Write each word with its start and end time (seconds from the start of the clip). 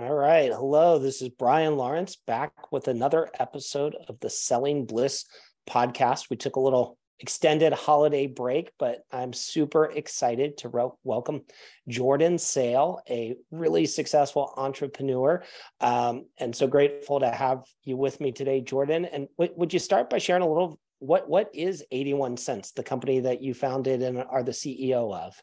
All 0.00 0.14
right. 0.14 0.50
Hello, 0.50 0.98
this 0.98 1.20
is 1.20 1.28
Brian 1.28 1.76
Lawrence 1.76 2.16
back 2.26 2.72
with 2.72 2.88
another 2.88 3.28
episode 3.38 3.94
of 4.08 4.18
the 4.20 4.30
Selling 4.30 4.86
Bliss 4.86 5.26
podcast. 5.68 6.30
We 6.30 6.38
took 6.38 6.56
a 6.56 6.60
little 6.60 6.96
extended 7.18 7.74
holiday 7.74 8.26
break, 8.26 8.72
but 8.78 9.00
I'm 9.12 9.34
super 9.34 9.84
excited 9.84 10.56
to 10.58 10.70
re- 10.70 10.88
welcome 11.04 11.42
Jordan 11.86 12.38
Sale, 12.38 13.02
a 13.10 13.36
really 13.50 13.84
successful 13.84 14.54
entrepreneur. 14.56 15.42
Um, 15.82 16.24
and 16.38 16.56
so 16.56 16.66
grateful 16.66 17.20
to 17.20 17.30
have 17.30 17.64
you 17.84 17.98
with 17.98 18.22
me 18.22 18.32
today, 18.32 18.62
Jordan. 18.62 19.04
And 19.04 19.28
w- 19.38 19.52
would 19.58 19.74
you 19.74 19.78
start 19.78 20.08
by 20.08 20.16
sharing 20.16 20.42
a 20.42 20.48
little 20.48 20.80
what 21.00 21.28
what 21.28 21.50
is 21.52 21.84
81 21.90 22.38
Cents, 22.38 22.72
the 22.72 22.82
company 22.82 23.20
that 23.20 23.42
you 23.42 23.52
founded 23.52 24.00
and 24.00 24.16
are 24.16 24.44
the 24.44 24.52
CEO 24.52 25.14
of? 25.14 25.34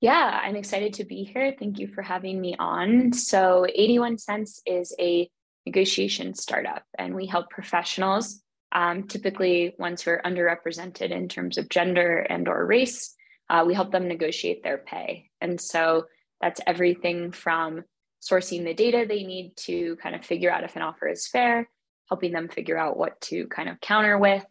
Yeah, 0.00 0.40
I'm 0.42 0.56
excited 0.56 0.94
to 0.94 1.04
be 1.04 1.24
here. 1.24 1.54
Thank 1.58 1.78
you 1.78 1.88
for 1.88 2.02
having 2.02 2.40
me 2.40 2.56
on. 2.58 3.12
So, 3.12 3.66
81 3.72 4.18
Cents 4.18 4.60
is 4.66 4.94
a 4.98 5.30
negotiation 5.66 6.34
startup, 6.34 6.82
and 6.98 7.14
we 7.14 7.26
help 7.26 7.48
professionals, 7.50 8.42
um, 8.72 9.04
typically 9.04 9.74
ones 9.78 10.02
who 10.02 10.10
are 10.10 10.22
underrepresented 10.24 11.10
in 11.10 11.28
terms 11.28 11.56
of 11.56 11.68
gender 11.68 12.18
and 12.18 12.48
or 12.48 12.66
race. 12.66 13.14
Uh, 13.48 13.64
we 13.66 13.74
help 13.74 13.92
them 13.92 14.08
negotiate 14.08 14.62
their 14.62 14.78
pay, 14.78 15.30
and 15.40 15.60
so 15.60 16.04
that's 16.40 16.60
everything 16.66 17.32
from 17.32 17.84
sourcing 18.22 18.64
the 18.64 18.74
data 18.74 19.04
they 19.06 19.22
need 19.22 19.56
to 19.56 19.96
kind 19.96 20.14
of 20.14 20.24
figure 20.24 20.50
out 20.50 20.64
if 20.64 20.76
an 20.76 20.82
offer 20.82 21.08
is 21.08 21.28
fair, 21.28 21.68
helping 22.08 22.32
them 22.32 22.48
figure 22.48 22.78
out 22.78 22.96
what 22.96 23.20
to 23.20 23.46
kind 23.48 23.68
of 23.68 23.80
counter 23.80 24.18
with, 24.18 24.44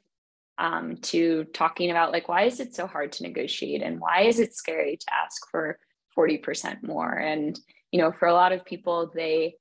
um, 0.58 0.98
to 0.98 1.46
talking 1.46 1.92
about 1.92 2.12
like 2.12 2.28
why 2.28 2.44
is 2.44 2.60
it 2.60 2.76
so 2.76 2.88
hard 2.88 3.12
to 3.14 3.24
negotiate 3.24 3.82
and 3.82 4.00
why 4.00 4.22
is 4.22 4.40
it 4.40 4.56
scary 4.56 4.98
to 4.98 5.14
ask 5.14 5.50
for 5.50 5.80
40% 6.18 6.84
more? 6.84 7.12
And 7.12 7.60
you 7.92 8.02
know 8.02 8.12
for 8.12 8.28
a 8.28 8.34
lot 8.34 8.52
of 8.52 8.66
people 8.66 9.12
they 9.14 9.56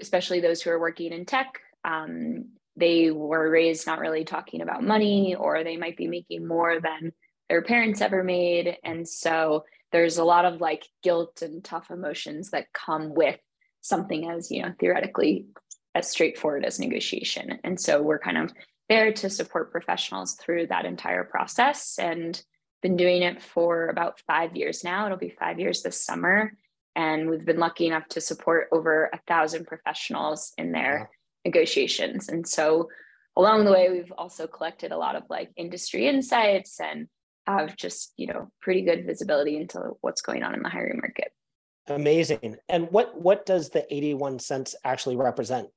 especially 0.00 0.40
those 0.40 0.60
who 0.60 0.70
are 0.70 0.78
working 0.78 1.12
in 1.12 1.24
tech 1.24 1.60
um, 1.84 2.44
they 2.76 3.10
were 3.10 3.50
raised 3.50 3.86
not 3.86 3.98
really 3.98 4.24
talking 4.24 4.60
about 4.60 4.84
money 4.84 5.34
or 5.34 5.64
they 5.64 5.76
might 5.76 5.96
be 5.96 6.06
making 6.06 6.46
more 6.46 6.80
than 6.80 7.12
their 7.48 7.62
parents 7.62 8.00
ever 8.00 8.22
made. 8.22 8.76
And 8.84 9.08
so 9.08 9.64
there's 9.90 10.18
a 10.18 10.24
lot 10.24 10.44
of 10.44 10.60
like 10.60 10.84
guilt 11.02 11.42
and 11.42 11.64
tough 11.64 11.90
emotions 11.90 12.50
that 12.50 12.72
come 12.72 13.14
with 13.14 13.38
something 13.80 14.28
as 14.28 14.50
you 14.50 14.62
know 14.62 14.72
theoretically 14.78 15.46
as 15.94 16.10
straightforward 16.10 16.64
as 16.64 16.78
negotiation. 16.78 17.58
And 17.64 17.80
so 17.80 18.02
we're 18.02 18.18
kind 18.18 18.38
of 18.38 18.52
there 18.88 19.12
to 19.12 19.30
support 19.30 19.72
professionals 19.72 20.34
through 20.34 20.68
that 20.68 20.84
entire 20.84 21.24
process 21.24 21.98
and 21.98 22.42
been 22.82 22.96
doing 22.96 23.22
it 23.22 23.42
for 23.42 23.88
about 23.88 24.20
five 24.26 24.56
years 24.56 24.84
now. 24.84 25.06
It'll 25.06 25.18
be 25.18 25.34
five 25.38 25.58
years 25.58 25.82
this 25.82 26.02
summer. 26.02 26.52
And 26.94 27.28
we've 27.30 27.44
been 27.44 27.58
lucky 27.58 27.86
enough 27.86 28.08
to 28.08 28.20
support 28.20 28.68
over 28.72 29.10
a 29.12 29.20
thousand 29.26 29.66
professionals 29.66 30.52
in 30.58 30.72
their 30.72 30.98
wow. 31.00 31.08
negotiations. 31.44 32.28
And 32.28 32.46
so 32.46 32.88
along 33.36 33.64
the 33.64 33.72
way, 33.72 33.88
we've 33.90 34.12
also 34.16 34.46
collected 34.46 34.90
a 34.90 34.96
lot 34.96 35.16
of 35.16 35.24
like 35.28 35.50
industry 35.56 36.08
insights 36.08 36.80
and 36.80 37.06
have 37.46 37.76
just, 37.76 38.12
you 38.16 38.26
know, 38.26 38.50
pretty 38.60 38.82
good 38.82 39.06
visibility 39.06 39.56
into 39.56 39.80
what's 40.00 40.22
going 40.22 40.42
on 40.42 40.54
in 40.54 40.62
the 40.62 40.68
hiring 40.68 40.98
market. 40.98 41.32
Amazing. 41.88 42.56
And 42.68 42.88
what 42.90 43.18
what 43.18 43.46
does 43.46 43.70
the 43.70 43.86
81 43.92 44.40
cents 44.40 44.74
actually 44.84 45.16
represent? 45.16 45.68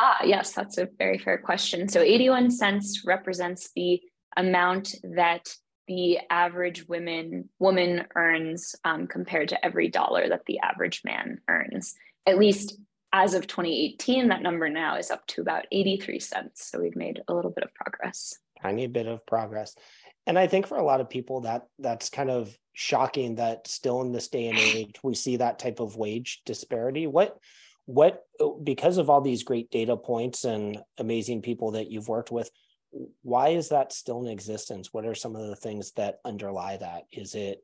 Ah, 0.00 0.22
yes, 0.24 0.52
that's 0.52 0.78
a 0.78 0.88
very 0.96 1.18
fair 1.18 1.38
question. 1.38 1.88
So 1.88 2.00
81 2.00 2.52
cents 2.52 3.02
represents 3.04 3.70
the 3.74 4.00
amount 4.36 4.94
that 5.02 5.48
the 5.88 6.20
average 6.30 6.86
women 6.86 7.48
woman 7.58 8.06
earns 8.14 8.76
um, 8.84 9.08
compared 9.08 9.48
to 9.48 9.64
every 9.64 9.88
dollar 9.88 10.28
that 10.28 10.44
the 10.46 10.60
average 10.60 11.02
man 11.04 11.40
earns. 11.48 11.94
At 12.26 12.38
least 12.38 12.78
as 13.12 13.34
of 13.34 13.48
2018, 13.48 14.28
that 14.28 14.42
number 14.42 14.68
now 14.68 14.96
is 14.98 15.10
up 15.10 15.26
to 15.28 15.40
about 15.40 15.66
83 15.72 16.20
cents. 16.20 16.70
So 16.70 16.80
we've 16.80 16.94
made 16.94 17.20
a 17.26 17.34
little 17.34 17.50
bit 17.50 17.64
of 17.64 17.74
progress. 17.74 18.36
Tiny 18.62 18.86
bit 18.86 19.06
of 19.06 19.26
progress. 19.26 19.74
And 20.26 20.38
I 20.38 20.46
think 20.46 20.68
for 20.68 20.76
a 20.76 20.84
lot 20.84 21.00
of 21.00 21.08
people 21.08 21.40
that 21.40 21.66
that's 21.80 22.10
kind 22.10 22.30
of 22.30 22.56
shocking 22.74 23.36
that 23.36 23.66
still 23.66 24.02
in 24.02 24.12
this 24.12 24.28
day 24.28 24.46
and 24.46 24.58
age 24.58 24.94
we 25.02 25.14
see 25.14 25.38
that 25.38 25.58
type 25.58 25.80
of 25.80 25.96
wage 25.96 26.42
disparity. 26.44 27.08
What 27.08 27.36
what 27.88 28.22
because 28.62 28.98
of 28.98 29.08
all 29.08 29.22
these 29.22 29.42
great 29.42 29.70
data 29.70 29.96
points 29.96 30.44
and 30.44 30.78
amazing 30.98 31.40
people 31.40 31.70
that 31.70 31.90
you've 31.90 32.08
worked 32.08 32.30
with 32.30 32.50
why 33.22 33.48
is 33.48 33.68
that 33.68 33.92
still 33.92 34.22
in 34.22 34.28
existence? 34.28 34.92
What 34.92 35.06
are 35.06 35.14
some 35.14 35.36
of 35.36 35.46
the 35.46 35.56
things 35.56 35.92
that 35.92 36.18
underlie 36.24 36.76
that? 36.78 37.04
Is 37.12 37.34
it 37.34 37.62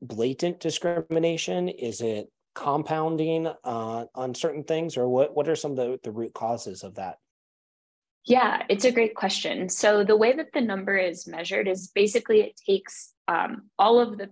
blatant 0.00 0.60
discrimination? 0.60 1.68
Is 1.68 2.00
it 2.00 2.28
compounding 2.54 3.46
uh, 3.46 4.06
on 4.14 4.34
certain 4.34 4.64
things? 4.64 4.96
Or 4.96 5.08
what 5.08 5.34
what 5.34 5.48
are 5.48 5.56
some 5.56 5.72
of 5.72 5.76
the, 5.76 6.00
the 6.02 6.12
root 6.12 6.34
causes 6.34 6.82
of 6.82 6.96
that? 6.96 7.18
Yeah 8.24 8.62
it's 8.68 8.84
a 8.84 8.92
great 8.92 9.14
question. 9.14 9.68
So 9.68 10.04
the 10.04 10.16
way 10.16 10.34
that 10.34 10.52
the 10.52 10.60
number 10.60 10.96
is 10.96 11.26
measured 11.26 11.68
is 11.68 11.88
basically 11.88 12.40
it 12.40 12.60
takes 12.66 13.12
um, 13.28 13.70
all 13.78 14.00
of 14.00 14.18
the 14.18 14.30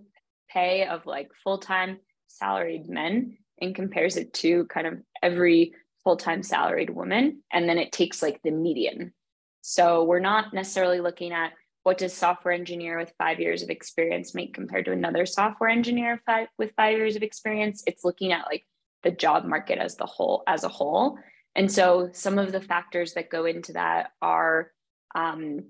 pay 0.49 0.87
of 0.87 1.05
like 1.05 1.29
full-time 1.43 1.99
salaried 2.27 2.87
men 2.87 3.37
and 3.61 3.75
compares 3.75 4.17
it 4.17 4.33
to 4.33 4.65
kind 4.65 4.87
of 4.87 4.99
every 5.21 5.73
full-time 6.03 6.43
salaried 6.43 6.89
woman 6.89 7.41
and 7.51 7.67
then 7.67 7.77
it 7.77 7.91
takes 7.91 8.21
like 8.21 8.41
the 8.43 8.51
median. 8.51 9.13
So 9.61 10.03
we're 10.03 10.19
not 10.19 10.53
necessarily 10.53 10.99
looking 10.99 11.31
at 11.31 11.53
what 11.83 11.97
does 11.97 12.13
software 12.13 12.53
engineer 12.53 12.97
with 12.97 13.13
five 13.17 13.39
years 13.39 13.61
of 13.61 13.69
experience 13.69 14.33
make 14.33 14.53
compared 14.53 14.85
to 14.85 14.91
another 14.91 15.25
software 15.25 15.69
engineer 15.69 16.21
five, 16.25 16.47
with 16.57 16.71
five 16.75 16.97
years 16.97 17.15
of 17.15 17.23
experience. 17.23 17.83
It's 17.85 18.03
looking 18.03 18.31
at 18.31 18.45
like 18.45 18.65
the 19.03 19.11
job 19.11 19.45
market 19.45 19.79
as 19.79 19.95
the 19.95 20.05
whole 20.05 20.43
as 20.47 20.63
a 20.63 20.69
whole. 20.69 21.17
And 21.55 21.71
so 21.71 22.09
some 22.13 22.39
of 22.39 22.51
the 22.51 22.61
factors 22.61 23.13
that 23.13 23.29
go 23.29 23.45
into 23.45 23.73
that 23.73 24.11
are 24.21 24.71
um, 25.13 25.65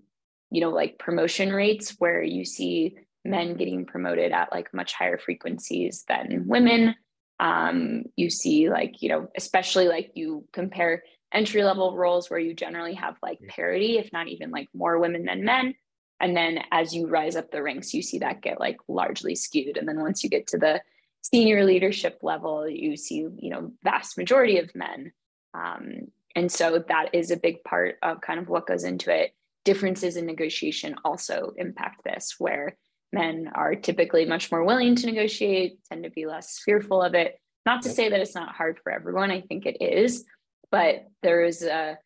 you 0.52 0.62
know 0.62 0.70
like 0.70 1.00
promotion 1.00 1.52
rates 1.52 1.96
where 1.98 2.22
you 2.22 2.46
see 2.46 2.96
men 3.26 3.56
getting 3.56 3.86
promoted 3.86 4.32
at 4.32 4.52
like 4.52 4.74
much 4.74 4.94
higher 4.94 5.18
frequencies 5.18 6.04
than 6.08 6.46
women 6.48 6.96
um, 7.44 8.04
you 8.16 8.30
see 8.30 8.70
like 8.70 9.02
you 9.02 9.10
know 9.10 9.28
especially 9.36 9.90
like 9.90 10.12
you 10.16 10.48
compare 10.54 11.04
entry 11.34 11.64
level 11.64 11.96
roles 11.96 12.30
where 12.30 12.40
you 12.40 12.54
generally 12.54 12.94
have 12.94 13.18
like 13.22 13.40
parity 13.50 13.98
if 13.98 14.12
not 14.14 14.30
even 14.30 14.50
like 14.50 14.70
more 14.74 14.98
women 14.98 15.26
than 15.26 15.44
men. 15.44 15.76
And 16.22 16.38
then 16.38 16.60
as 16.72 16.96
you 16.96 17.10
rise 17.10 17.36
up 17.36 17.52
the 17.52 17.62
ranks 17.62 17.94
you 17.94 18.02
see 18.02 18.20
that 18.20 18.42
get 18.42 18.62
like 18.62 18.78
largely 18.88 19.36
skewed. 19.36 19.76
And 19.76 19.88
then 19.88 20.00
once 20.00 20.24
you 20.24 20.30
get 20.30 20.48
to 20.48 20.58
the 20.58 20.82
senior 21.22 21.66
leadership 21.66 22.20
level 22.24 22.68
you 22.68 22.96
see 22.96 23.28
you 23.38 23.50
know 23.50 23.74
vast 23.84 24.18
majority 24.18 24.58
of 24.58 24.74
men. 24.74 25.12
Um, 25.54 26.08
and 26.36 26.50
so 26.50 26.84
that 26.88 27.10
is 27.14 27.30
a 27.30 27.38
big 27.38 27.62
part 27.66 27.98
of 28.02 28.22
kind 28.22 28.40
of 28.40 28.48
what 28.48 28.68
goes 28.68 28.86
into 28.86 29.14
it. 29.14 29.34
Differences 29.66 30.16
in 30.16 30.26
negotiation 30.26 30.96
also 31.04 31.52
impact 31.58 32.06
this 32.06 32.36
where 32.38 32.78
men 33.14 33.52
are 33.54 33.76
typically 33.76 34.26
much 34.26 34.52
more 34.52 34.64
willing 34.64 34.96
to 34.96 35.06
negotiate, 35.06 35.78
tend 35.86 36.04
to 36.04 36.10
be 36.10 36.26
less 36.26 36.60
fearful 36.66 37.02
of 37.02 37.14
it. 37.14 37.40
Not 37.66 37.84
to 37.84 37.90
say 37.90 38.10
that 38.10 38.20
it's 38.20 38.36
not 38.36 38.56
hard 38.56 38.80
for 38.84 38.92
everyone, 38.92 39.32
I 39.32 39.42
think 39.42 39.66
it 39.66 39.82
is, 39.82 40.26
but 40.72 41.06
there 41.22 41.46
is 41.46 41.64
a, 41.64 41.98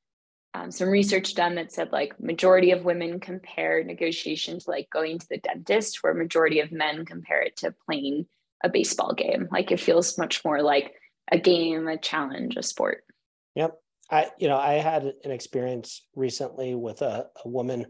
um, 0.54 0.72
some 0.72 0.90
research 0.90 1.34
done 1.34 1.56
that 1.56 1.72
said 1.72 1.92
like 1.92 2.20
majority 2.20 2.72
of 2.72 2.86
women 2.86 3.20
compare 3.20 3.84
negotiation 3.84 4.60
to 4.60 4.70
like 4.70 4.90
going 4.90 5.18
to 5.18 5.28
the 5.30 5.38
dentist, 5.38 6.04
where 6.04 6.14
majority 6.14 6.60
of 6.60 6.72
men 6.72 7.06
compare 7.06 7.42
it 7.42 7.58
to 7.58 7.74
playing 7.88 8.28
a 8.64 8.70
baseball 8.70 9.14
game. 9.14 9.48
Like 9.52 9.72
it 9.72 9.80
feels 9.80 10.18
much 10.18 10.44
more 10.44 10.62
like 10.62 10.94
a 11.32 11.40
game, 11.40 11.88
a 11.88 11.98
challenge, 11.98 12.56
a 12.58 12.64
sport. 12.64 13.04
Yep. 13.56 13.76
I, 14.10 14.28
you 14.38 14.48
know, 14.48 14.58
I 14.58 14.76
had 14.76 15.04
an 15.24 15.32
experience 15.32 16.06
recently 16.16 16.76
with 16.76 17.02
a, 17.02 17.28
a 17.44 17.48
woman 17.48 17.88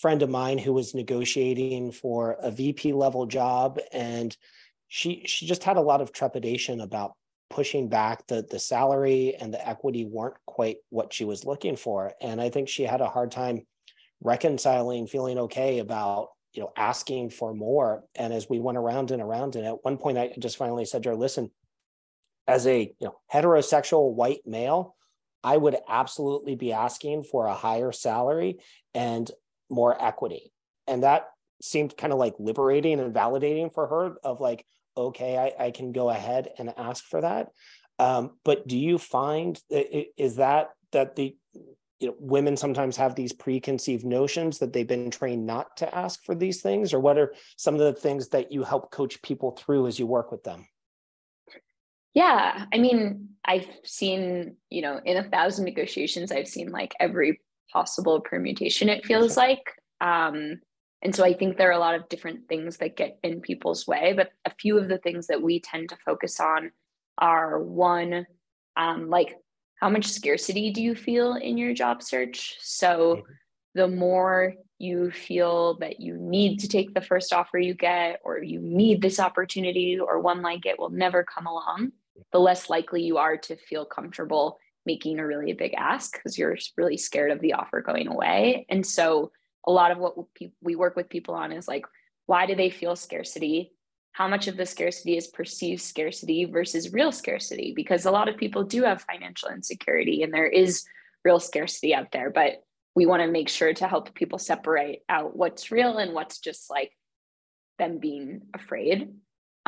friend 0.00 0.22
of 0.22 0.30
mine 0.30 0.58
who 0.58 0.72
was 0.72 0.94
negotiating 0.94 1.92
for 1.92 2.36
a 2.40 2.50
VP 2.50 2.92
level 2.92 3.26
job 3.26 3.78
and 3.92 4.36
she 4.88 5.22
she 5.26 5.46
just 5.46 5.64
had 5.64 5.76
a 5.76 5.82
lot 5.82 6.00
of 6.00 6.12
trepidation 6.12 6.80
about 6.80 7.12
pushing 7.50 7.88
back 7.88 8.26
the 8.26 8.46
the 8.48 8.58
salary 8.58 9.34
and 9.38 9.52
the 9.52 9.68
equity 9.68 10.04
weren't 10.04 10.36
quite 10.46 10.76
what 10.90 11.12
she 11.12 11.24
was 11.24 11.44
looking 11.44 11.76
for. 11.76 12.12
And 12.20 12.40
I 12.40 12.50
think 12.50 12.68
she 12.68 12.84
had 12.84 13.00
a 13.00 13.08
hard 13.08 13.30
time 13.30 13.66
reconciling 14.20 15.06
feeling 15.06 15.38
okay 15.38 15.78
about 15.78 16.28
you 16.54 16.62
know 16.62 16.72
asking 16.76 17.30
for 17.30 17.54
more. 17.54 18.04
And 18.14 18.32
as 18.32 18.48
we 18.48 18.60
went 18.60 18.78
around 18.78 19.10
and 19.10 19.22
around 19.22 19.56
and 19.56 19.66
at 19.66 19.84
one 19.84 19.98
point 19.98 20.18
I 20.18 20.32
just 20.38 20.56
finally 20.56 20.84
said 20.84 21.02
to 21.02 21.10
her 21.10 21.16
listen 21.16 21.50
as 22.46 22.66
a 22.66 22.94
you 22.98 23.06
know 23.06 23.18
heterosexual 23.32 24.14
white 24.14 24.40
male 24.46 24.94
I 25.44 25.56
would 25.56 25.76
absolutely 25.88 26.56
be 26.56 26.72
asking 26.72 27.24
for 27.24 27.46
a 27.46 27.54
higher 27.54 27.92
salary 27.92 28.58
and 28.94 29.30
more 29.70 30.00
equity. 30.02 30.52
And 30.86 31.02
that 31.02 31.28
seemed 31.60 31.96
kind 31.96 32.12
of 32.12 32.18
like 32.18 32.34
liberating 32.38 33.00
and 33.00 33.14
validating 33.14 33.72
for 33.72 33.86
her 33.86 34.16
of 34.24 34.40
like, 34.40 34.64
okay, 34.96 35.36
I, 35.36 35.66
I 35.66 35.70
can 35.70 35.92
go 35.92 36.10
ahead 36.10 36.48
and 36.58 36.72
ask 36.76 37.04
for 37.04 37.20
that. 37.20 37.48
Um, 37.98 38.38
but 38.44 38.66
do 38.66 38.78
you 38.78 38.98
find 38.98 39.60
is 39.70 40.36
that 40.36 40.70
that 40.92 41.16
the 41.16 41.36
you 41.98 42.08
know 42.08 42.14
women 42.20 42.56
sometimes 42.56 42.96
have 42.96 43.16
these 43.16 43.32
preconceived 43.32 44.04
notions 44.04 44.58
that 44.58 44.72
they've 44.72 44.86
been 44.86 45.10
trained 45.10 45.46
not 45.46 45.76
to 45.78 45.94
ask 45.94 46.22
for 46.24 46.34
these 46.34 46.62
things 46.62 46.94
or 46.94 47.00
what 47.00 47.18
are 47.18 47.34
some 47.56 47.74
of 47.74 47.80
the 47.80 47.92
things 47.92 48.28
that 48.28 48.52
you 48.52 48.62
help 48.62 48.92
coach 48.92 49.20
people 49.20 49.50
through 49.50 49.88
as 49.88 49.98
you 49.98 50.06
work 50.06 50.30
with 50.30 50.44
them 50.44 50.68
yeah 52.14 52.66
i 52.72 52.78
mean 52.78 53.28
I've 53.48 53.66
seen, 53.82 54.56
you 54.68 54.82
know, 54.82 55.00
in 55.02 55.16
a 55.16 55.28
thousand 55.30 55.64
negotiations, 55.64 56.30
I've 56.30 56.46
seen 56.46 56.70
like 56.70 56.94
every 57.00 57.40
possible 57.72 58.20
permutation, 58.20 58.88
it 58.88 59.04
feels 59.04 59.36
like. 59.36 59.72
Um, 60.00 60.60
and 61.02 61.14
so 61.14 61.24
I 61.24 61.32
think 61.32 61.56
there 61.56 61.68
are 61.68 61.72
a 61.72 61.78
lot 61.78 61.94
of 61.94 62.08
different 62.08 62.48
things 62.48 62.78
that 62.78 62.96
get 62.96 63.18
in 63.22 63.40
people's 63.40 63.86
way, 63.86 64.14
but 64.16 64.30
a 64.44 64.54
few 64.58 64.78
of 64.78 64.88
the 64.88 64.98
things 64.98 65.28
that 65.28 65.42
we 65.42 65.60
tend 65.60 65.90
to 65.90 65.98
focus 66.04 66.40
on 66.40 66.72
are 67.18 67.62
one, 67.62 68.26
um, 68.76 69.08
like 69.08 69.36
how 69.80 69.88
much 69.88 70.06
scarcity 70.06 70.72
do 70.72 70.82
you 70.82 70.94
feel 70.94 71.34
in 71.34 71.56
your 71.56 71.72
job 71.72 72.02
search? 72.02 72.56
So 72.60 73.22
the 73.74 73.86
more 73.86 74.54
you 74.78 75.10
feel 75.10 75.78
that 75.78 76.00
you 76.00 76.16
need 76.16 76.58
to 76.60 76.68
take 76.68 76.94
the 76.94 77.00
first 77.00 77.32
offer 77.32 77.58
you 77.58 77.74
get, 77.74 78.20
or 78.24 78.42
you 78.42 78.60
need 78.60 79.00
this 79.00 79.20
opportunity, 79.20 79.98
or 80.00 80.20
one 80.20 80.42
like 80.42 80.66
it 80.66 80.78
will 80.78 80.90
never 80.90 81.22
come 81.24 81.46
along, 81.46 81.92
the 82.32 82.40
less 82.40 82.68
likely 82.68 83.02
you 83.02 83.18
are 83.18 83.36
to 83.36 83.56
feel 83.56 83.84
comfortable 83.84 84.58
making 84.88 85.18
a 85.18 85.26
really 85.26 85.52
big 85.52 85.74
ask 85.74 86.14
because 86.14 86.38
you're 86.38 86.56
really 86.78 86.96
scared 86.96 87.30
of 87.30 87.40
the 87.40 87.52
offer 87.52 87.82
going 87.82 88.08
away. 88.08 88.64
And 88.70 88.84
so 88.84 89.30
a 89.66 89.70
lot 89.70 89.90
of 89.90 89.98
what 89.98 90.14
we 90.62 90.74
work 90.76 90.96
with 90.96 91.10
people 91.10 91.34
on 91.34 91.52
is 91.52 91.68
like, 91.68 91.84
why 92.24 92.46
do 92.46 92.54
they 92.54 92.70
feel 92.70 92.96
scarcity? 92.96 93.72
How 94.12 94.26
much 94.28 94.48
of 94.48 94.56
the 94.56 94.64
scarcity 94.64 95.18
is 95.18 95.26
perceived 95.26 95.82
scarcity 95.82 96.46
versus 96.46 96.94
real 96.94 97.12
scarcity? 97.12 97.74
Because 97.76 98.06
a 98.06 98.10
lot 98.10 98.30
of 98.30 98.38
people 98.38 98.64
do 98.64 98.82
have 98.84 99.02
financial 99.02 99.50
insecurity 99.50 100.22
and 100.22 100.32
there 100.32 100.48
is 100.48 100.84
real 101.22 101.38
scarcity 101.38 101.94
out 101.94 102.10
there, 102.10 102.30
but 102.30 102.62
we 102.94 103.04
want 103.04 103.22
to 103.22 103.28
make 103.28 103.50
sure 103.50 103.74
to 103.74 103.86
help 103.86 104.14
people 104.14 104.38
separate 104.38 105.02
out 105.08 105.36
what's 105.36 105.70
real 105.70 105.98
and 105.98 106.14
what's 106.14 106.38
just 106.40 106.70
like 106.70 106.92
them 107.78 107.98
being 107.98 108.40
afraid. 108.54 109.10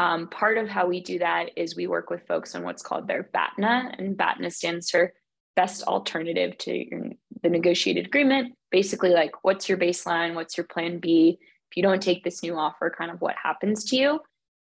Um, 0.01 0.29
part 0.29 0.57
of 0.57 0.67
how 0.67 0.87
we 0.87 1.03
do 1.03 1.19
that 1.19 1.51
is 1.57 1.77
we 1.77 1.87
work 1.87 2.09
with 2.09 2.27
folks 2.27 2.55
on 2.55 2.63
what's 2.63 2.83
called 2.83 3.07
their 3.07 3.29
BATNA, 3.35 3.97
and 3.99 4.17
BATNA 4.17 4.51
stands 4.51 4.89
for 4.89 5.13
Best 5.57 5.83
Alternative 5.83 6.57
to 6.57 6.73
your, 6.73 7.11
the 7.43 7.51
Negotiated 7.51 8.07
Agreement. 8.07 8.55
Basically, 8.71 9.11
like 9.11 9.33
what's 9.45 9.69
your 9.69 9.77
baseline? 9.77 10.35
What's 10.35 10.57
your 10.57 10.65
plan 10.65 11.01
B? 11.01 11.39
If 11.71 11.77
you 11.77 11.83
don't 11.83 12.03
take 12.03 12.25
this 12.25 12.43
new 12.43 12.57
offer, 12.57 12.91
kind 12.97 13.11
of 13.11 13.21
what 13.21 13.35
happens 13.43 13.85
to 13.91 13.97
you? 13.97 14.21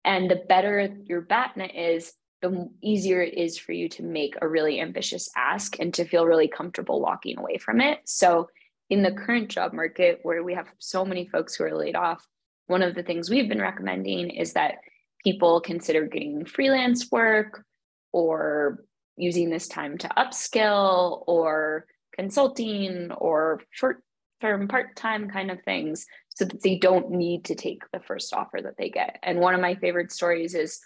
And 0.06 0.30
the 0.30 0.42
better 0.48 0.88
your 1.04 1.20
BATNA 1.20 1.66
is, 1.66 2.14
the 2.40 2.70
easier 2.82 3.20
it 3.20 3.34
is 3.34 3.58
for 3.58 3.72
you 3.72 3.90
to 3.90 4.02
make 4.02 4.36
a 4.40 4.48
really 4.48 4.80
ambitious 4.80 5.28
ask 5.36 5.78
and 5.78 5.92
to 5.94 6.06
feel 6.06 6.24
really 6.24 6.48
comfortable 6.48 7.02
walking 7.02 7.38
away 7.38 7.58
from 7.58 7.82
it. 7.82 7.98
So, 8.06 8.48
in 8.88 9.02
the 9.02 9.12
current 9.12 9.50
job 9.50 9.74
market 9.74 10.20
where 10.22 10.42
we 10.42 10.54
have 10.54 10.68
so 10.78 11.04
many 11.04 11.28
folks 11.28 11.56
who 11.56 11.64
are 11.64 11.76
laid 11.76 11.94
off, 11.94 12.26
one 12.68 12.82
of 12.82 12.94
the 12.94 13.02
things 13.02 13.28
we've 13.28 13.50
been 13.50 13.60
recommending 13.60 14.30
is 14.30 14.54
that 14.54 14.76
people 15.26 15.60
consider 15.60 16.06
getting 16.06 16.44
freelance 16.44 17.10
work 17.10 17.64
or 18.12 18.84
using 19.16 19.50
this 19.50 19.66
time 19.66 19.98
to 19.98 20.08
upskill 20.10 21.24
or 21.26 21.84
consulting 22.14 23.10
or 23.10 23.60
short 23.70 24.04
term 24.40 24.68
part 24.68 24.94
time 24.94 25.28
kind 25.28 25.50
of 25.50 25.60
things 25.64 26.06
so 26.28 26.44
that 26.44 26.62
they 26.62 26.78
don't 26.78 27.10
need 27.10 27.44
to 27.44 27.56
take 27.56 27.82
the 27.92 27.98
first 27.98 28.32
offer 28.32 28.60
that 28.62 28.76
they 28.78 28.88
get. 28.88 29.18
And 29.24 29.40
one 29.40 29.52
of 29.52 29.60
my 29.60 29.74
favorite 29.74 30.12
stories 30.12 30.54
is 30.54 30.78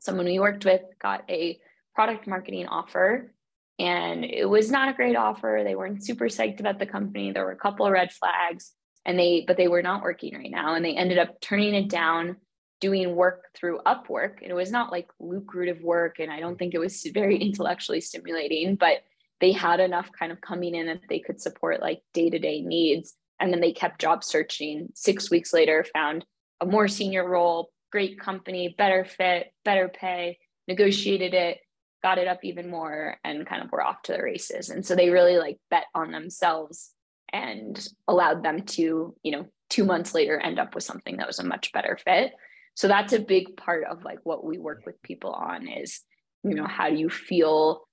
someone 0.00 0.26
we 0.26 0.38
worked 0.38 0.66
with 0.66 0.82
got 1.00 1.24
a 1.30 1.58
product 1.94 2.26
marketing 2.26 2.66
offer 2.66 3.32
and 3.78 4.22
it 4.22 4.46
was 4.46 4.70
not 4.70 4.90
a 4.90 4.92
great 4.92 5.16
offer. 5.16 5.62
They 5.64 5.76
weren't 5.76 6.04
super 6.04 6.26
psyched 6.26 6.60
about 6.60 6.78
the 6.78 6.84
company. 6.84 7.32
There 7.32 7.46
were 7.46 7.52
a 7.52 7.56
couple 7.56 7.86
of 7.86 7.92
red 7.92 8.12
flags 8.12 8.72
and 9.06 9.18
they 9.18 9.44
but 9.46 9.56
they 9.56 9.68
were 9.68 9.82
not 9.82 10.02
working 10.02 10.34
right 10.34 10.50
now 10.50 10.74
and 10.74 10.84
they 10.84 10.94
ended 10.94 11.16
up 11.16 11.40
turning 11.40 11.74
it 11.74 11.88
down 11.88 12.36
doing 12.80 13.14
work 13.14 13.46
through 13.54 13.80
Upwork. 13.86 14.42
And 14.42 14.50
it 14.50 14.54
was 14.54 14.70
not 14.70 14.92
like 14.92 15.08
lucrative 15.18 15.80
work. 15.82 16.18
And 16.18 16.30
I 16.30 16.40
don't 16.40 16.58
think 16.58 16.74
it 16.74 16.78
was 16.78 17.02
very 17.14 17.36
intellectually 17.36 18.00
stimulating, 18.00 18.76
but 18.76 18.98
they 19.40 19.52
had 19.52 19.80
enough 19.80 20.10
kind 20.18 20.32
of 20.32 20.40
coming 20.40 20.74
in 20.74 20.86
that 20.86 21.00
they 21.08 21.18
could 21.18 21.40
support 21.40 21.80
like 21.80 22.02
day 22.14 22.30
to 22.30 22.38
day 22.38 22.62
needs. 22.62 23.14
And 23.38 23.52
then 23.52 23.60
they 23.60 23.72
kept 23.72 24.00
job 24.00 24.24
searching. 24.24 24.88
Six 24.94 25.30
weeks 25.30 25.52
later, 25.52 25.84
found 25.92 26.24
a 26.60 26.66
more 26.66 26.88
senior 26.88 27.28
role, 27.28 27.70
great 27.92 28.18
company, 28.18 28.74
better 28.76 29.04
fit, 29.04 29.52
better 29.62 29.88
pay, 29.88 30.38
negotiated 30.68 31.34
it, 31.34 31.58
got 32.02 32.16
it 32.16 32.28
up 32.28 32.40
even 32.44 32.70
more, 32.70 33.18
and 33.24 33.46
kind 33.46 33.62
of 33.62 33.70
were 33.70 33.82
off 33.82 34.00
to 34.02 34.12
the 34.12 34.22
races. 34.22 34.70
And 34.70 34.86
so 34.86 34.96
they 34.96 35.10
really 35.10 35.36
like 35.36 35.58
bet 35.68 35.84
on 35.94 36.12
themselves 36.12 36.92
and 37.30 37.86
allowed 38.08 38.42
them 38.42 38.62
to, 38.62 39.14
you 39.22 39.32
know, 39.32 39.46
two 39.68 39.84
months 39.84 40.14
later 40.14 40.38
end 40.38 40.58
up 40.58 40.74
with 40.74 40.84
something 40.84 41.18
that 41.18 41.26
was 41.26 41.38
a 41.38 41.44
much 41.44 41.72
better 41.72 41.98
fit 42.02 42.32
so 42.76 42.88
that's 42.88 43.12
a 43.12 43.18
big 43.18 43.56
part 43.56 43.84
of 43.84 44.04
like 44.04 44.20
what 44.22 44.44
we 44.44 44.58
work 44.58 44.84
with 44.86 45.02
people 45.02 45.32
on 45.32 45.66
is 45.66 46.02
you 46.44 46.54
know 46.54 46.66
how 46.66 46.88
do 46.88 46.96
you 46.96 47.08
feel 47.10 47.86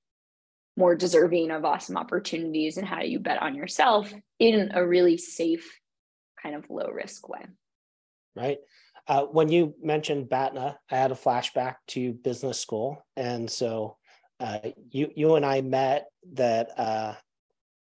more 0.78 0.96
deserving 0.96 1.52
of 1.52 1.66
awesome 1.66 1.98
opportunities 1.98 2.78
and 2.78 2.88
how 2.88 3.00
do 3.00 3.08
you 3.08 3.20
bet 3.20 3.42
on 3.42 3.56
yourself 3.56 4.14
in 4.40 4.72
a 4.74 4.86
really 4.86 5.18
safe 5.18 5.80
kind 6.42 6.56
of 6.56 6.70
low 6.70 6.90
risk 6.90 7.28
way? 7.30 7.46
Right. 8.36 8.58
Uh, 9.08 9.24
when 9.24 9.50
you 9.50 9.76
mentioned 9.82 10.30
batna 10.30 10.78
i 10.90 10.96
had 10.96 11.12
a 11.12 11.16
flashback 11.16 11.76
to 11.88 12.14
business 12.14 12.60
school. 12.60 13.06
And 13.16 13.50
so 13.50 13.98
uh, 14.40 14.60
you 14.90 15.10
you 15.16 15.36
and 15.36 15.46
i 15.46 15.62
met 15.62 16.08
that 16.34 16.72
uh, 16.78 17.14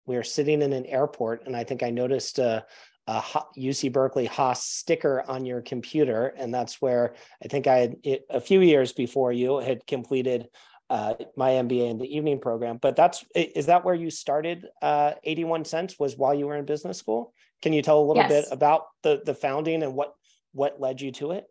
we 0.06 0.16
were 0.16 0.24
sitting 0.24 0.62
in 0.62 0.74
an 0.74 0.86
airport 0.86 1.46
and 1.46 1.56
i 1.56 1.64
think 1.64 1.84
i 1.84 1.90
noticed 1.90 2.40
uh, 2.40 2.62
a 3.08 3.22
UC 3.58 3.92
Berkeley 3.92 4.26
Haas 4.26 4.64
sticker 4.64 5.24
on 5.28 5.46
your 5.46 5.62
computer, 5.62 6.28
and 6.38 6.54
that's 6.54 6.82
where 6.82 7.16
I 7.44 7.48
think 7.48 7.68
I 7.68 7.78
had 7.78 7.96
it, 8.04 8.26
a 8.30 8.40
few 8.40 8.62
years 8.62 8.94
before 8.94 9.32
you 9.32 9.60
had 9.60 9.86
completed 9.86 10.48
uh, 10.90 11.16
my 11.36 11.52
MBA 11.52 11.90
in 11.90 11.98
the 11.98 12.16
evening 12.16 12.40
program. 12.40 12.78
But 12.82 12.96
that's 12.96 13.26
is 13.36 13.66
that 13.66 13.84
where 13.84 13.96
you 13.96 14.10
started? 14.10 14.68
Uh, 14.82 15.14
Eighty 15.24 15.44
One 15.44 15.66
Cents 15.66 16.00
was 16.00 16.18
while 16.18 16.34
you 16.34 16.48
were 16.48 16.56
in 16.56 16.66
business 16.66 16.98
school. 16.98 17.34
Can 17.62 17.74
you 17.74 17.82
tell 17.82 18.00
a 18.00 18.06
little 18.06 18.24
yes. 18.24 18.30
bit 18.30 18.46
about 18.52 18.86
the 19.02 19.22
the 19.26 19.34
founding 19.34 19.84
and 19.84 19.96
what 19.96 20.14
what 20.54 20.80
led 20.80 21.02
you 21.02 21.12
to 21.14 21.32
it? 21.32 21.46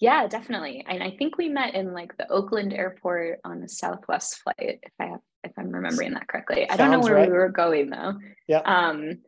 Yeah, 0.00 0.28
definitely. 0.28 0.84
And 0.86 1.02
I 1.02 1.10
think 1.10 1.36
we 1.36 1.48
met 1.48 1.74
in 1.74 1.92
like 1.92 2.16
the 2.16 2.30
Oakland 2.30 2.72
airport 2.72 3.40
on 3.44 3.62
a 3.62 3.68
Southwest 3.68 4.40
flight, 4.42 4.78
if 4.82 4.92
I 5.00 5.06
have 5.06 5.20
if 5.44 5.52
I'm 5.58 5.70
remembering 5.70 6.14
that 6.14 6.28
correctly. 6.28 6.66
Sounds 6.68 6.72
I 6.72 6.76
don't 6.76 6.90
know 6.90 7.00
where 7.00 7.14
right. 7.14 7.28
we 7.28 7.36
were 7.36 7.48
going 7.48 7.90
though. 7.90 8.14
Yeah. 8.46 8.60
Um, 8.60 9.18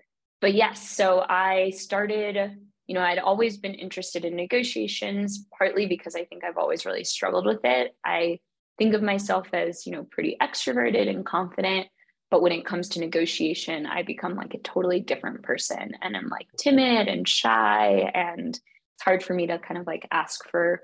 but 0.40 0.54
yes, 0.54 0.88
so 0.88 1.24
I 1.28 1.70
started, 1.70 2.56
you 2.86 2.94
know, 2.94 3.02
I'd 3.02 3.18
always 3.18 3.58
been 3.58 3.74
interested 3.74 4.24
in 4.24 4.36
negotiations, 4.36 5.46
partly 5.56 5.86
because 5.86 6.16
I 6.16 6.24
think 6.24 6.44
I've 6.44 6.56
always 6.56 6.86
really 6.86 7.04
struggled 7.04 7.46
with 7.46 7.60
it. 7.64 7.94
I 8.04 8.38
think 8.78 8.94
of 8.94 9.02
myself 9.02 9.48
as, 9.52 9.86
you 9.86 9.92
know, 9.92 10.04
pretty 10.10 10.36
extroverted 10.40 11.08
and 11.08 11.24
confident. 11.24 11.88
But 12.30 12.42
when 12.42 12.52
it 12.52 12.64
comes 12.64 12.88
to 12.90 13.00
negotiation, 13.00 13.86
I 13.86 14.02
become 14.02 14.36
like 14.36 14.54
a 14.54 14.58
totally 14.58 15.00
different 15.00 15.42
person 15.42 15.92
and 16.00 16.16
I'm 16.16 16.28
like 16.28 16.46
timid 16.56 17.08
and 17.08 17.28
shy. 17.28 18.10
And 18.14 18.48
it's 18.54 19.04
hard 19.04 19.22
for 19.22 19.34
me 19.34 19.48
to 19.48 19.58
kind 19.58 19.78
of 19.78 19.86
like 19.86 20.06
ask 20.10 20.48
for 20.48 20.80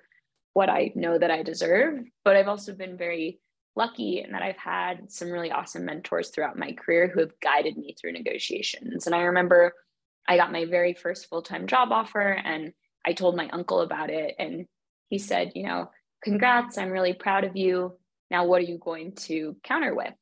what 0.55 0.69
I 0.69 0.93
know 0.95 1.19
that 1.19 1.31
I 1.31 1.43
deserve. 1.43 2.01
But 2.25 2.37
I've 2.37 2.49
also 2.49 2.75
been 2.75 2.99
very 2.99 3.41
lucky 3.77 4.23
in 4.23 4.33
that 4.33 4.43
I've 4.43 4.57
had 4.57 5.13
some 5.13 5.31
really 5.31 5.51
awesome 5.51 5.85
mentors 5.85 6.31
throughout 6.31 6.59
my 6.59 6.73
career 6.73 7.09
who 7.09 7.21
have 7.21 7.39
guided 7.41 7.77
me 7.77 7.95
through 7.99 8.13
negotiations. 8.13 9.07
And 9.07 9.15
I 9.15 9.23
remember 9.23 9.73
I 10.27 10.37
got 10.37 10.53
my 10.53 10.65
very 10.65 10.95
first 10.95 11.29
full 11.29 11.43
time 11.43 11.67
job 11.67 11.93
offer 11.93 12.21
and 12.21 12.73
I 13.05 13.13
told 13.13 13.37
my 13.37 13.49
uncle 13.51 13.81
about 13.81 14.11
it. 14.11 14.35
And 14.39 14.67
he 15.09 15.19
said, 15.19 15.53
you 15.55 15.65
know, 15.65 15.91
congrats, 16.25 16.79
I'm 16.79 16.91
really 16.91 17.13
proud 17.13 17.45
of 17.45 17.57
you. 17.57 17.97
Now, 18.31 18.47
what 18.47 18.61
are 18.61 18.65
you 18.65 18.79
going 18.79 19.15
to 19.27 19.57
counter 19.63 19.95
with? 19.95 20.15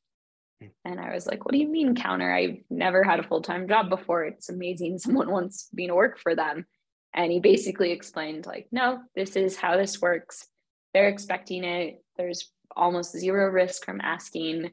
Hmm. 0.61 0.67
And 0.83 0.99
I 0.99 1.13
was 1.13 1.25
like, 1.25 1.45
what 1.45 1.53
do 1.53 1.57
you 1.57 1.67
mean 1.67 1.95
counter? 1.95 2.31
I've 2.31 2.59
never 2.69 3.03
had 3.03 3.19
a 3.19 3.27
full 3.27 3.41
time 3.41 3.67
job 3.67 3.89
before. 3.89 4.25
It's 4.25 4.49
amazing 4.49 4.97
someone 4.99 5.31
wants 5.31 5.69
me 5.73 5.87
to 5.87 5.95
work 5.95 6.19
for 6.19 6.35
them. 6.35 6.65
And 7.13 7.31
he 7.31 7.39
basically 7.39 7.91
explained, 7.91 8.45
like, 8.45 8.67
no, 8.73 8.99
this 9.15 9.37
is 9.37 9.55
how 9.55 9.77
this 9.77 10.01
works. 10.01 10.45
They're 10.93 11.07
expecting 11.07 11.63
it. 11.63 12.03
There's 12.17 12.51
almost 12.75 13.17
zero 13.17 13.49
risk 13.49 13.85
from 13.85 14.01
asking 14.01 14.71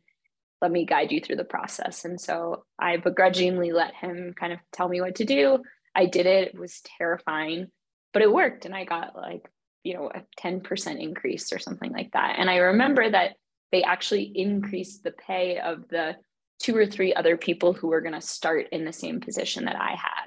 let 0.60 0.70
me 0.70 0.86
guide 0.86 1.10
you 1.10 1.20
through 1.20 1.34
the 1.34 1.44
process. 1.44 2.04
And 2.04 2.20
so 2.20 2.64
i 2.78 2.96
begrudgingly 2.96 3.72
let 3.72 3.94
him 3.94 4.34
kind 4.38 4.52
of 4.52 4.60
tell 4.72 4.88
me 4.88 5.00
what 5.00 5.16
to 5.16 5.24
do. 5.24 5.58
I 5.94 6.06
did 6.06 6.26
it. 6.26 6.54
It 6.54 6.58
was 6.58 6.80
terrifying 6.98 7.68
but 8.12 8.22
it 8.22 8.32
worked. 8.32 8.64
And 8.64 8.74
i 8.74 8.84
got 8.84 9.16
like 9.16 9.48
you 9.84 9.94
know 9.94 10.10
a 10.14 10.22
10% 10.40 11.00
increase 11.00 11.52
or 11.52 11.58
something 11.58 11.92
like 11.92 12.12
that. 12.12 12.36
And 12.38 12.48
i 12.48 12.56
remember 12.56 13.08
that 13.10 13.36
they 13.72 13.82
actually 13.82 14.30
increased 14.34 15.02
the 15.02 15.12
pay 15.12 15.58
of 15.58 15.88
the 15.88 16.16
two 16.60 16.76
or 16.76 16.86
three 16.86 17.14
other 17.14 17.36
people 17.36 17.72
who 17.72 17.88
were 17.88 18.02
going 18.02 18.14
to 18.14 18.20
start 18.20 18.66
in 18.70 18.84
the 18.84 18.92
same 18.92 19.20
position 19.20 19.64
that 19.64 19.76
i 19.76 19.90
had. 19.90 20.26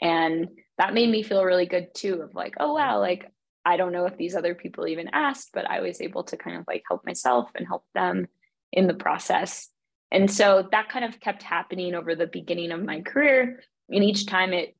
And 0.00 0.48
that 0.78 0.94
made 0.94 1.10
me 1.10 1.22
feel 1.22 1.44
really 1.44 1.66
good 1.66 1.88
too 1.94 2.22
of 2.22 2.34
like 2.34 2.54
oh 2.60 2.74
wow 2.74 2.98
like 2.98 3.30
I 3.64 3.76
don't 3.76 3.92
know 3.92 4.06
if 4.06 4.16
these 4.16 4.34
other 4.34 4.54
people 4.54 4.86
even 4.86 5.10
asked, 5.12 5.50
but 5.52 5.70
I 5.70 5.80
was 5.80 6.00
able 6.00 6.24
to 6.24 6.36
kind 6.36 6.56
of 6.56 6.64
like 6.66 6.82
help 6.88 7.06
myself 7.06 7.50
and 7.54 7.66
help 7.66 7.84
them 7.94 8.26
in 8.72 8.86
the 8.86 8.94
process. 8.94 9.68
And 10.10 10.30
so 10.30 10.68
that 10.72 10.88
kind 10.88 11.04
of 11.04 11.20
kept 11.20 11.42
happening 11.42 11.94
over 11.94 12.14
the 12.14 12.26
beginning 12.26 12.72
of 12.72 12.82
my 12.82 13.00
career. 13.00 13.62
And 13.88 14.04
each 14.04 14.26
time 14.26 14.52
it 14.52 14.76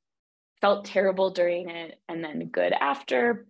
felt 0.60 0.84
terrible 0.84 1.30
during 1.30 1.68
it 1.68 2.00
and 2.08 2.22
then 2.22 2.48
good 2.52 2.72
after. 2.72 3.46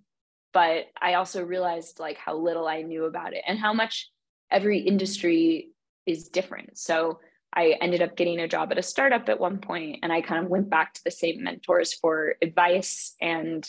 But 0.53 0.87
I 1.01 1.15
also 1.15 1.45
realized 1.45 1.99
like 1.99 2.19
how 2.19 2.37
little 2.37 2.69
I 2.69 2.83
knew 2.83 3.05
about 3.05 3.33
it 3.33 3.43
and 3.47 3.59
how 3.59 3.73
much 3.73 4.11
every 4.51 4.81
industry 4.81 5.71
is 6.07 6.29
different. 6.29 6.79
So 6.79 7.21
I 7.55 7.77
ended 7.81 8.03
up 8.03 8.17
getting 8.17 8.41
a 8.41 8.49
job 8.49 8.71
at 8.73 8.79
a 8.79 8.83
startup 8.83 9.29
at 9.29 9.41
one 9.41 9.59
point 9.59 10.01
and 10.03 10.12
I 10.12 10.21
kind 10.21 10.45
of 10.45 10.51
went 10.51 10.71
back 10.71 10.95
to 10.95 11.05
the 11.05 11.11
same 11.11 11.43
mentors 11.43 11.93
for 11.95 12.37
advice 12.43 13.15
and 13.21 13.69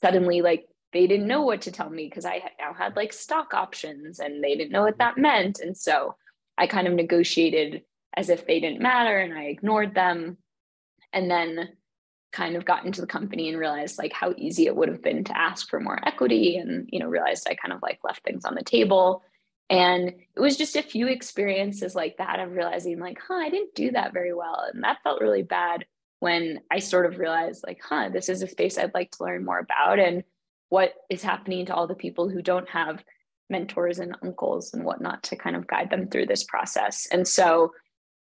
suddenly 0.00 0.42
like 0.42 0.66
they 0.92 1.06
didn't 1.06 1.26
know 1.26 1.38
mm-hmm. 1.38 1.46
what 1.46 1.62
to 1.62 1.72
tell 1.72 1.90
me 1.90 2.06
because 2.08 2.24
I 2.24 2.42
now 2.58 2.72
had 2.72 2.96
like 2.96 3.12
stock 3.12 3.54
options 3.54 4.20
and 4.20 4.42
they 4.42 4.56
didn't 4.56 4.72
know 4.72 4.82
what 4.82 4.98
mm-hmm. 4.98 5.16
that 5.16 5.18
meant. 5.18 5.60
And 5.60 5.76
so 5.76 6.16
I 6.56 6.66
kind 6.66 6.86
of 6.86 6.94
negotiated 6.94 7.82
as 8.16 8.30
if 8.30 8.46
they 8.46 8.60
didn't 8.60 8.80
matter 8.80 9.18
and 9.18 9.32
I 9.32 9.44
ignored 9.44 9.94
them 9.94 10.38
and 11.12 11.30
then 11.30 11.68
kind 12.32 12.56
of 12.56 12.64
got 12.64 12.84
into 12.84 13.00
the 13.00 13.06
company 13.06 13.48
and 13.48 13.58
realized 13.58 13.98
like 13.98 14.12
how 14.12 14.34
easy 14.36 14.66
it 14.66 14.76
would 14.76 14.88
have 14.88 15.02
been 15.02 15.24
to 15.24 15.38
ask 15.38 15.68
for 15.68 15.80
more 15.80 15.98
equity 16.06 16.58
and 16.58 16.86
you 16.92 16.98
know 16.98 17.06
realized 17.06 17.46
I 17.48 17.54
kind 17.54 17.72
of 17.72 17.80
like 17.82 18.00
left 18.04 18.22
things 18.24 18.44
on 18.44 18.54
the 18.54 18.62
table. 18.62 19.22
And 19.70 20.08
it 20.08 20.40
was 20.40 20.56
just 20.56 20.76
a 20.76 20.82
few 20.82 21.08
experiences 21.08 21.94
like 21.94 22.16
that 22.16 22.40
of 22.40 22.52
realizing, 22.52 22.98
like, 22.98 23.18
huh, 23.26 23.34
I 23.34 23.50
didn't 23.50 23.74
do 23.74 23.90
that 23.90 24.14
very 24.14 24.32
well. 24.32 24.64
And 24.72 24.82
that 24.82 25.02
felt 25.04 25.20
really 25.20 25.42
bad 25.42 25.84
when 26.20 26.60
I 26.70 26.78
sort 26.78 27.04
of 27.04 27.18
realized, 27.18 27.64
like, 27.66 27.78
huh, 27.86 28.08
this 28.10 28.30
is 28.30 28.42
a 28.42 28.48
space 28.48 28.78
I'd 28.78 28.94
like 28.94 29.10
to 29.12 29.24
learn 29.24 29.44
more 29.44 29.58
about. 29.58 29.98
And 29.98 30.24
what 30.68 30.92
is 31.10 31.22
happening 31.22 31.66
to 31.66 31.74
all 31.74 31.86
the 31.86 31.94
people 31.94 32.28
who 32.28 32.42
don't 32.42 32.68
have 32.68 33.02
mentors 33.50 33.98
and 33.98 34.16
uncles 34.22 34.74
and 34.74 34.84
whatnot 34.84 35.22
to 35.24 35.36
kind 35.36 35.56
of 35.56 35.66
guide 35.66 35.90
them 35.90 36.08
through 36.08 36.26
this 36.26 36.44
process. 36.44 37.06
And 37.10 37.26
so, 37.26 37.72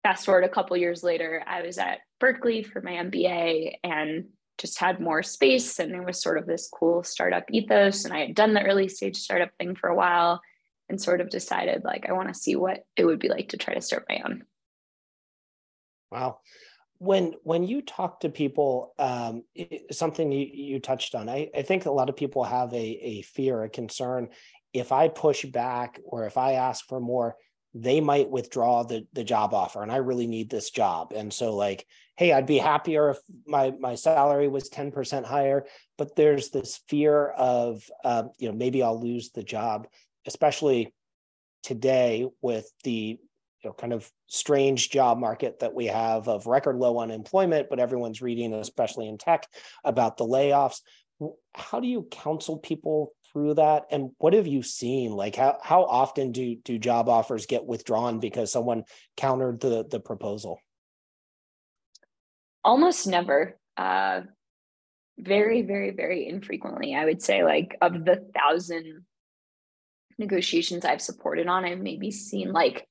fast 0.04 0.26
forward 0.26 0.46
a 0.46 0.50
couple 0.50 0.78
years 0.78 1.04
later, 1.04 1.44
I 1.46 1.62
was 1.62 1.78
at 1.78 2.00
Berkeley 2.20 2.64
for 2.64 2.82
my 2.82 2.92
MBA 2.92 3.76
and 3.84 4.26
just 4.58 4.80
had 4.80 5.00
more 5.00 5.24
space. 5.24 5.80
And 5.80 5.92
there 5.92 6.04
was 6.04 6.22
sort 6.22 6.38
of 6.38 6.46
this 6.46 6.70
cool 6.72 7.04
startup 7.04 7.46
ethos. 7.52 8.06
And 8.06 8.14
I 8.14 8.20
had 8.20 8.36
done 8.36 8.54
the 8.54 8.64
early 8.64 8.88
stage 8.88 9.18
startup 9.18 9.50
thing 9.58 9.76
for 9.76 9.90
a 9.90 9.96
while 9.96 10.42
and 10.90 11.02
sort 11.02 11.22
of 11.22 11.30
decided 11.30 11.84
like 11.84 12.08
I 12.08 12.14
want 12.14 12.28
to 12.30 12.34
see 12.34 12.56
what 12.56 12.84
it 12.96 13.06
would 13.06 13.20
be 13.20 13.30
like 13.30 13.50
to 13.50 13.58
try 13.58 13.74
to 13.74 13.82
start 13.82 14.06
my 14.10 14.22
own. 14.26 14.44
Wow. 16.12 16.40
When 17.00 17.34
when 17.44 17.66
you 17.66 17.82
talk 17.82 18.22
to 18.22 18.30
people, 18.30 18.94
um, 19.00 19.44
something 19.92 20.32
you, 20.32 20.48
you 20.52 20.80
touched 20.80 21.16
on, 21.16 21.30
I, 21.30 21.50
I 21.56 21.62
think 21.62 21.86
a 21.86 21.92
lot 21.92 22.10
of 22.10 22.16
people 22.16 22.44
have 22.44 22.74
a, 22.74 22.78
a 22.78 23.22
fear, 23.24 23.64
a 23.64 23.70
concern. 23.70 24.30
If 24.74 24.92
I 24.92 25.08
push 25.08 25.46
back 25.46 26.00
or 26.06 26.26
if 26.26 26.38
I 26.38 26.54
ask 26.54 26.86
for 26.88 27.00
more, 27.00 27.36
they 27.74 28.02
might 28.02 28.30
withdraw 28.30 28.84
the 28.84 29.06
the 29.14 29.24
job 29.24 29.54
offer 29.54 29.84
and 29.84 29.92
i 29.92 29.98
really 29.98 30.28
need 30.28 30.50
this 30.50 30.72
job 30.72 31.14
and 31.16 31.32
so 31.32 31.56
like 31.56 31.86
hey 32.18 32.34
i'd 32.34 32.48
be 32.48 32.58
happier 32.58 33.12
if 33.12 33.18
my 33.46 33.72
my 33.80 33.96
salary 33.96 34.48
was 34.48 34.70
10% 34.70 35.26
higher 35.26 35.66
but 35.98 36.16
there's 36.16 36.50
this 36.50 36.80
fear 36.88 37.28
of 37.28 37.84
uh, 38.04 38.24
you 38.38 38.48
know 38.48 38.56
maybe 38.56 38.82
i'll 38.82 39.00
lose 39.00 39.30
the 39.32 39.44
job 39.44 39.88
especially 40.26 40.94
today 41.62 42.28
with 42.42 42.70
the 42.84 43.20
you 43.64 43.70
know 43.70 43.74
kind 43.74 43.94
of 43.94 44.10
strange 44.28 44.90
job 44.90 45.18
market 45.18 45.60
that 45.60 45.74
we 45.74 45.86
have 45.86 46.28
of 46.28 46.48
record 46.48 46.78
low 46.78 47.00
unemployment 47.00 47.70
but 47.70 47.80
everyone's 47.80 48.22
reading 48.22 48.54
especially 48.54 49.08
in 49.08 49.18
tech 49.18 49.48
about 49.84 50.18
the 50.18 50.26
layoffs. 50.26 50.82
How 51.54 51.80
do 51.80 51.88
you 51.88 52.04
counsel 52.10 52.58
people 52.58 53.14
through 53.32 53.56
that? 53.56 53.86
And 53.92 54.12
what 54.18 54.34
have 54.34 54.48
you 54.48 54.64
seen? 54.64 55.12
Like 55.12 55.36
how 55.36 55.58
how 55.62 55.84
often 55.84 56.32
do 56.32 56.56
do 56.56 56.78
job 56.78 57.10
offers 57.10 57.46
get 57.46 57.66
withdrawn 57.66 58.20
because 58.20 58.52
someone 58.52 58.84
countered 59.18 59.60
the 59.60 59.86
the 59.86 60.00
proposal? 60.00 60.60
Almost 62.64 63.08
never. 63.08 63.58
Uh 63.78 64.22
very 65.22 65.64
very 65.64 65.92
very 65.92 66.30
infrequently 66.30 66.96
i 66.96 67.04
would 67.04 67.22
say 67.22 67.44
like 67.44 67.76
of 67.82 68.06
the 68.06 68.26
thousand 68.34 69.04
negotiations 70.20 70.86
I've 70.86 71.02
supported 71.02 71.48
on, 71.48 71.66
I've 71.66 71.80
maybe 71.80 72.12
seen 72.12 72.52
like 72.52 72.88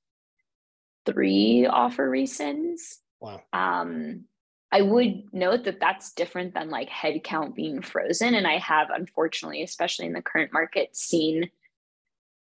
three 1.08 1.66
offer 1.66 2.08
rescinds. 2.08 2.98
Wow. 3.20 3.40
Um, 3.52 4.24
I 4.70 4.82
would 4.82 5.32
note 5.32 5.64
that 5.64 5.80
that's 5.80 6.12
different 6.12 6.52
than 6.54 6.68
like 6.68 6.90
headcount 6.90 7.54
being 7.54 7.80
frozen. 7.80 8.34
And 8.34 8.46
I 8.46 8.58
have, 8.58 8.88
unfortunately, 8.90 9.62
especially 9.62 10.06
in 10.06 10.12
the 10.12 10.22
current 10.22 10.52
market, 10.52 10.94
seen 10.94 11.50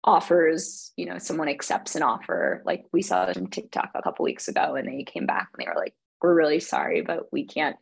offers, 0.04 0.92
you 0.96 1.06
know, 1.06 1.18
someone 1.18 1.48
accepts 1.48 1.96
an 1.96 2.02
offer. 2.02 2.62
Like 2.66 2.84
we 2.92 3.02
saw 3.02 3.32
on 3.34 3.46
TikTok 3.46 3.90
a 3.94 4.02
couple 4.02 4.24
weeks 4.24 4.48
ago 4.48 4.74
and 4.74 4.86
they 4.86 5.04
came 5.04 5.26
back 5.26 5.48
and 5.54 5.64
they 5.64 5.70
were 5.70 5.80
like, 5.80 5.94
we're 6.20 6.34
really 6.34 6.60
sorry, 6.60 7.00
but 7.00 7.32
we 7.32 7.46
can't 7.46 7.76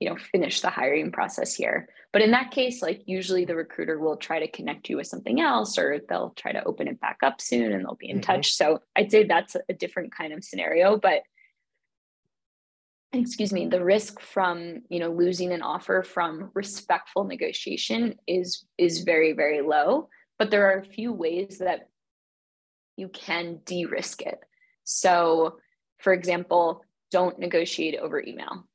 you 0.00 0.08
know 0.08 0.16
finish 0.16 0.60
the 0.60 0.70
hiring 0.70 1.12
process 1.12 1.54
here. 1.54 1.88
But 2.12 2.22
in 2.22 2.30
that 2.30 2.50
case 2.50 2.82
like 2.82 3.02
usually 3.06 3.44
the 3.44 3.56
recruiter 3.56 3.98
will 3.98 4.16
try 4.16 4.38
to 4.38 4.48
connect 4.48 4.88
you 4.88 4.96
with 4.96 5.06
something 5.06 5.40
else 5.40 5.78
or 5.78 6.00
they'll 6.08 6.30
try 6.30 6.52
to 6.52 6.64
open 6.64 6.88
it 6.88 7.00
back 7.00 7.18
up 7.22 7.40
soon 7.40 7.72
and 7.72 7.84
they'll 7.84 7.94
be 7.94 8.10
in 8.10 8.20
mm-hmm. 8.20 8.32
touch. 8.32 8.54
So 8.54 8.80
i'd 8.96 9.10
say 9.10 9.24
that's 9.24 9.56
a 9.68 9.74
different 9.74 10.14
kind 10.14 10.32
of 10.32 10.44
scenario 10.44 10.96
but 10.96 11.22
excuse 13.12 13.52
me 13.52 13.66
the 13.66 13.82
risk 13.82 14.20
from 14.20 14.82
you 14.88 14.98
know 14.98 15.10
losing 15.10 15.52
an 15.52 15.62
offer 15.62 16.02
from 16.02 16.50
respectful 16.54 17.24
negotiation 17.24 18.16
is 18.26 18.64
is 18.78 19.00
very 19.00 19.32
very 19.32 19.62
low. 19.62 20.08
But 20.38 20.50
there 20.50 20.70
are 20.70 20.78
a 20.78 20.84
few 20.84 21.14
ways 21.14 21.58
that 21.58 21.88
you 22.96 23.08
can 23.08 23.60
de-risk 23.64 24.20
it. 24.22 24.38
So 24.84 25.58
for 25.98 26.12
example 26.12 26.82
don't 27.10 27.38
negotiate 27.38 27.98
over 27.98 28.20
email 28.20 28.66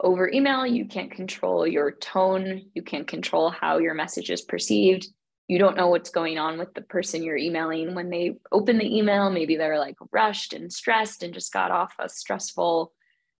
over 0.00 0.30
email, 0.30 0.66
you 0.66 0.84
can't 0.84 1.10
control 1.10 1.66
your 1.66 1.92
tone, 1.92 2.66
you 2.74 2.82
can't 2.82 3.06
control 3.06 3.50
how 3.50 3.78
your 3.78 3.94
message 3.94 4.30
is 4.30 4.42
perceived. 4.42 5.06
You 5.48 5.58
don't 5.58 5.76
know 5.78 5.88
what's 5.88 6.10
going 6.10 6.38
on 6.38 6.58
with 6.58 6.74
the 6.74 6.82
person 6.82 7.22
you're 7.22 7.38
emailing 7.38 7.94
when 7.94 8.10
they 8.10 8.36
open 8.52 8.76
the 8.76 8.98
email. 8.98 9.30
Maybe 9.30 9.56
they're 9.56 9.78
like 9.78 9.96
rushed 10.12 10.52
and 10.52 10.70
stressed 10.70 11.22
and 11.22 11.32
just 11.32 11.52
got 11.52 11.70
off 11.70 11.94
a 11.98 12.08
stressful 12.08 12.92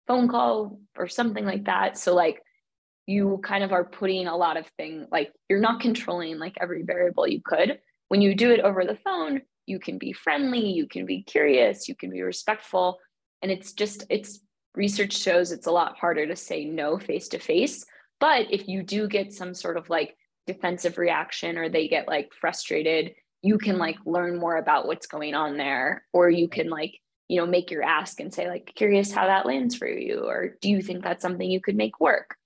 phone 0.06 0.26
call 0.28 0.80
or 0.96 1.06
something 1.06 1.44
like 1.44 1.66
that. 1.66 1.98
So, 1.98 2.14
like, 2.14 2.42
you 3.06 3.40
kind 3.42 3.62
of 3.62 3.72
are 3.72 3.84
putting 3.84 4.26
a 4.26 4.36
lot 4.36 4.56
of 4.56 4.66
things 4.78 5.06
like 5.10 5.32
you're 5.48 5.60
not 5.60 5.80
controlling 5.80 6.38
like 6.38 6.56
every 6.60 6.82
variable 6.82 7.26
you 7.26 7.40
could. 7.44 7.78
When 8.08 8.22
you 8.22 8.34
do 8.34 8.50
it 8.50 8.60
over 8.60 8.84
the 8.84 8.98
phone, 9.04 9.42
you 9.66 9.78
can 9.78 9.98
be 9.98 10.12
friendly, 10.12 10.70
you 10.70 10.86
can 10.86 11.04
be 11.04 11.22
curious, 11.22 11.88
you 11.88 11.94
can 11.94 12.10
be 12.10 12.22
respectful. 12.22 12.98
And 13.42 13.50
it's 13.50 13.72
just, 13.72 14.04
it's 14.08 14.40
research 14.78 15.12
shows 15.12 15.50
it's 15.50 15.66
a 15.66 15.72
lot 15.72 15.98
harder 15.98 16.26
to 16.26 16.36
say 16.36 16.64
no 16.64 16.98
face 16.98 17.28
to 17.28 17.38
face. 17.38 17.84
But 18.20 18.46
if 18.50 18.68
you 18.68 18.82
do 18.82 19.08
get 19.08 19.34
some 19.34 19.52
sort 19.52 19.76
of 19.76 19.90
like 19.90 20.16
defensive 20.46 20.96
reaction 20.96 21.58
or 21.58 21.68
they 21.68 21.88
get 21.88 22.06
like 22.06 22.32
frustrated, 22.32 23.14
you 23.42 23.58
can 23.58 23.76
like 23.76 23.96
learn 24.06 24.38
more 24.38 24.56
about 24.56 24.86
what's 24.86 25.06
going 25.06 25.34
on 25.34 25.56
there. 25.56 26.04
Or 26.12 26.30
you 26.30 26.48
can 26.48 26.70
like, 26.70 27.00
you 27.28 27.38
know, 27.40 27.46
make 27.46 27.70
your 27.70 27.82
ask 27.82 28.20
and 28.20 28.32
say, 28.32 28.48
like, 28.48 28.72
curious 28.74 29.12
how 29.12 29.26
that 29.26 29.46
lands 29.46 29.74
for 29.74 29.86
you. 29.88 30.20
Or 30.20 30.56
do 30.62 30.70
you 30.70 30.80
think 30.80 31.02
that's 31.02 31.22
something 31.22 31.50
you 31.50 31.60
could 31.60 31.76
make 31.76 32.00
work? 32.00 32.36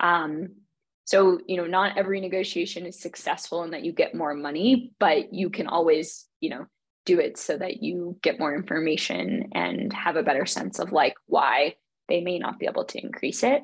Um, 0.00 0.56
so, 1.04 1.40
you 1.46 1.58
know, 1.58 1.66
not 1.66 1.98
every 1.98 2.20
negotiation 2.20 2.86
is 2.86 2.98
successful 2.98 3.62
and 3.62 3.74
that 3.74 3.84
you 3.84 3.92
get 3.92 4.14
more 4.14 4.34
money, 4.34 4.92
but 4.98 5.32
you 5.32 5.50
can 5.50 5.66
always, 5.66 6.26
you 6.40 6.50
know, 6.50 6.66
do 7.04 7.20
it 7.20 7.36
so 7.36 7.56
that 7.56 7.82
you 7.82 8.16
get 8.22 8.38
more 8.38 8.54
information 8.54 9.50
and 9.52 9.92
have 9.92 10.16
a 10.16 10.22
better 10.22 10.46
sense 10.46 10.78
of 10.78 10.92
like 10.92 11.14
why 11.26 11.74
they 12.12 12.20
may 12.20 12.38
not 12.38 12.58
be 12.58 12.66
able 12.66 12.84
to 12.84 13.02
increase 13.02 13.42
it. 13.42 13.62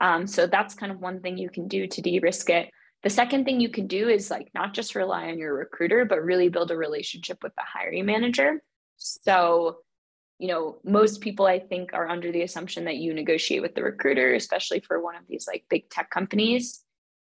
Um, 0.00 0.28
so 0.28 0.46
that's 0.46 0.76
kind 0.76 0.92
of 0.92 1.00
one 1.00 1.20
thing 1.20 1.36
you 1.36 1.50
can 1.50 1.66
do 1.66 1.88
to 1.88 2.00
de-risk 2.00 2.48
it. 2.48 2.70
The 3.02 3.10
second 3.10 3.44
thing 3.44 3.58
you 3.58 3.68
can 3.68 3.88
do 3.88 4.08
is 4.08 4.30
like 4.30 4.48
not 4.54 4.74
just 4.74 4.94
rely 4.94 5.28
on 5.28 5.38
your 5.38 5.54
recruiter, 5.54 6.04
but 6.04 6.22
really 6.22 6.48
build 6.48 6.70
a 6.70 6.76
relationship 6.76 7.38
with 7.42 7.52
the 7.56 7.64
hiring 7.66 8.06
manager. 8.06 8.62
So, 8.96 9.78
you 10.38 10.46
know, 10.46 10.78
most 10.84 11.20
people 11.20 11.46
I 11.46 11.58
think 11.58 11.92
are 11.92 12.08
under 12.08 12.30
the 12.30 12.42
assumption 12.42 12.84
that 12.84 12.98
you 12.98 13.12
negotiate 13.12 13.60
with 13.60 13.74
the 13.74 13.82
recruiter, 13.82 14.34
especially 14.34 14.78
for 14.78 15.02
one 15.02 15.16
of 15.16 15.22
these 15.28 15.48
like 15.48 15.64
big 15.68 15.90
tech 15.90 16.10
companies. 16.10 16.84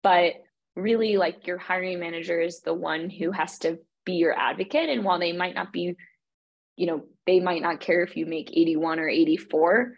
But 0.02 0.34
really, 0.76 1.16
like 1.16 1.46
your 1.46 1.58
hiring 1.58 1.98
manager 1.98 2.38
is 2.38 2.60
the 2.60 2.74
one 2.74 3.08
who 3.08 3.30
has 3.30 3.58
to 3.60 3.78
be 4.04 4.14
your 4.14 4.38
advocate. 4.38 4.90
And 4.90 5.02
while 5.02 5.18
they 5.18 5.32
might 5.32 5.54
not 5.54 5.72
be, 5.72 5.96
you 6.76 6.86
know, 6.86 7.04
they 7.26 7.40
might 7.40 7.62
not 7.62 7.80
care 7.80 8.02
if 8.02 8.16
you 8.16 8.26
make 8.26 8.50
81 8.52 8.98
or 8.98 9.08
84, 9.08 9.96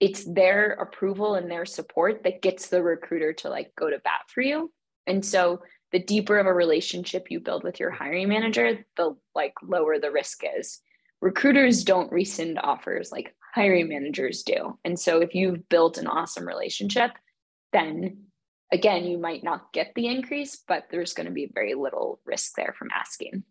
it's 0.00 0.24
their 0.24 0.72
approval 0.72 1.34
and 1.34 1.50
their 1.50 1.66
support 1.66 2.22
that 2.24 2.42
gets 2.42 2.68
the 2.68 2.82
recruiter 2.82 3.32
to 3.32 3.48
like 3.48 3.72
go 3.76 3.90
to 3.90 3.98
bat 3.98 4.22
for 4.28 4.42
you. 4.42 4.72
And 5.06 5.24
so 5.24 5.60
the 5.92 5.98
deeper 5.98 6.38
of 6.38 6.46
a 6.46 6.52
relationship 6.52 7.30
you 7.30 7.40
build 7.40 7.64
with 7.64 7.80
your 7.80 7.90
hiring 7.90 8.28
manager, 8.28 8.84
the 8.96 9.16
like 9.34 9.54
lower 9.62 9.98
the 9.98 10.10
risk 10.10 10.42
is. 10.58 10.80
Recruiters 11.20 11.82
don't 11.82 12.12
rescind 12.12 12.60
offers 12.62 13.10
like 13.10 13.34
hiring 13.54 13.88
managers 13.88 14.42
do. 14.42 14.78
And 14.84 14.98
so 14.98 15.20
if 15.20 15.34
you've 15.34 15.68
built 15.68 15.98
an 15.98 16.06
awesome 16.06 16.46
relationship, 16.46 17.10
then 17.72 18.24
again, 18.72 19.04
you 19.04 19.18
might 19.18 19.42
not 19.42 19.72
get 19.72 19.92
the 19.94 20.06
increase, 20.06 20.62
but 20.68 20.84
there's 20.90 21.14
going 21.14 21.26
to 21.26 21.32
be 21.32 21.50
very 21.52 21.74
little 21.74 22.20
risk 22.24 22.52
there 22.56 22.74
from 22.78 22.88
asking. 22.94 23.42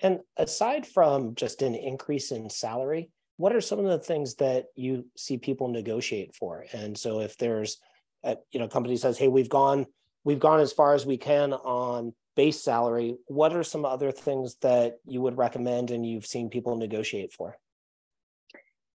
And 0.00 0.20
aside 0.36 0.86
from 0.86 1.34
just 1.34 1.62
an 1.62 1.74
increase 1.74 2.30
in 2.30 2.50
salary, 2.50 3.10
what 3.36 3.54
are 3.54 3.60
some 3.60 3.78
of 3.78 3.86
the 3.86 3.98
things 3.98 4.36
that 4.36 4.66
you 4.74 5.06
see 5.16 5.38
people 5.38 5.68
negotiate 5.68 6.34
for? 6.34 6.66
And 6.72 6.96
so 6.96 7.20
if 7.20 7.36
there's, 7.36 7.78
a, 8.24 8.36
you 8.52 8.60
know, 8.60 8.68
company 8.68 8.96
says, 8.96 9.18
hey, 9.18 9.28
we've 9.28 9.48
gone, 9.48 9.86
we've 10.24 10.38
gone 10.38 10.60
as 10.60 10.72
far 10.72 10.94
as 10.94 11.04
we 11.04 11.16
can 11.16 11.52
on 11.52 12.14
base 12.36 12.60
salary, 12.60 13.16
what 13.26 13.54
are 13.54 13.64
some 13.64 13.84
other 13.84 14.12
things 14.12 14.56
that 14.62 14.98
you 15.04 15.20
would 15.20 15.36
recommend 15.36 15.90
and 15.90 16.06
you've 16.06 16.26
seen 16.26 16.50
people 16.50 16.76
negotiate 16.76 17.32
for? 17.32 17.56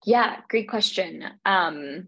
Yeah, 0.05 0.37
great 0.47 0.69
question. 0.69 1.23
Um, 1.45 2.07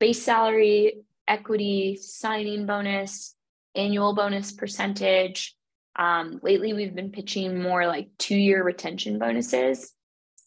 base 0.00 0.22
salary, 0.22 1.02
equity, 1.26 1.96
signing 2.00 2.66
bonus, 2.66 3.34
annual 3.74 4.14
bonus 4.14 4.52
percentage. 4.52 5.54
Um, 5.96 6.40
lately, 6.42 6.72
we've 6.72 6.94
been 6.94 7.10
pitching 7.10 7.60
more 7.60 7.86
like 7.86 8.08
two 8.18 8.36
year 8.36 8.62
retention 8.62 9.18
bonuses. 9.18 9.92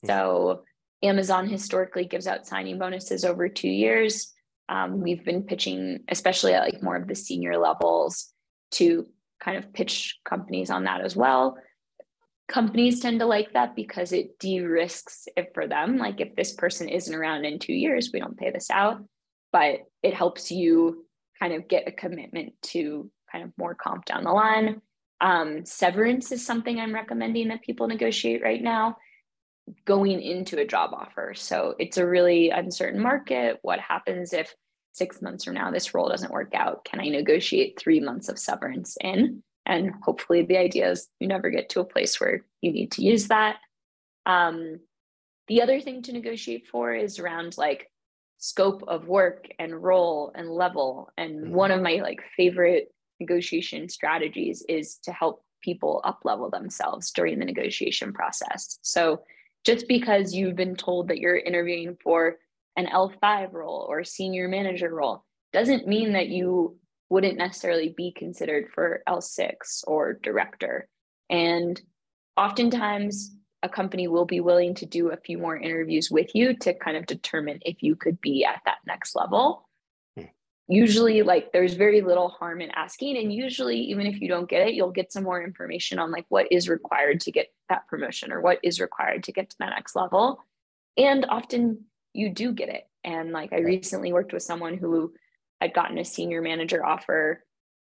Hmm. 0.01 0.07
So, 0.07 0.63
Amazon 1.03 1.47
historically 1.47 2.05
gives 2.05 2.27
out 2.27 2.45
signing 2.45 2.77
bonuses 2.77 3.25
over 3.25 3.49
two 3.49 3.69
years. 3.69 4.33
Um, 4.69 5.01
we've 5.01 5.25
been 5.25 5.43
pitching, 5.43 5.99
especially 6.09 6.53
at 6.53 6.63
like 6.63 6.83
more 6.83 6.95
of 6.95 7.07
the 7.07 7.15
senior 7.15 7.57
levels, 7.57 8.31
to 8.71 9.07
kind 9.43 9.57
of 9.57 9.73
pitch 9.73 10.19
companies 10.23 10.69
on 10.69 10.83
that 10.85 11.01
as 11.01 11.15
well. 11.15 11.57
Companies 12.47 12.99
tend 12.99 13.19
to 13.19 13.25
like 13.25 13.53
that 13.53 13.75
because 13.75 14.11
it 14.11 14.37
de-risks 14.39 15.27
it 15.35 15.51
for 15.53 15.67
them. 15.67 15.97
Like 15.97 16.21
if 16.21 16.35
this 16.35 16.53
person 16.53 16.87
isn't 16.87 17.13
around 17.13 17.45
in 17.45 17.59
two 17.59 17.73
years, 17.73 18.11
we 18.13 18.19
don't 18.19 18.37
pay 18.37 18.51
this 18.51 18.69
out, 18.69 19.03
but 19.51 19.79
it 20.03 20.13
helps 20.13 20.51
you 20.51 21.05
kind 21.39 21.53
of 21.53 21.67
get 21.67 21.87
a 21.87 21.91
commitment 21.91 22.53
to 22.61 23.09
kind 23.31 23.43
of 23.43 23.51
more 23.57 23.73
comp 23.73 24.05
down 24.05 24.23
the 24.23 24.31
line. 24.31 24.81
Um, 25.21 25.65
severance 25.65 26.31
is 26.31 26.45
something 26.45 26.79
I'm 26.79 26.93
recommending 26.93 27.47
that 27.49 27.61
people 27.61 27.87
negotiate 27.87 28.43
right 28.43 28.61
now 28.61 28.97
going 29.85 30.21
into 30.21 30.59
a 30.59 30.65
job 30.65 30.91
offer. 30.93 31.33
So 31.35 31.75
it's 31.79 31.97
a 31.97 32.07
really 32.07 32.49
uncertain 32.49 32.99
market. 32.99 33.59
What 33.61 33.79
happens 33.79 34.33
if 34.33 34.53
six 34.93 35.21
months 35.21 35.43
from 35.43 35.53
now 35.53 35.71
this 35.71 35.93
role 35.93 36.09
doesn't 36.09 36.33
work 36.33 36.53
out? 36.53 36.85
Can 36.85 36.99
I 36.99 37.09
negotiate 37.09 37.79
three 37.79 37.99
months 37.99 38.29
of 38.29 38.39
severance 38.39 38.97
in? 39.01 39.43
And 39.65 39.91
hopefully, 40.01 40.43
the 40.43 40.57
idea 40.57 40.89
is 40.91 41.07
you 41.19 41.27
never 41.27 41.49
get 41.49 41.69
to 41.69 41.81
a 41.81 41.85
place 41.85 42.19
where 42.19 42.43
you 42.61 42.71
need 42.71 42.91
to 42.93 43.03
use 43.03 43.27
that. 43.27 43.57
Um, 44.25 44.79
the 45.47 45.61
other 45.61 45.79
thing 45.79 46.01
to 46.03 46.13
negotiate 46.13 46.67
for 46.67 46.93
is 46.93 47.19
around 47.19 47.57
like 47.57 47.91
scope 48.37 48.83
of 48.87 49.07
work 49.07 49.47
and 49.59 49.81
role 49.81 50.31
and 50.33 50.49
level. 50.49 51.09
And 51.17 51.41
mm-hmm. 51.41 51.53
one 51.53 51.71
of 51.71 51.81
my 51.81 52.01
like 52.01 52.21
favorite 52.35 52.91
negotiation 53.19 53.87
strategies 53.87 54.63
is 54.67 54.97
to 55.03 55.11
help 55.11 55.43
people 55.61 56.01
up 56.03 56.21
level 56.25 56.49
themselves 56.49 57.11
during 57.11 57.37
the 57.37 57.45
negotiation 57.45 58.13
process. 58.13 58.79
So 58.81 59.21
just 59.65 59.87
because 59.87 60.33
you've 60.33 60.55
been 60.55 60.75
told 60.75 61.07
that 61.07 61.19
you're 61.19 61.37
interviewing 61.37 61.97
for 62.03 62.37
an 62.77 62.87
L5 62.87 63.53
role 63.53 63.85
or 63.89 64.03
senior 64.03 64.47
manager 64.47 64.93
role 64.93 65.23
doesn't 65.53 65.87
mean 65.87 66.13
that 66.13 66.29
you 66.29 66.77
wouldn't 67.09 67.37
necessarily 67.37 67.93
be 67.95 68.13
considered 68.13 68.69
for 68.73 69.03
L6 69.07 69.83
or 69.85 70.13
director. 70.23 70.87
And 71.29 71.79
oftentimes, 72.37 73.35
a 73.63 73.69
company 73.69 74.07
will 74.07 74.25
be 74.25 74.39
willing 74.39 74.73
to 74.75 74.85
do 74.85 75.11
a 75.11 75.17
few 75.17 75.37
more 75.37 75.57
interviews 75.57 76.09
with 76.09 76.31
you 76.33 76.55
to 76.59 76.73
kind 76.73 76.97
of 76.97 77.05
determine 77.05 77.59
if 77.61 77.83
you 77.83 77.95
could 77.95 78.19
be 78.21 78.45
at 78.45 78.61
that 78.65 78.77
next 78.87 79.15
level. 79.15 79.67
Usually, 80.67 81.21
like, 81.21 81.51
there's 81.51 81.73
very 81.73 82.01
little 82.01 82.29
harm 82.29 82.61
in 82.61 82.71
asking. 82.71 83.17
And 83.17 83.33
usually, 83.33 83.77
even 83.77 84.05
if 84.05 84.21
you 84.21 84.27
don't 84.27 84.49
get 84.49 84.67
it, 84.67 84.73
you'll 84.73 84.91
get 84.91 85.11
some 85.11 85.23
more 85.23 85.43
information 85.43 85.99
on 85.99 86.11
like 86.11 86.25
what 86.29 86.47
is 86.51 86.69
required 86.69 87.19
to 87.21 87.31
get 87.31 87.47
that 87.69 87.87
promotion 87.87 88.31
or 88.31 88.41
what 88.41 88.59
is 88.63 88.79
required 88.79 89.23
to 89.23 89.31
get 89.31 89.49
to 89.49 89.55
that 89.59 89.71
next 89.75 89.95
level. 89.95 90.43
And 90.97 91.25
often 91.27 91.85
you 92.13 92.29
do 92.29 92.51
get 92.53 92.69
it. 92.69 92.83
And 93.03 93.31
like 93.31 93.53
I 93.53 93.59
recently 93.59 94.13
worked 94.13 94.33
with 94.33 94.43
someone 94.43 94.77
who 94.77 95.13
had 95.59 95.73
gotten 95.73 95.97
a 95.97 96.05
senior 96.05 96.41
manager 96.41 96.85
offer 96.85 97.43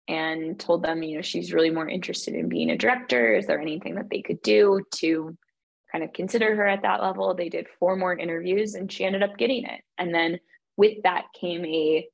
and 0.09 0.59
told 0.59 0.83
them, 0.83 1.02
you 1.02 1.16
know, 1.16 1.23
she's 1.23 1.52
really 1.52 1.71
more 1.71 1.88
interested 1.88 2.35
in 2.35 2.49
being 2.49 2.71
a 2.71 2.76
director. 2.76 3.35
Is 3.35 3.47
there 3.47 3.61
anything 3.61 3.95
that 3.95 4.11
they 4.11 4.23
could 4.23 4.42
do 4.42 4.83
to 4.97 5.37
kind 5.90 6.02
of 6.02 6.12
consider 6.12 6.57
her 6.57 6.66
at 6.66 6.83
that 6.83 7.02
level? 7.02 7.35
They 7.35 7.49
did 7.49 7.66
four 7.78 7.97
more 7.97 8.16
interviews 8.16 8.75
and 8.75 8.90
she 8.90 9.05
ended 9.05 9.22
up 9.22 9.37
getting 9.37 9.64
it. 9.64 9.81
And 9.98 10.14
then 10.14 10.40
with 10.77 11.03
that 11.05 11.27
came 11.38 11.64
a, 11.64 12.07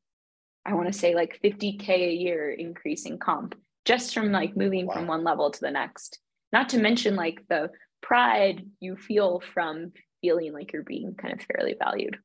I 0.69 0.75
want 0.75 0.89
to 0.89 0.99
say 0.99 1.15
like 1.15 1.41
50K 1.43 1.89
a 1.89 2.13
year 2.13 2.51
increase 2.51 3.07
in 3.07 3.19
comp 3.19 3.55
just 3.87 4.13
from 4.13 4.31
like 4.31 4.55
moving 4.55 4.87
wow. 4.87 4.95
from 4.95 5.07
one 5.07 5.25
level 5.25 5.51
to 5.51 5.61
the 5.61 5.71
next. 5.71 6.19
Not 6.53 6.69
to 6.71 6.79
mention 6.79 7.17
like 7.17 7.41
the 7.49 7.71
pride 8.03 8.67
you 8.81 8.97
feel 8.97 9.41
from 9.55 9.93
feeling 10.21 10.53
like 10.53 10.73
you're 10.73 10.83
being 10.83 11.15
kind 11.15 11.33
of 11.33 11.47
fairly 11.47 11.75
valued. 11.83 12.19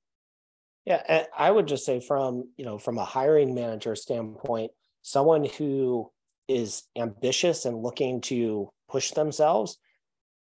Yeah, 0.85 1.23
I 1.37 1.49
would 1.49 1.67
just 1.67 1.85
say 1.85 2.01
from, 2.01 2.49
you 2.57 2.65
know, 2.65 2.77
from 2.77 2.97
a 2.97 3.05
hiring 3.05 3.55
manager 3.55 3.95
standpoint, 3.95 4.71
someone 5.01 5.45
who 5.45 6.11
is 6.49 6.83
ambitious 6.97 7.63
and 7.63 7.81
looking 7.81 8.19
to 8.21 8.69
push 8.89 9.11
themselves, 9.11 9.77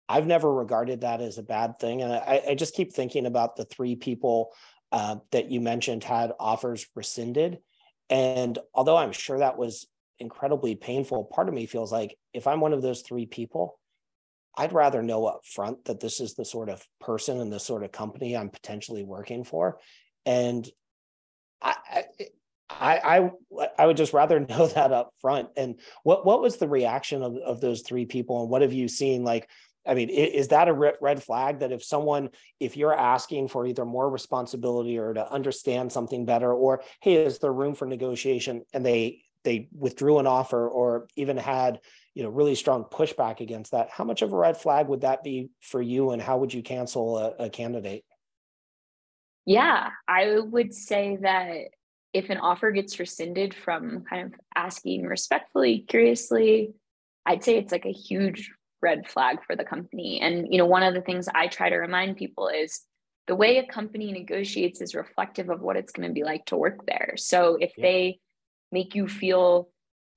I've 0.08 0.28
never 0.28 0.52
regarded 0.52 1.00
that 1.00 1.20
as 1.20 1.38
a 1.38 1.42
bad 1.42 1.80
thing. 1.80 2.02
And 2.02 2.12
I, 2.12 2.42
I 2.50 2.54
just 2.54 2.76
keep 2.76 2.92
thinking 2.92 3.26
about 3.26 3.56
the 3.56 3.64
three 3.64 3.96
people 3.96 4.52
uh, 4.92 5.16
that 5.32 5.50
you 5.50 5.60
mentioned 5.60 6.04
had 6.04 6.32
offers 6.38 6.86
rescinded. 6.94 7.58
And 8.10 8.58
although 8.74 8.96
I'm 8.96 9.12
sure 9.12 9.38
that 9.38 9.58
was 9.58 9.86
incredibly 10.18 10.74
painful, 10.74 11.24
part 11.24 11.48
of 11.48 11.54
me 11.54 11.66
feels 11.66 11.92
like 11.92 12.16
if 12.32 12.46
I'm 12.46 12.60
one 12.60 12.72
of 12.72 12.82
those 12.82 13.02
three 13.02 13.26
people, 13.26 13.78
I'd 14.56 14.72
rather 14.72 15.02
know 15.02 15.26
up 15.26 15.42
front 15.44 15.84
that 15.84 16.00
this 16.00 16.20
is 16.20 16.34
the 16.34 16.44
sort 16.44 16.68
of 16.68 16.84
person 17.00 17.40
and 17.40 17.52
the 17.52 17.60
sort 17.60 17.84
of 17.84 17.92
company 17.92 18.36
I'm 18.36 18.50
potentially 18.50 19.04
working 19.04 19.44
for. 19.44 19.78
And 20.26 20.68
I, 21.62 21.76
I, 22.68 23.00
I, 23.08 23.30
I 23.78 23.86
would 23.86 23.96
just 23.96 24.12
rather 24.12 24.40
know 24.48 24.66
that 24.66 24.92
up 24.92 25.12
front. 25.20 25.50
And 25.56 25.78
what, 26.02 26.26
what 26.26 26.40
was 26.40 26.56
the 26.56 26.68
reaction 26.68 27.22
of, 27.22 27.36
of 27.36 27.60
those 27.60 27.82
three 27.82 28.06
people? 28.06 28.42
And 28.42 28.50
what 28.50 28.62
have 28.62 28.72
you 28.72 28.88
seen? 28.88 29.22
Like, 29.22 29.48
I 29.88 29.94
mean, 29.94 30.10
is 30.10 30.48
that 30.48 30.68
a 30.68 30.72
red 30.72 31.22
flag 31.22 31.60
that 31.60 31.72
if 31.72 31.82
someone, 31.82 32.28
if 32.60 32.76
you're 32.76 32.94
asking 32.94 33.48
for 33.48 33.66
either 33.66 33.86
more 33.86 34.10
responsibility 34.10 34.98
or 34.98 35.14
to 35.14 35.32
understand 35.32 35.90
something 35.90 36.26
better, 36.26 36.52
or 36.52 36.82
hey, 37.00 37.14
is 37.14 37.38
there 37.38 37.52
room 37.52 37.74
for 37.74 37.86
negotiation, 37.86 38.64
and 38.74 38.84
they 38.84 39.22
they 39.44 39.68
withdrew 39.72 40.18
an 40.18 40.26
offer 40.26 40.68
or 40.68 41.08
even 41.16 41.36
had 41.36 41.80
you 42.14 42.22
know 42.22 42.28
really 42.28 42.54
strong 42.54 42.84
pushback 42.84 43.40
against 43.40 43.72
that 43.72 43.88
how 43.90 44.04
much 44.04 44.22
of 44.22 44.32
a 44.32 44.36
red 44.36 44.56
flag 44.56 44.88
would 44.88 45.02
that 45.02 45.22
be 45.22 45.48
for 45.60 45.80
you 45.80 46.10
and 46.10 46.20
how 46.20 46.38
would 46.38 46.52
you 46.52 46.62
cancel 46.62 47.16
a, 47.16 47.44
a 47.44 47.50
candidate? 47.50 48.04
Yeah 49.46 49.90
i 50.06 50.38
would 50.38 50.74
say 50.74 51.16
that 51.22 51.68
if 52.12 52.30
an 52.30 52.38
offer 52.38 52.70
gets 52.72 52.98
rescinded 52.98 53.54
from 53.54 54.04
kind 54.04 54.26
of 54.26 54.40
asking 54.54 55.06
respectfully 55.06 55.84
curiously 55.88 56.74
i'd 57.24 57.44
say 57.44 57.56
it's 57.56 57.72
like 57.72 57.86
a 57.86 57.92
huge 57.92 58.50
red 58.82 59.08
flag 59.08 59.38
for 59.46 59.56
the 59.56 59.64
company 59.64 60.20
and 60.20 60.52
you 60.52 60.58
know 60.58 60.66
one 60.66 60.82
of 60.82 60.94
the 60.94 61.00
things 61.00 61.28
i 61.34 61.46
try 61.46 61.68
to 61.68 61.76
remind 61.76 62.16
people 62.16 62.48
is 62.48 62.82
the 63.26 63.34
way 63.34 63.58
a 63.58 63.66
company 63.66 64.10
negotiates 64.12 64.80
is 64.80 64.94
reflective 64.94 65.50
of 65.50 65.60
what 65.60 65.76
it's 65.76 65.92
going 65.92 66.08
to 66.08 66.14
be 66.14 66.24
like 66.24 66.44
to 66.46 66.56
work 66.56 66.86
there 66.86 67.14
so 67.16 67.56
if 67.60 67.72
yeah. 67.76 67.82
they 67.82 68.20
make 68.70 68.94
you 68.94 69.08
feel 69.08 69.68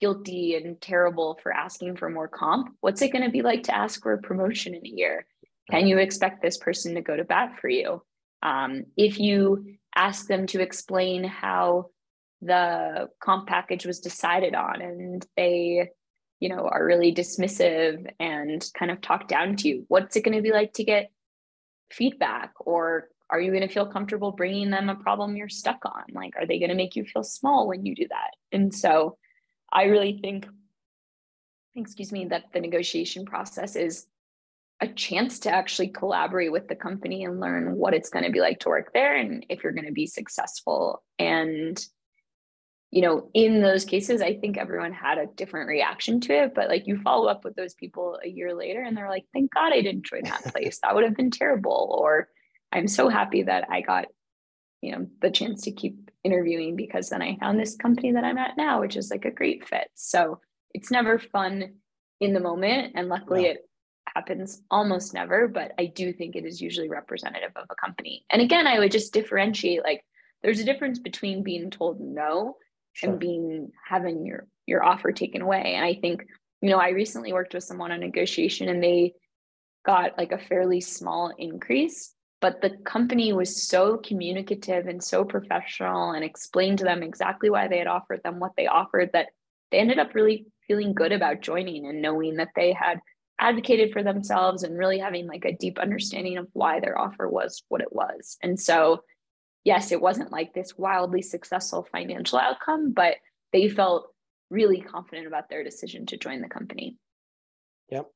guilty 0.02 0.56
and 0.56 0.82
terrible 0.82 1.40
for 1.42 1.54
asking 1.54 1.96
for 1.96 2.10
more 2.10 2.28
comp, 2.28 2.76
what's 2.82 3.02
it 3.02 3.14
going 3.14 3.24
to 3.24 3.30
be 3.30 3.44
like 3.44 3.64
to 3.64 3.76
ask 3.76 4.02
for 4.02 4.14
a 4.14 4.22
promotion 4.22 4.74
in 4.74 4.86
a 4.86 4.90
year? 4.90 5.26
Can 5.70 5.88
you 5.88 6.00
expect 6.00 6.42
this 6.42 6.58
person 6.58 6.96
to 6.96 7.02
go 7.02 7.16
to 7.16 7.24
bat 7.24 7.60
for 7.62 7.70
you? 7.70 8.02
Um, 8.42 8.86
if 8.98 9.20
you 9.20 9.78
ask 9.96 10.28
them 10.28 10.48
to 10.48 10.62
explain 10.62 11.24
how 11.24 11.92
the 12.42 13.10
comp 13.24 13.48
package 13.48 13.86
was 13.86 14.00
decided 14.00 14.56
on 14.56 14.82
and 14.82 15.26
they 15.38 15.92
you 16.42 16.50
know 16.50 16.68
are 16.68 16.84
really 16.84 17.14
dismissive 17.14 18.12
and 18.20 18.66
kind 18.78 18.92
of 18.92 19.00
talk 19.00 19.30
down 19.30 19.56
to 19.58 19.70
you. 19.70 19.86
What's 19.88 20.18
it 20.18 20.26
going 20.26 20.36
to 20.36 20.42
be 20.42 20.52
like 20.52 20.74
to 20.74 20.84
get 20.84 21.12
feedback? 21.90 22.52
Or 22.60 23.08
are 23.30 23.40
you 23.40 23.52
going 23.52 23.66
to 23.66 23.74
feel 23.74 23.86
comfortable 23.86 24.34
bringing 24.34 24.72
them 24.72 24.90
a 24.90 24.96
problem 24.96 25.38
you're 25.38 25.48
stuck 25.48 25.86
on? 25.86 26.04
Like 26.14 26.34
are 26.36 26.46
they 26.46 26.60
going 26.60 26.70
to 26.70 26.76
make 26.76 26.98
you 26.98 27.06
feel 27.06 27.24
small 27.24 27.68
when 27.68 27.86
you 27.86 27.96
do 27.96 28.08
that? 28.10 28.32
And 28.52 28.74
so 28.74 29.18
I 29.72 29.84
really 29.84 30.20
think, 30.22 30.48
excuse 31.76 32.12
me, 32.12 32.26
that 32.26 32.46
the 32.54 32.60
negotiation 32.60 33.24
process 33.24 33.78
is 33.78 34.08
a 34.82 34.88
chance 34.88 35.40
to 35.40 35.52
actually 35.52 35.90
collaborate 35.90 36.52
with 36.52 36.68
the 36.68 36.76
company 36.76 37.24
and 37.24 37.40
learn 37.40 37.76
what 37.76 37.94
it's 37.94 38.10
going 38.10 38.26
to 38.26 38.32
be 38.32 38.42
like 38.42 38.60
to 38.62 38.70
work 38.70 38.92
there 38.94 39.16
and 39.16 39.46
if 39.48 39.64
you're 39.64 39.74
going 39.74 39.86
to 39.86 39.94
be 39.94 40.08
successful. 40.08 41.04
And, 41.20 41.80
you 42.92 43.02
know, 43.02 43.30
in 43.34 43.62
those 43.62 43.86
cases, 43.86 44.22
I 44.22 44.36
think 44.36 44.58
everyone 44.58 44.92
had 44.92 45.18
a 45.18 45.26
different 45.26 45.70
reaction 45.70 46.20
to 46.22 46.34
it. 46.34 46.54
But 46.54 46.68
like 46.68 46.88
you 46.88 46.98
follow 46.98 47.28
up 47.28 47.46
with 47.46 47.56
those 47.56 47.74
people 47.74 48.20
a 48.24 48.28
year 48.28 48.54
later 48.54 48.82
and 48.82 48.96
they're 48.96 49.10
like, 49.10 49.26
thank 49.34 49.54
God 49.54 49.72
I 49.72 49.82
didn't 49.82 50.06
join 50.06 50.24
that 50.26 50.44
place. 50.54 50.80
That 50.84 50.94
would 50.94 51.06
have 51.06 51.16
been 51.16 51.32
terrible. 51.32 51.96
Or 51.98 52.28
I'm 52.72 52.90
so 52.90 53.08
happy 53.08 53.44
that 53.44 53.68
I 53.70 53.82
got 53.82 54.06
you 54.82 54.92
know 54.92 55.08
the 55.22 55.32
chance 55.32 55.62
to 55.62 55.72
keep 55.72 56.12
interviewing 56.24 56.76
because 56.76 57.10
then 57.10 57.22
I 57.22 57.38
found 57.40 57.60
this 57.60 57.76
company 57.76 58.12
that 58.14 58.24
I'm 58.24 58.38
at 58.38 58.58
now, 58.58 58.82
which 58.82 58.98
is 58.98 59.10
like 59.10 59.26
a 59.26 59.32
great 59.32 59.68
fit. 59.68 59.88
So 59.96 60.40
it's 60.74 60.92
never 60.92 61.20
fun 61.20 61.74
in 62.20 62.34
the 62.34 62.40
moment, 62.40 62.94
and 62.96 63.08
luckily 63.08 63.46
it 63.46 63.70
happens 64.16 64.62
almost 64.70 65.14
never. 65.14 65.48
But 65.48 65.74
I 65.80 65.86
do 65.86 66.12
think 66.12 66.36
it 66.36 66.46
is 66.46 66.62
usually 66.62 66.90
representative 66.90 67.52
of 67.56 67.68
a 67.70 67.76
company. 67.76 68.26
And 68.30 68.42
again, 68.42 68.68
I 68.68 68.80
would 68.80 68.92
just 68.92 69.14
differentiate 69.14 69.84
like 69.84 70.04
there's 70.44 70.60
a 70.60 70.66
difference 70.66 71.00
between 71.00 71.44
being 71.44 71.70
told 71.70 72.00
no 72.00 72.58
sure. 72.94 73.12
and 73.12 73.20
being 73.20 73.72
having 73.88 74.26
your 74.26 74.48
your 74.66 74.84
offer 74.84 75.12
taken 75.12 75.42
away. 75.42 75.74
And 75.76 75.86
I 75.86 75.96
think 75.96 76.26
you 76.62 76.70
know, 76.70 76.78
I 76.78 76.90
recently 76.90 77.34
worked 77.34 77.54
with 77.54 77.64
someone 77.64 77.92
on 77.92 78.00
negotiation 78.00 78.70
and 78.70 78.84
they 78.84 79.14
got 79.86 80.18
like 80.18 80.32
a 80.32 80.38
fairly 80.38 80.80
small 80.80 81.34
increase, 81.38 82.14
but 82.40 82.62
the 82.62 82.78
company 82.86 83.34
was 83.34 83.68
so 83.68 83.98
communicative 83.98 84.86
and 84.86 85.04
so 85.04 85.26
professional 85.26 86.12
and 86.12 86.24
explained 86.24 86.78
to 86.78 86.84
them 86.84 87.02
exactly 87.02 87.50
why 87.50 87.68
they 87.68 87.80
had 87.80 87.88
offered 87.88 88.22
them 88.24 88.40
what 88.40 88.52
they 88.56 88.68
offered 88.68 89.10
that 89.14 89.30
they 89.72 89.80
ended 89.80 89.98
up 89.98 90.14
really 90.14 90.46
feeling 90.68 90.94
good 90.94 91.12
about 91.12 91.42
joining 91.42 91.88
and 91.88 92.02
knowing 92.02 92.36
that 92.36 92.50
they 92.56 92.74
had 92.74 93.00
advocated 93.40 93.92
for 93.92 94.04
themselves 94.04 94.62
and 94.62 94.78
really 94.78 95.00
having 95.00 95.28
like 95.28 95.46
a 95.46 95.58
deep 95.58 95.80
understanding 95.80 96.38
of 96.38 96.48
why 96.54 96.80
their 96.80 96.98
offer 96.98 97.28
was 97.28 97.64
what 97.70 97.82
it 97.82 97.92
was. 97.92 98.38
And 98.44 98.60
so, 98.60 99.02
yes, 99.64 99.92
it 99.92 100.02
wasn't 100.02 100.32
like 100.32 100.54
this 100.54 100.78
wildly 100.78 101.22
successful 101.22 101.88
financial 101.92 102.40
outcome, 102.40 102.92
but 102.92 103.16
they 103.54 103.70
felt 103.70 104.08
really 104.50 104.82
confident 104.82 105.28
about 105.28 105.50
their 105.50 105.64
decision 105.64 106.06
to 106.08 106.18
join 106.18 106.42
the 106.42 106.50
company. 106.50 106.98
Yep. 107.90 108.08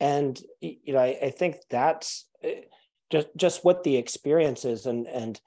And 0.00 0.40
you 0.60 0.92
know, 0.94 0.98
I, 0.98 1.18
I 1.22 1.30
think 1.30 1.56
that's 1.68 2.26
eh, 2.42 2.62
just 3.10 3.28
just 3.36 3.64
what 3.64 3.84
the 3.84 3.96
experience 3.96 4.64
is, 4.64 4.86
and 4.86 5.06
and 5.06 5.40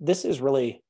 this 0.00 0.24
is 0.24 0.40
really 0.40 0.82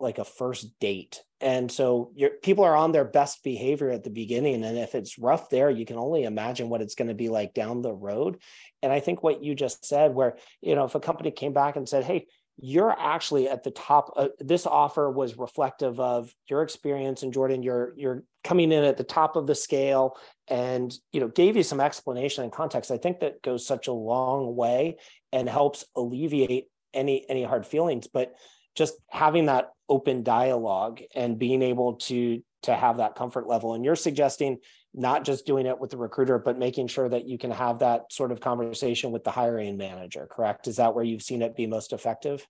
like 0.00 0.18
a 0.18 0.24
first 0.24 0.78
date 0.80 1.22
and 1.42 1.70
so 1.70 2.10
your 2.14 2.30
people 2.42 2.64
are 2.64 2.76
on 2.76 2.92
their 2.92 3.04
best 3.04 3.42
behavior 3.44 3.90
at 3.90 4.02
the 4.02 4.10
beginning 4.10 4.64
and 4.64 4.78
if 4.78 4.94
it's 4.94 5.18
rough 5.18 5.50
there 5.50 5.70
you 5.70 5.84
can 5.84 5.98
only 5.98 6.24
imagine 6.24 6.68
what 6.68 6.80
it's 6.80 6.94
going 6.94 7.08
to 7.08 7.14
be 7.14 7.28
like 7.28 7.52
down 7.52 7.82
the 7.82 7.92
road 7.92 8.38
and 8.82 8.92
i 8.92 8.98
think 8.98 9.22
what 9.22 9.44
you 9.44 9.54
just 9.54 9.84
said 9.84 10.14
where 10.14 10.36
you 10.62 10.74
know 10.74 10.84
if 10.84 10.94
a 10.94 11.00
company 11.00 11.30
came 11.30 11.52
back 11.52 11.76
and 11.76 11.88
said 11.88 12.04
hey 12.04 12.26
you're 12.58 12.94
actually 12.98 13.48
at 13.48 13.62
the 13.62 13.70
top 13.70 14.12
uh, 14.16 14.28
this 14.38 14.66
offer 14.66 15.10
was 15.10 15.38
reflective 15.38 15.98
of 15.98 16.34
your 16.48 16.62
experience 16.62 17.22
and 17.22 17.32
jordan 17.32 17.62
you're 17.62 17.94
you're 17.96 18.22
coming 18.44 18.72
in 18.72 18.84
at 18.84 18.96
the 18.96 19.04
top 19.04 19.36
of 19.36 19.46
the 19.46 19.54
scale 19.54 20.16
and 20.48 20.92
you 21.12 21.20
know 21.20 21.28
gave 21.28 21.56
you 21.56 21.62
some 21.62 21.80
explanation 21.80 22.44
and 22.44 22.52
context 22.52 22.90
i 22.90 22.98
think 22.98 23.20
that 23.20 23.40
goes 23.42 23.66
such 23.66 23.86
a 23.86 23.92
long 23.92 24.54
way 24.54 24.96
and 25.32 25.48
helps 25.48 25.84
alleviate 25.96 26.66
any 26.94 27.28
any 27.28 27.42
hard 27.42 27.66
feelings. 27.66 28.06
But 28.06 28.34
just 28.74 28.94
having 29.08 29.46
that 29.46 29.70
open 29.88 30.22
dialogue 30.22 31.00
and 31.14 31.38
being 31.38 31.62
able 31.62 31.94
to 31.94 32.42
to 32.62 32.74
have 32.74 32.98
that 32.98 33.14
comfort 33.14 33.48
level 33.48 33.72
and 33.72 33.84
you're 33.84 33.96
suggesting 33.96 34.58
not 34.92 35.24
just 35.24 35.46
doing 35.46 35.66
it 35.66 35.78
with 35.78 35.90
the 35.90 35.96
recruiter 35.96 36.38
but 36.38 36.58
making 36.58 36.88
sure 36.88 37.08
that 37.08 37.26
you 37.26 37.38
can 37.38 37.50
have 37.50 37.78
that 37.78 38.12
sort 38.12 38.32
of 38.32 38.40
conversation 38.40 39.12
with 39.12 39.24
the 39.24 39.30
hiring 39.30 39.76
manager 39.76 40.28
correct? 40.30 40.66
Is 40.66 40.76
that 40.76 40.94
where 40.94 41.04
you've 41.04 41.22
seen 41.22 41.42
it 41.42 41.56
be 41.56 41.66
most 41.66 41.92
effective? 41.92 42.46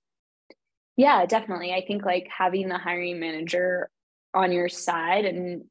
Yeah 0.97 1.27
definitely. 1.27 1.73
I 1.73 1.85
think 1.87 2.05
like 2.05 2.29
having 2.37 2.69
the 2.69 2.79
hiring 2.79 3.21
manager 3.21 3.91
on 4.35 4.53
your 4.53 4.69
side 4.69 5.25
and 5.25 5.65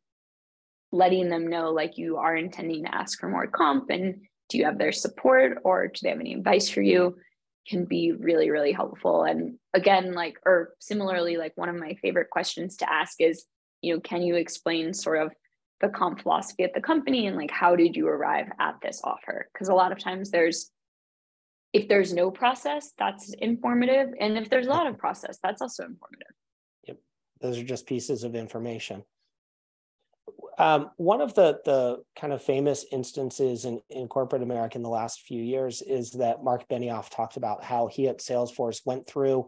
letting 0.92 1.30
them 1.30 1.48
know 1.48 1.72
like 1.72 1.98
you 1.98 2.18
are 2.18 2.36
intending 2.36 2.84
to 2.84 2.96
ask 2.96 3.20
for 3.20 3.30
more 3.30 3.48
comp 3.48 3.90
and 3.90 4.22
do 4.50 4.58
you 4.58 4.66
have 4.66 4.80
their 4.80 4.92
support 4.92 5.60
or 5.64 5.88
do 5.88 6.00
they 6.02 6.10
have 6.10 6.20
any 6.20 6.34
advice 6.34 6.70
for 6.70 6.82
you 6.82 7.16
can 7.68 7.86
be 7.86 8.12
really 8.12 8.50
really 8.50 8.72
helpful. 8.72 9.24
And 9.24 9.58
again 9.74 10.14
like 10.14 10.38
or 10.46 10.74
similarly 10.80 11.38
like 11.38 11.54
one 11.56 11.70
of 11.70 11.76
my 11.76 11.96
favorite 12.02 12.30
questions 12.30 12.78
to 12.78 12.92
ask 12.92 13.20
is 13.20 13.46
you 13.82 13.94
know 13.94 14.00
can 14.02 14.22
you 14.22 14.36
explain 14.36 14.94
sort 14.94 15.22
of 15.22 15.32
the 15.82 15.90
comp 15.90 16.22
philosophy 16.22 16.64
at 16.64 16.74
the 16.74 16.82
company 16.82 17.28
and 17.28 17.38
like 17.38 17.52
how 17.52 17.76
did 17.76 17.96
you 17.96 18.08
arrive 18.08 18.48
at 18.60 18.76
this 18.82 19.02
offer? 19.04 19.48
Because 19.54 19.70
a 19.70 19.74
lot 19.74 19.92
of 19.92 20.00
times 20.00 20.32
there's 20.32 20.72
if 21.72 21.88
there's 21.88 22.14
no 22.14 22.32
process 22.32 22.94
that's 22.98 23.34
informative 23.34 24.10
and 24.20 24.38
if 24.38 24.50
there's 24.50 24.68
a 24.68 24.72
lot 24.72 24.88
of 24.88 24.98
process 24.98 25.38
that's 25.42 25.62
also 25.62 25.84
informative. 25.84 26.34
Yep. 26.88 26.98
Those 27.42 27.60
are 27.60 27.64
just 27.64 27.86
pieces 27.86 28.24
of 28.24 28.36
information. 28.36 29.04
Um, 30.58 30.92
one 30.98 31.22
of 31.22 31.34
the 31.36 31.60
the 31.64 32.04
kind 32.20 32.34
of 32.34 32.42
famous 32.42 32.86
instances 32.92 33.66
in, 33.66 33.80
in 33.90 34.08
corporate 34.08 34.44
America 34.44 34.78
in 34.78 34.84
the 34.84 34.90
last 34.90 35.22
few 35.22 35.42
years 35.42 35.82
is 35.82 36.12
that 36.12 36.44
Mark 36.44 36.68
Benioff 36.68 37.10
talked 37.10 37.38
about 37.38 37.64
how 37.64 37.88
he 37.88 38.08
at 38.08 38.20
Salesforce 38.20 38.82
went 38.86 39.08
through, 39.08 39.48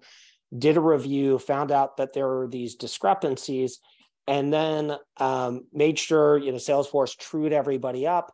did 0.57 0.77
a 0.77 0.81
review, 0.81 1.37
found 1.37 1.71
out 1.71 1.97
that 1.97 2.13
there 2.13 2.27
were 2.27 2.47
these 2.47 2.75
discrepancies, 2.75 3.79
and 4.27 4.53
then 4.53 4.95
um, 5.17 5.65
made 5.73 5.99
sure 5.99 6.37
you 6.37 6.51
know 6.51 6.57
Salesforce 6.57 7.17
trued 7.17 7.53
everybody 7.53 8.07
up, 8.07 8.33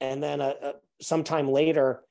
and 0.00 0.22
then 0.22 0.40
uh, 0.40 0.54
uh, 0.62 0.72
sometime 1.00 1.48
later 1.48 2.02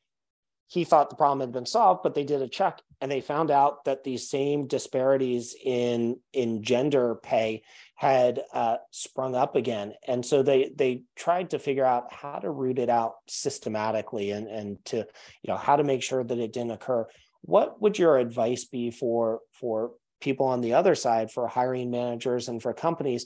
he 0.67 0.83
thought 0.83 1.09
the 1.09 1.15
problem 1.15 1.39
had 1.39 1.51
been 1.51 1.65
solved 1.65 2.03
but 2.03 2.13
they 2.13 2.23
did 2.23 2.43
a 2.43 2.47
check 2.47 2.79
and 3.01 3.11
they 3.11 3.21
found 3.21 3.49
out 3.49 3.85
that 3.85 4.03
these 4.03 4.29
same 4.29 4.67
disparities 4.67 5.55
in 5.63 6.19
in 6.33 6.61
gender 6.63 7.15
pay 7.15 7.63
had 7.95 8.41
uh, 8.53 8.77
sprung 8.91 9.35
up 9.35 9.55
again. 9.55 9.93
And 10.07 10.25
so 10.25 10.43
they 10.43 10.71
they 10.75 11.03
tried 11.15 11.51
to 11.51 11.59
figure 11.59 11.85
out 11.85 12.13
how 12.13 12.39
to 12.39 12.51
root 12.51 12.79
it 12.79 12.89
out 12.89 13.15
systematically 13.27 14.31
and 14.31 14.47
and 14.47 14.85
to 14.85 14.97
you 14.97 15.47
know 15.47 15.57
how 15.57 15.75
to 15.75 15.83
make 15.83 16.03
sure 16.03 16.23
that 16.23 16.37
it 16.37 16.53
didn't 16.53 16.71
occur. 16.71 17.07
What 17.41 17.81
would 17.81 17.97
your 17.97 18.17
advice 18.17 18.65
be 18.65 18.91
for 18.91 19.39
for 19.53 19.91
people 20.19 20.45
on 20.45 20.61
the 20.61 20.73
other 20.73 20.95
side 20.95 21.31
for 21.31 21.47
hiring 21.47 21.89
managers 21.91 22.47
and 22.47 22.61
for 22.61 22.73
companies 22.73 23.25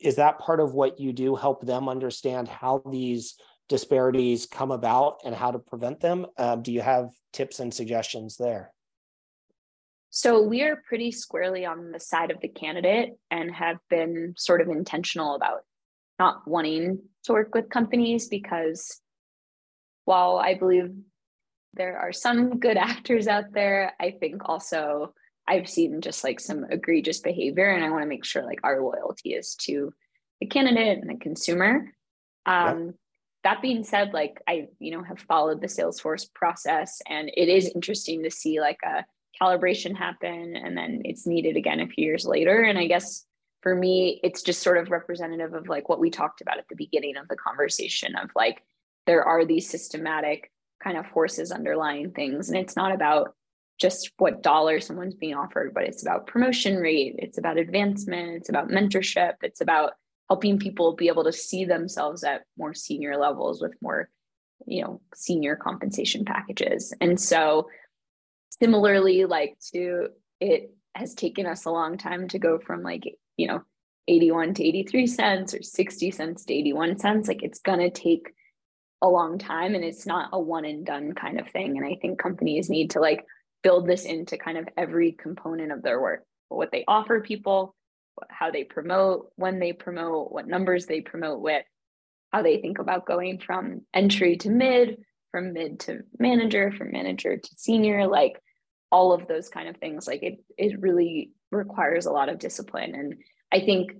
is 0.00 0.16
that 0.16 0.38
part 0.38 0.60
of 0.60 0.74
what 0.74 0.98
you 0.98 1.12
do 1.12 1.34
help 1.34 1.64
them 1.64 1.88
understand 1.88 2.48
how 2.48 2.82
these 2.90 3.36
disparities 3.68 4.46
come 4.46 4.70
about 4.70 5.18
and 5.24 5.34
how 5.34 5.50
to 5.50 5.58
prevent 5.58 6.00
them. 6.00 6.26
Um, 6.38 6.62
do 6.62 6.72
you 6.72 6.80
have 6.80 7.10
tips 7.32 7.60
and 7.60 7.72
suggestions 7.72 8.36
there? 8.36 8.72
So 10.10 10.40
we 10.40 10.62
are 10.62 10.82
pretty 10.88 11.10
squarely 11.10 11.66
on 11.66 11.90
the 11.90 12.00
side 12.00 12.30
of 12.30 12.40
the 12.40 12.48
candidate 12.48 13.10
and 13.30 13.54
have 13.54 13.78
been 13.90 14.34
sort 14.36 14.60
of 14.60 14.68
intentional 14.68 15.34
about 15.34 15.60
not 16.18 16.48
wanting 16.48 17.00
to 17.24 17.32
work 17.32 17.54
with 17.54 17.68
companies 17.68 18.28
because 18.28 19.00
while 20.04 20.36
I 20.36 20.54
believe 20.54 20.94
there 21.74 21.98
are 21.98 22.12
some 22.12 22.58
good 22.58 22.76
actors 22.78 23.26
out 23.26 23.52
there, 23.52 23.92
I 24.00 24.12
think 24.12 24.48
also 24.48 25.12
I've 25.48 25.68
seen 25.68 26.00
just 26.00 26.24
like 26.24 26.40
some 26.40 26.64
egregious 26.70 27.20
behavior 27.20 27.70
and 27.70 27.84
I 27.84 27.90
want 27.90 28.02
to 28.02 28.08
make 28.08 28.24
sure 28.24 28.44
like 28.44 28.60
our 28.64 28.80
loyalty 28.80 29.34
is 29.34 29.54
to 29.62 29.92
the 30.40 30.46
candidate 30.46 30.98
and 30.98 31.08
the 31.08 31.16
consumer. 31.16 31.92
Um, 32.46 32.86
yep 32.86 32.94
that 33.46 33.62
being 33.62 33.84
said 33.84 34.12
like 34.12 34.42
i 34.48 34.66
you 34.80 34.90
know 34.90 35.04
have 35.04 35.20
followed 35.20 35.60
the 35.60 35.68
salesforce 35.68 36.26
process 36.34 37.00
and 37.08 37.30
it 37.36 37.48
is 37.48 37.70
interesting 37.76 38.24
to 38.24 38.30
see 38.30 38.60
like 38.60 38.78
a 38.84 39.04
calibration 39.40 39.96
happen 39.96 40.56
and 40.56 40.76
then 40.76 41.00
it's 41.04 41.28
needed 41.28 41.56
again 41.56 41.78
a 41.78 41.86
few 41.86 42.04
years 42.04 42.26
later 42.26 42.62
and 42.62 42.76
i 42.76 42.88
guess 42.88 43.24
for 43.62 43.72
me 43.72 44.18
it's 44.24 44.42
just 44.42 44.62
sort 44.62 44.78
of 44.78 44.90
representative 44.90 45.54
of 45.54 45.68
like 45.68 45.88
what 45.88 46.00
we 46.00 46.10
talked 46.10 46.40
about 46.40 46.58
at 46.58 46.66
the 46.68 46.74
beginning 46.74 47.16
of 47.16 47.28
the 47.28 47.36
conversation 47.36 48.16
of 48.16 48.30
like 48.34 48.64
there 49.06 49.22
are 49.22 49.44
these 49.44 49.70
systematic 49.70 50.50
kind 50.82 50.96
of 50.96 51.06
forces 51.06 51.52
underlying 51.52 52.10
things 52.10 52.48
and 52.48 52.58
it's 52.58 52.74
not 52.74 52.92
about 52.92 53.36
just 53.78 54.10
what 54.18 54.42
dollar 54.42 54.80
someone's 54.80 55.14
being 55.14 55.34
offered 55.34 55.72
but 55.74 55.84
it's 55.84 56.02
about 56.02 56.26
promotion 56.26 56.76
rate 56.76 57.14
it's 57.18 57.38
about 57.38 57.58
advancement 57.58 58.36
it's 58.36 58.48
about 58.48 58.68
mentorship 58.68 59.34
it's 59.42 59.60
about 59.60 59.92
helping 60.28 60.58
people 60.58 60.94
be 60.94 61.08
able 61.08 61.24
to 61.24 61.32
see 61.32 61.64
themselves 61.64 62.24
at 62.24 62.42
more 62.58 62.74
senior 62.74 63.16
levels 63.16 63.60
with 63.62 63.72
more 63.80 64.08
you 64.66 64.82
know 64.82 65.00
senior 65.14 65.56
compensation 65.56 66.24
packages. 66.24 66.94
And 67.00 67.20
so 67.20 67.68
similarly 68.50 69.24
like 69.24 69.56
to 69.72 70.08
it 70.40 70.74
has 70.94 71.14
taken 71.14 71.46
us 71.46 71.66
a 71.66 71.70
long 71.70 71.98
time 71.98 72.28
to 72.28 72.38
go 72.38 72.58
from 72.58 72.82
like 72.82 73.04
you 73.36 73.46
know 73.46 73.62
81 74.08 74.54
to 74.54 74.64
83 74.64 75.06
cents 75.06 75.54
or 75.54 75.62
60 75.62 76.10
cents 76.10 76.44
to 76.44 76.54
81 76.54 76.98
cents 76.98 77.28
like 77.28 77.42
it's 77.42 77.60
to 77.60 77.90
take 77.90 78.28
a 79.02 79.08
long 79.08 79.38
time 79.38 79.74
and 79.74 79.84
it's 79.84 80.06
not 80.06 80.30
a 80.32 80.40
one 80.40 80.64
and 80.64 80.86
done 80.86 81.12
kind 81.12 81.38
of 81.38 81.48
thing. 81.48 81.76
And 81.76 81.86
i 81.86 81.96
think 82.00 82.18
companies 82.18 82.70
need 82.70 82.90
to 82.90 83.00
like 83.00 83.24
build 83.62 83.86
this 83.86 84.04
into 84.04 84.36
kind 84.36 84.58
of 84.58 84.68
every 84.76 85.12
component 85.12 85.72
of 85.72 85.82
their 85.82 86.00
work 86.00 86.24
what 86.48 86.70
they 86.70 86.84
offer 86.86 87.20
people 87.20 87.74
how 88.28 88.50
they 88.50 88.64
promote, 88.64 89.30
when 89.36 89.58
they 89.58 89.72
promote, 89.72 90.32
what 90.32 90.46
numbers 90.46 90.86
they 90.86 91.00
promote 91.00 91.40
with, 91.40 91.64
how 92.32 92.42
they 92.42 92.60
think 92.60 92.78
about 92.78 93.06
going 93.06 93.38
from 93.38 93.82
entry 93.94 94.36
to 94.38 94.50
mid, 94.50 94.98
from 95.30 95.52
mid 95.52 95.80
to 95.80 96.00
manager, 96.18 96.72
from 96.72 96.92
manager 96.92 97.36
to 97.36 97.50
senior, 97.56 98.06
like 98.06 98.40
all 98.90 99.12
of 99.12 99.26
those 99.26 99.48
kind 99.48 99.68
of 99.68 99.76
things. 99.76 100.06
Like 100.06 100.22
it, 100.22 100.38
it 100.56 100.80
really 100.80 101.32
requires 101.50 102.06
a 102.06 102.12
lot 102.12 102.28
of 102.28 102.38
discipline. 102.38 102.94
And 102.94 103.14
I 103.52 103.60
think 103.60 103.92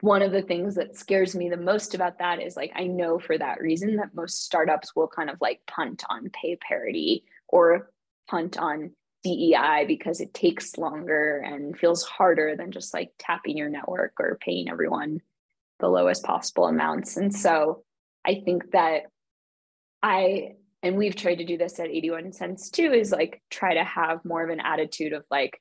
one 0.00 0.22
of 0.22 0.32
the 0.32 0.42
things 0.42 0.74
that 0.74 0.96
scares 0.96 1.34
me 1.34 1.48
the 1.48 1.56
most 1.56 1.94
about 1.94 2.18
that 2.18 2.42
is 2.42 2.56
like 2.56 2.72
I 2.74 2.86
know 2.86 3.18
for 3.18 3.38
that 3.38 3.60
reason 3.60 3.96
that 3.96 4.14
most 4.14 4.44
startups 4.44 4.94
will 4.94 5.08
kind 5.08 5.30
of 5.30 5.38
like 5.40 5.60
punt 5.66 6.02
on 6.10 6.30
pay 6.30 6.56
parity 6.56 7.24
or 7.48 7.90
punt 8.28 8.58
on 8.58 8.92
DEI 9.22 9.84
because 9.86 10.20
it 10.20 10.34
takes 10.34 10.76
longer 10.76 11.38
and 11.38 11.78
feels 11.78 12.02
harder 12.04 12.54
than 12.56 12.72
just 12.72 12.92
like 12.92 13.10
tapping 13.18 13.56
your 13.56 13.70
network 13.70 14.12
or 14.20 14.38
paying 14.40 14.68
everyone 14.68 15.20
the 15.80 15.88
lowest 15.88 16.22
possible 16.22 16.66
amounts. 16.66 17.16
And 17.16 17.34
so 17.34 17.84
I 18.24 18.42
think 18.44 18.70
that 18.72 19.04
I, 20.02 20.56
and 20.82 20.96
we've 20.96 21.16
tried 21.16 21.36
to 21.36 21.46
do 21.46 21.56
this 21.56 21.80
at 21.80 21.88
81 21.88 22.32
cents 22.32 22.70
too, 22.70 22.92
is 22.92 23.12
like 23.12 23.42
try 23.50 23.74
to 23.74 23.84
have 23.84 24.24
more 24.24 24.44
of 24.44 24.50
an 24.50 24.60
attitude 24.60 25.14
of 25.14 25.24
like, 25.30 25.60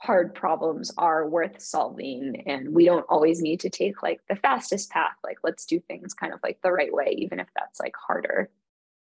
hard 0.00 0.34
problems 0.34 0.92
are 0.96 1.28
worth 1.28 1.60
solving 1.60 2.44
and 2.46 2.72
we 2.72 2.84
don't 2.84 3.06
always 3.08 3.42
need 3.42 3.58
to 3.60 3.68
take 3.68 4.00
like 4.00 4.20
the 4.28 4.36
fastest 4.36 4.90
path 4.90 5.16
like 5.24 5.38
let's 5.42 5.66
do 5.66 5.80
things 5.80 6.14
kind 6.14 6.32
of 6.32 6.38
like 6.42 6.58
the 6.62 6.70
right 6.70 6.94
way 6.94 7.16
even 7.18 7.40
if 7.40 7.48
that's 7.56 7.80
like 7.80 7.94
harder 7.96 8.48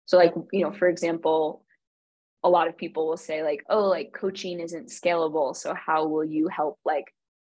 so 0.07 0.17
like 0.17 0.33
you 0.53 0.63
know 0.63 0.73
for 0.73 0.89
example 0.89 1.64
a 2.45 2.49
lot 2.49 2.69
of 2.69 2.77
people 2.77 3.09
will 3.09 3.17
say 3.17 3.43
like 3.43 3.65
oh 3.69 3.87
like 3.87 4.13
coaching 4.13 4.61
isn't 4.61 4.89
scalable 4.89 5.57
so 5.57 5.75
how 5.75 6.07
will 6.07 6.25
you 6.25 6.47
help 6.49 6.79
like 6.85 7.07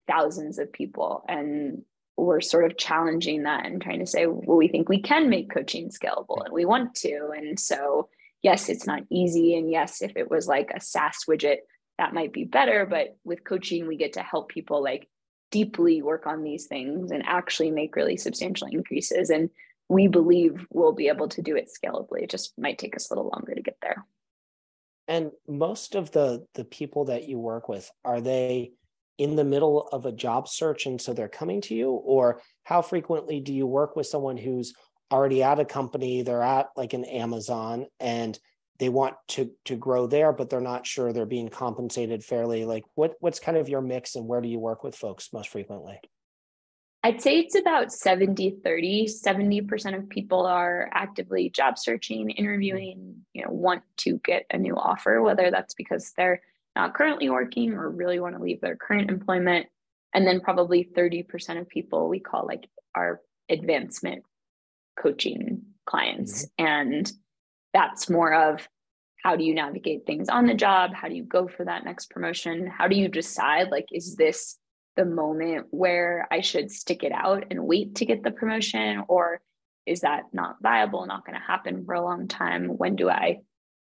thousands 0.07 0.59
of 0.59 0.73
people? 0.73 1.25
And 1.29 1.83
we're 2.17 2.41
sort 2.41 2.65
of 2.65 2.79
challenging 2.79 3.43
that 3.43 3.67
and 3.67 3.83
trying 3.83 3.99
to 3.99 4.07
say 4.07 4.27
well 4.27 4.57
we 4.57 4.69
think 4.69 4.89
we 4.89 5.03
can 5.03 5.29
make 5.29 5.53
coaching 5.53 5.91
scalable 5.91 6.45
and 6.45 6.53
we 6.53 6.65
want 6.65 6.95
to. 6.95 7.31
And 7.37 7.59
so 7.59 8.09
yes 8.43 8.69
it's 8.69 8.87
not 8.87 9.03
easy 9.11 9.57
and 9.57 9.71
yes 9.71 10.03
if 10.03 10.17
it 10.17 10.31
was 10.31 10.47
like 10.47 10.71
a 10.75 10.81
saas 10.81 11.25
widget 11.29 11.59
that 11.99 12.15
might 12.15 12.33
be 12.33 12.45
better 12.45 12.87
but 12.87 13.17
with 13.25 13.45
coaching 13.45 13.87
we 13.87 13.97
get 13.97 14.15
to 14.15 14.23
help 14.23 14.49
people 14.49 14.83
like 14.83 15.09
deeply 15.51 16.03
work 16.03 16.27
on 16.27 16.43
these 16.43 16.67
things 16.67 17.11
and 17.11 17.23
actually 17.27 17.71
make 17.71 17.97
really 17.97 18.17
substantial 18.17 18.69
increases 18.69 19.31
and 19.31 19.51
we 19.89 20.09
believe 20.09 20.67
we'll 20.71 20.93
be 20.93 21.09
able 21.09 21.29
to 21.29 21.43
do 21.43 21.57
it 21.57 21.69
scalably. 21.71 22.23
It 22.23 22.31
just 22.31 22.59
might 22.59 22.79
take 22.79 22.97
us 22.97 23.11
a 23.11 23.15
little 23.15 23.31
longer 23.31 23.55
to 23.55 23.63
get 23.63 23.77
there 23.83 24.05
and 25.09 25.31
most 25.47 25.95
of 25.95 26.11
the 26.13 26.47
the 26.55 26.65
people 26.65 27.07
that 27.07 27.29
you 27.29 27.39
work 27.39 27.69
with 27.69 27.91
are 28.05 28.21
they 28.21 28.73
in 29.19 29.37
the 29.37 29.45
middle 29.45 29.89
of 29.93 30.07
a 30.07 30.13
job 30.13 30.49
search 30.49 30.87
and 30.87 31.01
so 31.01 31.13
they're 31.13 31.29
coming 31.29 31.61
to 31.63 31.75
you? 31.75 31.91
Or 31.91 32.41
how 32.65 32.83
frequently 32.83 33.41
do 33.41 33.53
you 33.53 33.67
work 33.67 33.97
with 33.97 34.07
someone 34.07 34.37
who's 34.37 34.75
already 35.13 35.43
at 35.43 35.61
a 35.61 35.65
company 35.65 36.23
they're 36.23 36.43
at 36.43 36.69
like 36.77 36.95
an 36.95 37.05
amazon 37.05 37.87
and 38.01 38.37
they 38.79 38.89
want 38.89 39.15
to 39.29 39.53
to 39.67 39.77
grow 39.77 40.09
there 40.09 40.33
but 40.33 40.51
they're 40.51 40.61
not 40.61 40.87
sure 40.87 41.13
they're 41.13 41.27
being 41.27 41.49
compensated 41.49 42.25
fairly? 42.25 42.65
Like 42.65 42.85
what 42.95 43.15
what's 43.21 43.41
kind 43.41 43.57
of 43.57 43.69
your 43.69 43.83
mix 43.83 44.17
and 44.17 44.27
where 44.27 44.41
do 44.41 44.49
you 44.49 44.59
work 44.59 44.83
with 44.83 44.97
folks 44.97 45.33
most 45.33 45.51
frequently 45.51 46.01
i'd 47.05 47.23
say 47.23 47.39
it's 47.39 47.55
about 47.55 47.93
70 47.93 48.59
30 48.65 49.07
70% 49.07 49.97
of 49.97 50.09
people 50.09 50.47
are 50.47 50.91
actively 50.93 51.49
job 51.51 51.79
searching 51.79 52.31
interviewing 52.31 53.17
you 53.33 53.45
know 53.45 53.51
want 53.51 53.83
to 53.99 54.19
get 54.19 54.45
a 54.51 54.59
new 54.59 54.75
offer 54.77 55.23
whether 55.23 55.51
that's 55.51 55.75
because 55.75 56.13
they're 56.17 56.43
not 56.77 56.95
currently 56.95 57.31
working 57.31 57.73
or 57.73 57.89
really 57.91 58.19
want 58.19 58.37
to 58.37 58.43
leave 58.43 58.61
their 58.61 58.77
current 58.77 59.11
employment. 59.11 59.67
And 60.13 60.27
then 60.27 60.41
probably 60.41 60.89
30% 60.97 61.61
of 61.61 61.69
people 61.69 62.09
we 62.09 62.21
call 62.21 62.47
like 62.47 62.69
our 62.95 63.21
advancement 63.49 64.25
coaching 65.01 65.63
clients. 65.87 66.47
Mm-hmm. 66.47 66.67
and 66.67 67.13
that's 67.73 68.09
more 68.09 68.33
of 68.33 68.69
how 69.25 69.35
do 69.35 69.43
you 69.43 69.53
navigate 69.53 70.07
things 70.07 70.29
on 70.29 70.47
the 70.47 70.55
job? 70.55 70.95
How 70.95 71.09
do 71.09 71.15
you 71.15 71.25
go 71.25 71.49
for 71.49 71.65
that 71.65 71.85
next 71.85 72.09
promotion? 72.11 72.69
How 72.69 72.87
do 72.87 72.95
you 72.95 73.09
decide 73.09 73.71
like 73.71 73.87
is 73.91 74.15
this 74.15 74.57
the 74.97 75.05
moment 75.05 75.67
where 75.71 76.27
i 76.31 76.41
should 76.41 76.71
stick 76.71 77.03
it 77.03 77.13
out 77.13 77.45
and 77.51 77.65
wait 77.67 77.97
to 77.97 78.07
get 78.07 78.23
the 78.23 78.31
promotion? 78.31 79.03
Or 79.09 79.41
is 79.87 80.01
that 80.01 80.25
not 80.33 80.57
viable 80.63 81.07
not 81.07 81.27
going 81.27 81.39
to 81.39 81.47
happen 81.47 81.85
for 81.85 81.95
a 81.95 82.05
long 82.05 82.29
time? 82.29 82.69
When 82.69 82.97
do 82.97 83.09
i 83.09 83.41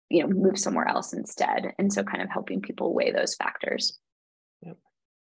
you 0.10 0.24
know 0.24 0.30
move 0.30 0.58
somewhere 0.58 0.88
else 0.88 1.14
instead? 1.14 1.74
And 1.78 1.92
so 1.92 2.04
kind 2.04 2.22
of 2.24 2.30
helping 2.30 2.62
people 2.62 2.94
weigh 2.94 3.12
those 3.12 3.36
factors. 3.36 4.00
Yep. 4.62 4.78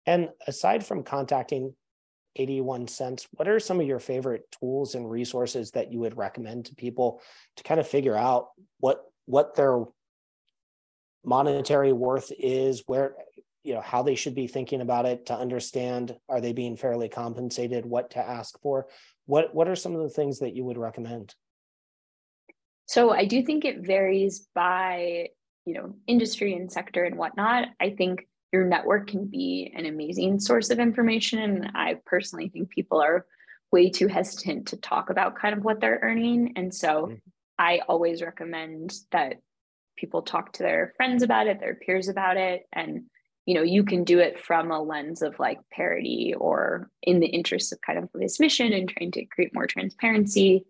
and 0.06 0.28
aside 0.46 0.84
from 0.84 1.02
contacting 1.02 1.74
81 2.36 2.88
cents 2.88 3.28
what 3.30 3.48
are 3.48 3.60
some 3.60 3.80
of 3.80 3.86
your 3.86 4.00
favorite 4.00 4.42
tools 4.58 4.94
and 4.94 5.08
resources 5.08 5.70
that 5.70 5.92
you 5.92 6.00
would 6.00 6.16
recommend 6.16 6.66
to 6.66 6.74
people 6.74 7.20
to 7.56 7.62
kind 7.62 7.78
of 7.78 7.86
figure 7.86 8.16
out 8.16 8.48
what 8.80 9.02
what 9.26 9.54
their 9.54 9.84
monetary 11.24 11.92
worth 11.92 12.32
is 12.38 12.82
where 12.86 13.14
you 13.64 13.74
know 13.74 13.80
how 13.80 14.02
they 14.02 14.14
should 14.14 14.34
be 14.34 14.46
thinking 14.46 14.82
about 14.82 15.06
it 15.06 15.26
to 15.26 15.34
understand 15.34 16.14
are 16.28 16.40
they 16.40 16.52
being 16.52 16.76
fairly 16.76 17.08
compensated 17.08 17.84
what 17.84 18.10
to 18.10 18.18
ask 18.18 18.60
for? 18.60 18.86
What 19.26 19.54
what 19.54 19.68
are 19.68 19.74
some 19.74 19.96
of 19.96 20.02
the 20.02 20.10
things 20.10 20.38
that 20.38 20.54
you 20.54 20.64
would 20.64 20.78
recommend? 20.78 21.34
So 22.86 23.10
i 23.10 23.24
do 23.24 23.42
think 23.42 23.64
it 23.64 23.84
varies 23.84 24.46
by 24.54 25.28
you 25.64 25.74
know 25.74 25.94
industry 26.06 26.54
and 26.54 26.70
sector 26.70 27.04
and 27.04 27.16
whatnot. 27.16 27.68
I 27.80 27.90
think 27.90 28.28
your 28.52 28.66
network 28.66 29.08
can 29.08 29.26
be 29.26 29.72
an 29.74 29.86
amazing 29.86 30.38
source 30.38 30.70
of 30.70 30.78
information 30.78 31.40
and 31.40 31.70
i 31.74 31.96
personally 32.06 32.50
think 32.50 32.68
people 32.70 33.00
are 33.02 33.26
way 33.72 33.90
too 33.90 34.06
hesitant 34.06 34.68
to 34.68 34.76
talk 34.76 35.10
about 35.10 35.34
kind 35.34 35.56
of 35.56 35.64
what 35.64 35.80
they're 35.80 35.98
earning. 36.02 36.52
And 36.56 36.72
so 36.72 37.06
mm-hmm. 37.06 37.14
i 37.58 37.80
always 37.88 38.20
recommend 38.20 38.92
that 39.10 39.36
people 39.96 40.22
talk 40.22 40.52
to 40.52 40.62
their 40.62 40.92
friends 40.96 41.22
about 41.22 41.46
it 41.46 41.60
their 41.60 41.76
peers 41.76 42.08
about 42.08 42.36
it 42.36 42.64
and 42.72 43.04
you 43.46 43.54
know 43.54 43.62
you 43.62 43.84
can 43.84 44.04
do 44.04 44.18
it 44.18 44.40
from 44.40 44.70
a 44.70 44.80
lens 44.80 45.22
of 45.22 45.38
like 45.38 45.58
parity 45.70 46.34
or 46.36 46.90
in 47.02 47.20
the 47.20 47.26
interest 47.26 47.72
of 47.72 47.80
kind 47.80 47.98
of 47.98 48.08
this 48.14 48.40
mission 48.40 48.72
and 48.72 48.88
trying 48.88 49.10
to 49.12 49.24
create 49.26 49.54
more 49.54 49.66
transparency. 49.66 50.64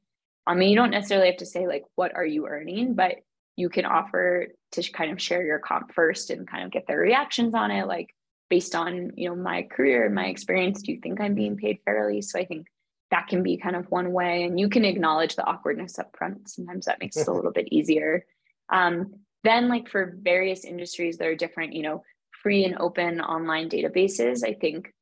I 0.47 0.55
mean 0.55 0.71
you 0.71 0.77
don't 0.77 0.91
necessarily 0.91 1.29
have 1.29 1.39
to 1.39 1.47
say 1.47 1.67
like 1.67 1.85
what 1.95 2.15
are 2.15 2.27
you 2.27 2.47
earning 2.47 2.95
but 2.95 3.17
you 3.57 3.69
can 3.69 3.85
offer 3.85 4.49
to 4.73 4.91
kind 4.91 5.13
of 5.13 5.23
share 5.23 5.45
your 5.45 5.61
comp 5.61 5.95
first 5.95 6.31
and 6.31 6.49
kind 6.49 6.65
of 6.65 6.73
get 6.73 6.87
their 6.89 6.99
reactions 6.99 7.55
on 7.55 7.71
it. 7.71 7.87
Like 7.87 8.15
based 8.51 8.75
on 8.75 9.13
you 9.17 9.29
know 9.29 9.37
my 9.37 9.63
career 9.63 10.07
and 10.07 10.15
my 10.15 10.27
experience 10.27 10.83
do 10.83 10.93
you 10.93 11.01
think 11.01 11.21
i'm 11.21 11.35
being 11.35 11.57
paid 11.57 11.79
fairly? 11.85 12.23
So 12.23 12.39
i 12.39 12.45
think 12.45 12.67
that 13.11 13.29
can 13.29 13.43
be 13.43 13.57
kind 13.57 13.77
of 13.77 13.91
one 13.91 14.13
way 14.13 14.43
and 14.43 14.59
you 14.59 14.69
can 14.69 14.85
acknowledge 14.85 15.37
the 15.37 15.47
awkwardness 15.47 15.99
up 15.99 16.17
front. 16.17 16.49
Sometimes 16.49 16.87
that 16.87 16.99
makes 16.99 17.17
it 17.17 17.29
a 17.29 17.33
little 17.39 17.53
bit 17.53 17.69
easier. 17.71 18.25
Um, 18.71 19.15
then 19.45 19.69
like 19.69 19.89
for 19.89 20.17
various 20.21 20.65
industries 20.65 21.19
that 21.19 21.29
are 21.29 21.37
different 21.37 21.75
you 21.75 21.83
know 21.83 22.03
free 22.45 22.65
and 22.65 22.79
open 22.79 23.21
online 23.21 23.69
databases. 23.69 24.47
I 24.47 24.53
think 24.53 24.95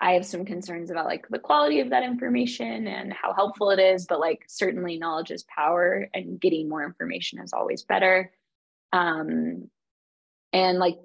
i 0.00 0.12
have 0.12 0.26
some 0.26 0.44
concerns 0.44 0.90
about 0.90 1.06
like 1.06 1.28
the 1.28 1.38
quality 1.38 1.78
of 1.80 1.90
that 1.90 2.02
information 2.02 2.88
and 2.88 3.12
how 3.12 3.32
helpful 3.32 3.70
it 3.70 3.78
is 3.78 4.06
but 4.06 4.18
like 4.18 4.42
certainly 4.48 4.98
knowledge 4.98 5.30
is 5.30 5.44
power 5.44 6.08
and 6.12 6.40
getting 6.40 6.68
more 6.68 6.84
information 6.84 7.38
is 7.38 7.52
always 7.52 7.82
better. 7.84 8.32
Um 8.92 9.70
and 10.52 10.78
like 10.78 10.98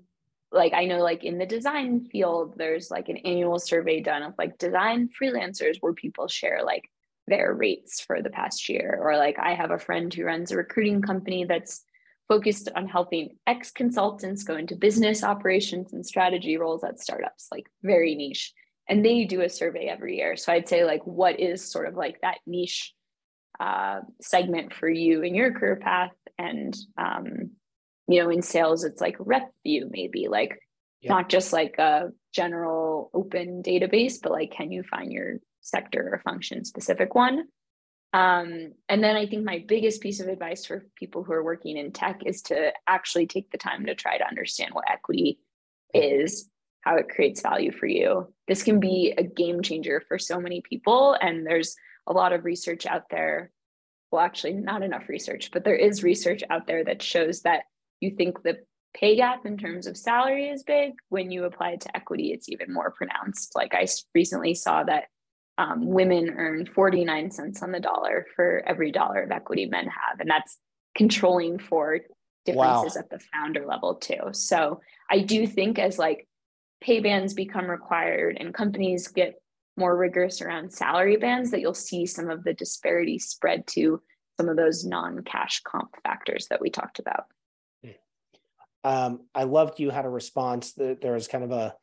like 0.51 0.73
i 0.73 0.85
know 0.85 0.99
like 0.99 1.23
in 1.23 1.37
the 1.37 1.45
design 1.45 2.07
field 2.11 2.55
there's 2.57 2.89
like 2.89 3.09
an 3.09 3.17
annual 3.17 3.59
survey 3.59 4.01
done 4.01 4.23
of 4.23 4.33
like 4.37 4.57
design 4.57 5.09
freelancers 5.09 5.77
where 5.81 5.93
people 5.93 6.27
share 6.27 6.61
like 6.65 6.89
their 7.27 7.53
rates 7.53 7.99
for 7.99 8.21
the 8.21 8.29
past 8.29 8.69
year. 8.69 8.97
Or 9.01 9.17
like 9.17 9.37
i 9.37 9.53
have 9.53 9.71
a 9.71 9.77
friend 9.87 10.11
who 10.13 10.23
runs 10.23 10.51
a 10.51 10.57
recruiting 10.57 11.01
company 11.01 11.43
that's 11.43 11.83
focused 12.27 12.69
on 12.75 12.87
helping 12.87 13.37
ex 13.45 13.71
consultants 13.71 14.43
go 14.43 14.55
into 14.55 14.75
business 14.75 15.23
operations 15.23 15.93
and 15.93 16.05
strategy 16.05 16.57
roles 16.57 16.83
at 16.83 16.99
startups, 16.99 17.47
like 17.51 17.67
very 17.83 18.15
niche. 18.15 18.53
And 18.89 19.03
they 19.03 19.25
do 19.25 19.41
a 19.41 19.49
survey 19.49 19.87
every 19.87 20.17
year. 20.17 20.37
So 20.37 20.51
I'd 20.53 20.67
say, 20.67 20.85
like, 20.85 21.05
what 21.05 21.39
is 21.39 21.69
sort 21.69 21.87
of 21.87 21.95
like 21.95 22.21
that 22.21 22.37
niche 22.45 22.93
uh, 23.59 23.99
segment 24.21 24.73
for 24.73 24.89
you 24.89 25.23
in 25.23 25.35
your 25.35 25.51
career 25.53 25.75
path? 25.75 26.13
And, 26.37 26.75
um, 26.97 27.51
you 28.07 28.23
know, 28.23 28.29
in 28.29 28.41
sales, 28.41 28.83
it's 28.83 29.01
like 29.01 29.17
rep 29.19 29.51
view, 29.63 29.89
maybe 29.91 30.27
like 30.29 30.59
yeah. 31.01 31.09
not 31.09 31.29
just 31.29 31.51
like 31.51 31.77
a 31.77 32.11
general 32.33 33.09
open 33.13 33.61
database, 33.63 34.15
but 34.21 34.31
like, 34.31 34.51
can 34.51 34.71
you 34.71 34.83
find 34.83 35.11
your 35.11 35.37
sector 35.61 36.09
or 36.13 36.21
function 36.23 36.63
specific 36.63 37.13
one? 37.13 37.45
Um, 38.13 38.73
and 38.87 39.03
then 39.03 39.15
I 39.15 39.27
think 39.27 39.43
my 39.43 39.63
biggest 39.67 40.01
piece 40.01 40.19
of 40.19 40.27
advice 40.27 40.65
for 40.65 40.87
people 40.95 41.23
who 41.23 41.33
are 41.33 41.43
working 41.43 41.77
in 41.77 41.91
tech 41.91 42.21
is 42.25 42.41
to 42.43 42.71
actually 42.87 43.27
take 43.27 43.51
the 43.51 43.57
time 43.57 43.85
to 43.85 43.95
try 43.95 44.17
to 44.17 44.27
understand 44.27 44.73
what 44.73 44.89
equity 44.89 45.39
is, 45.93 46.49
how 46.81 46.95
it 46.95 47.09
creates 47.09 47.41
value 47.41 47.71
for 47.71 47.85
you. 47.85 48.33
This 48.47 48.63
can 48.63 48.79
be 48.79 49.13
a 49.17 49.23
game 49.23 49.61
changer 49.61 50.01
for 50.07 50.17
so 50.17 50.39
many 50.39 50.61
people. 50.61 51.17
And 51.21 51.45
there's 51.45 51.75
a 52.07 52.13
lot 52.13 52.33
of 52.33 52.45
research 52.45 52.85
out 52.85 53.03
there. 53.11 53.51
Well, 54.11 54.21
actually, 54.21 54.53
not 54.53 54.83
enough 54.83 55.09
research, 55.09 55.51
but 55.51 55.65
there 55.65 55.75
is 55.75 56.01
research 56.01 56.41
out 56.49 56.65
there 56.65 56.85
that 56.85 57.01
shows 57.01 57.41
that 57.41 57.63
you 57.99 58.11
think 58.11 58.41
the 58.41 58.59
pay 58.93 59.17
gap 59.17 59.45
in 59.45 59.57
terms 59.57 59.85
of 59.85 59.97
salary 59.97 60.47
is 60.47 60.63
big. 60.63 60.93
When 61.09 61.29
you 61.29 61.43
apply 61.43 61.71
it 61.71 61.81
to 61.81 61.95
equity, 61.95 62.31
it's 62.31 62.47
even 62.47 62.73
more 62.73 62.91
pronounced. 62.91 63.53
Like 63.53 63.73
I 63.73 63.85
recently 64.15 64.53
saw 64.53 64.83
that 64.85 65.05
um, 65.57 65.87
women 65.87 66.29
earn 66.37 66.65
49 66.65 67.31
cents 67.31 67.63
on 67.63 67.71
the 67.71 67.79
dollar 67.79 68.25
for 68.35 68.63
every 68.65 68.91
dollar 68.91 69.23
of 69.23 69.31
equity 69.31 69.65
men 69.65 69.85
have. 69.85 70.19
And 70.19 70.29
that's 70.29 70.57
controlling 70.95 71.59
for 71.59 71.99
differences 72.45 72.95
wow. 72.95 72.99
at 72.99 73.09
the 73.09 73.19
founder 73.33 73.65
level 73.65 73.95
too. 73.95 74.31
So 74.31 74.81
I 75.09 75.19
do 75.19 75.47
think 75.47 75.79
as 75.79 75.97
like 75.97 76.27
pay 76.81 76.99
bands 76.99 77.33
become 77.33 77.65
required 77.65 78.37
and 78.39 78.53
companies 78.53 79.07
get 79.07 79.35
more 79.77 79.95
rigorous 79.95 80.41
around 80.41 80.73
salary 80.73 81.17
bands 81.17 81.51
that 81.51 81.61
you'll 81.61 81.73
see 81.73 82.05
some 82.05 82.29
of 82.29 82.43
the 82.43 82.53
disparity 82.53 83.19
spread 83.19 83.67
to 83.67 84.01
some 84.37 84.49
of 84.49 84.57
those 84.57 84.85
non-cash 84.85 85.61
comp 85.61 85.95
factors 86.03 86.47
that 86.49 86.61
we 86.61 86.69
talked 86.69 86.99
about. 86.99 87.25
Hmm. 87.83 87.91
Um, 88.83 89.19
I 89.33 89.43
loved 89.43 89.79
you 89.79 89.89
had 89.89 90.05
a 90.05 90.09
response 90.09 90.73
that 90.73 91.01
there 91.01 91.13
was 91.13 91.27
kind 91.27 91.43
of 91.43 91.51
a 91.51 91.75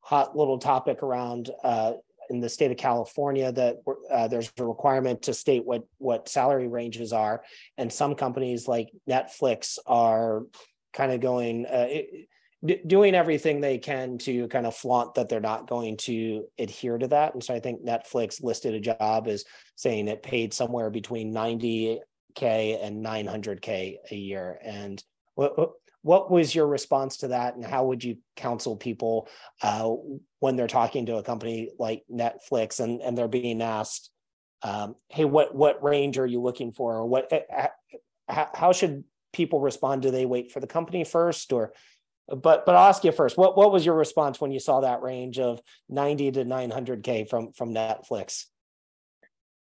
hot 0.00 0.36
little 0.36 0.58
topic 0.58 1.02
around 1.02 1.50
uh, 1.64 1.94
in 2.30 2.40
the 2.40 2.48
state 2.48 2.70
of 2.70 2.76
California 2.76 3.52
that 3.52 3.76
uh, 4.10 4.28
there's 4.28 4.52
a 4.58 4.64
requirement 4.64 5.22
to 5.22 5.34
state 5.34 5.64
what 5.64 5.84
what 5.98 6.28
salary 6.28 6.68
ranges 6.68 7.12
are, 7.12 7.42
and 7.78 7.92
some 7.92 8.14
companies 8.14 8.68
like 8.68 8.90
Netflix 9.08 9.78
are 9.86 10.42
kind 10.92 11.12
of 11.12 11.20
going. 11.20 11.66
Uh, 11.66 11.88
doing 12.86 13.14
everything 13.14 13.60
they 13.60 13.78
can 13.78 14.18
to 14.18 14.48
kind 14.48 14.66
of 14.66 14.74
flaunt 14.74 15.14
that 15.14 15.28
they're 15.28 15.40
not 15.40 15.68
going 15.68 15.96
to 15.96 16.44
adhere 16.58 16.98
to 16.98 17.06
that. 17.06 17.34
And 17.34 17.44
so 17.44 17.54
I 17.54 17.60
think 17.60 17.84
Netflix 17.84 18.42
listed 18.42 18.74
a 18.74 18.80
job 18.80 19.28
as 19.28 19.44
saying 19.76 20.08
it 20.08 20.22
paid 20.22 20.54
somewhere 20.54 20.90
between 20.90 21.34
90k 21.34 22.00
and 22.82 23.04
900k 23.04 23.96
a 24.10 24.16
year. 24.16 24.58
And 24.64 25.00
what 26.06 26.30
was 26.30 26.54
your 26.54 26.68
response 26.68 27.16
to 27.18 27.28
that, 27.28 27.56
and 27.56 27.64
how 27.64 27.86
would 27.86 28.04
you 28.04 28.18
counsel 28.36 28.76
people 28.76 29.28
uh, 29.60 29.90
when 30.38 30.54
they're 30.54 30.68
talking 30.68 31.06
to 31.06 31.16
a 31.16 31.22
company 31.24 31.70
like 31.80 32.04
Netflix 32.08 32.78
and 32.78 33.02
and 33.02 33.18
they're 33.18 33.26
being 33.26 33.60
asked, 33.60 34.10
um, 34.62 34.94
"Hey, 35.08 35.24
what 35.24 35.52
what 35.52 35.82
range 35.82 36.16
are 36.16 36.26
you 36.26 36.40
looking 36.40 36.70
for?" 36.70 36.94
Or 36.94 37.06
what? 37.06 37.32
Uh, 37.32 37.66
how 38.28 38.70
should 38.70 39.02
people 39.32 39.58
respond? 39.58 40.02
Do 40.02 40.12
they 40.12 40.26
wait 40.26 40.52
for 40.52 40.60
the 40.60 40.68
company 40.68 41.02
first, 41.02 41.52
or 41.52 41.72
but 42.28 42.64
but 42.64 42.76
I'll 42.76 42.88
ask 42.88 43.02
you 43.02 43.10
first. 43.10 43.36
What 43.36 43.56
what 43.56 43.72
was 43.72 43.84
your 43.84 43.96
response 43.96 44.40
when 44.40 44.52
you 44.52 44.60
saw 44.60 44.82
that 44.82 45.02
range 45.02 45.40
of 45.40 45.60
90 45.88 46.30
to 46.32 46.44
900k 46.44 47.28
from 47.28 47.50
from 47.50 47.74
Netflix? 47.74 48.44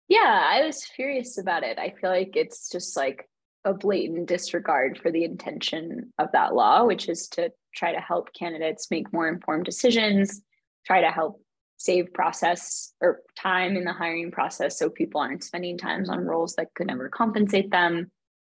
Yeah, 0.06 0.46
I 0.48 0.64
was 0.64 0.84
furious 0.84 1.36
about 1.36 1.64
it. 1.64 1.80
I 1.80 1.94
feel 2.00 2.10
like 2.10 2.36
it's 2.36 2.70
just 2.70 2.96
like 2.96 3.28
a 3.64 3.74
blatant 3.74 4.26
disregard 4.26 4.98
for 4.98 5.10
the 5.10 5.24
intention 5.24 6.12
of 6.18 6.32
that 6.32 6.54
law, 6.54 6.84
which 6.84 7.08
is 7.08 7.28
to 7.28 7.52
try 7.74 7.92
to 7.92 8.00
help 8.00 8.32
candidates 8.32 8.90
make 8.90 9.12
more 9.12 9.28
informed 9.28 9.64
decisions, 9.64 10.42
try 10.86 11.00
to 11.00 11.10
help 11.10 11.42
save 11.76 12.12
process 12.12 12.92
or 13.00 13.20
time 13.36 13.76
in 13.76 13.84
the 13.84 13.92
hiring 13.92 14.30
process 14.30 14.78
so 14.78 14.90
people 14.90 15.20
aren't 15.20 15.44
spending 15.44 15.78
times 15.78 16.08
on 16.08 16.24
roles 16.24 16.54
that 16.54 16.74
could 16.74 16.88
never 16.88 17.08
compensate 17.08 17.70
them. 17.70 18.10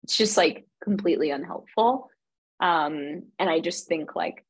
It's 0.03 0.17
just 0.17 0.37
like 0.37 0.65
completely 0.83 1.29
unhelpful. 1.29 2.09
Um, 2.59 3.23
and 3.37 3.49
I 3.49 3.59
just 3.59 3.87
think 3.87 4.15
like 4.15 4.43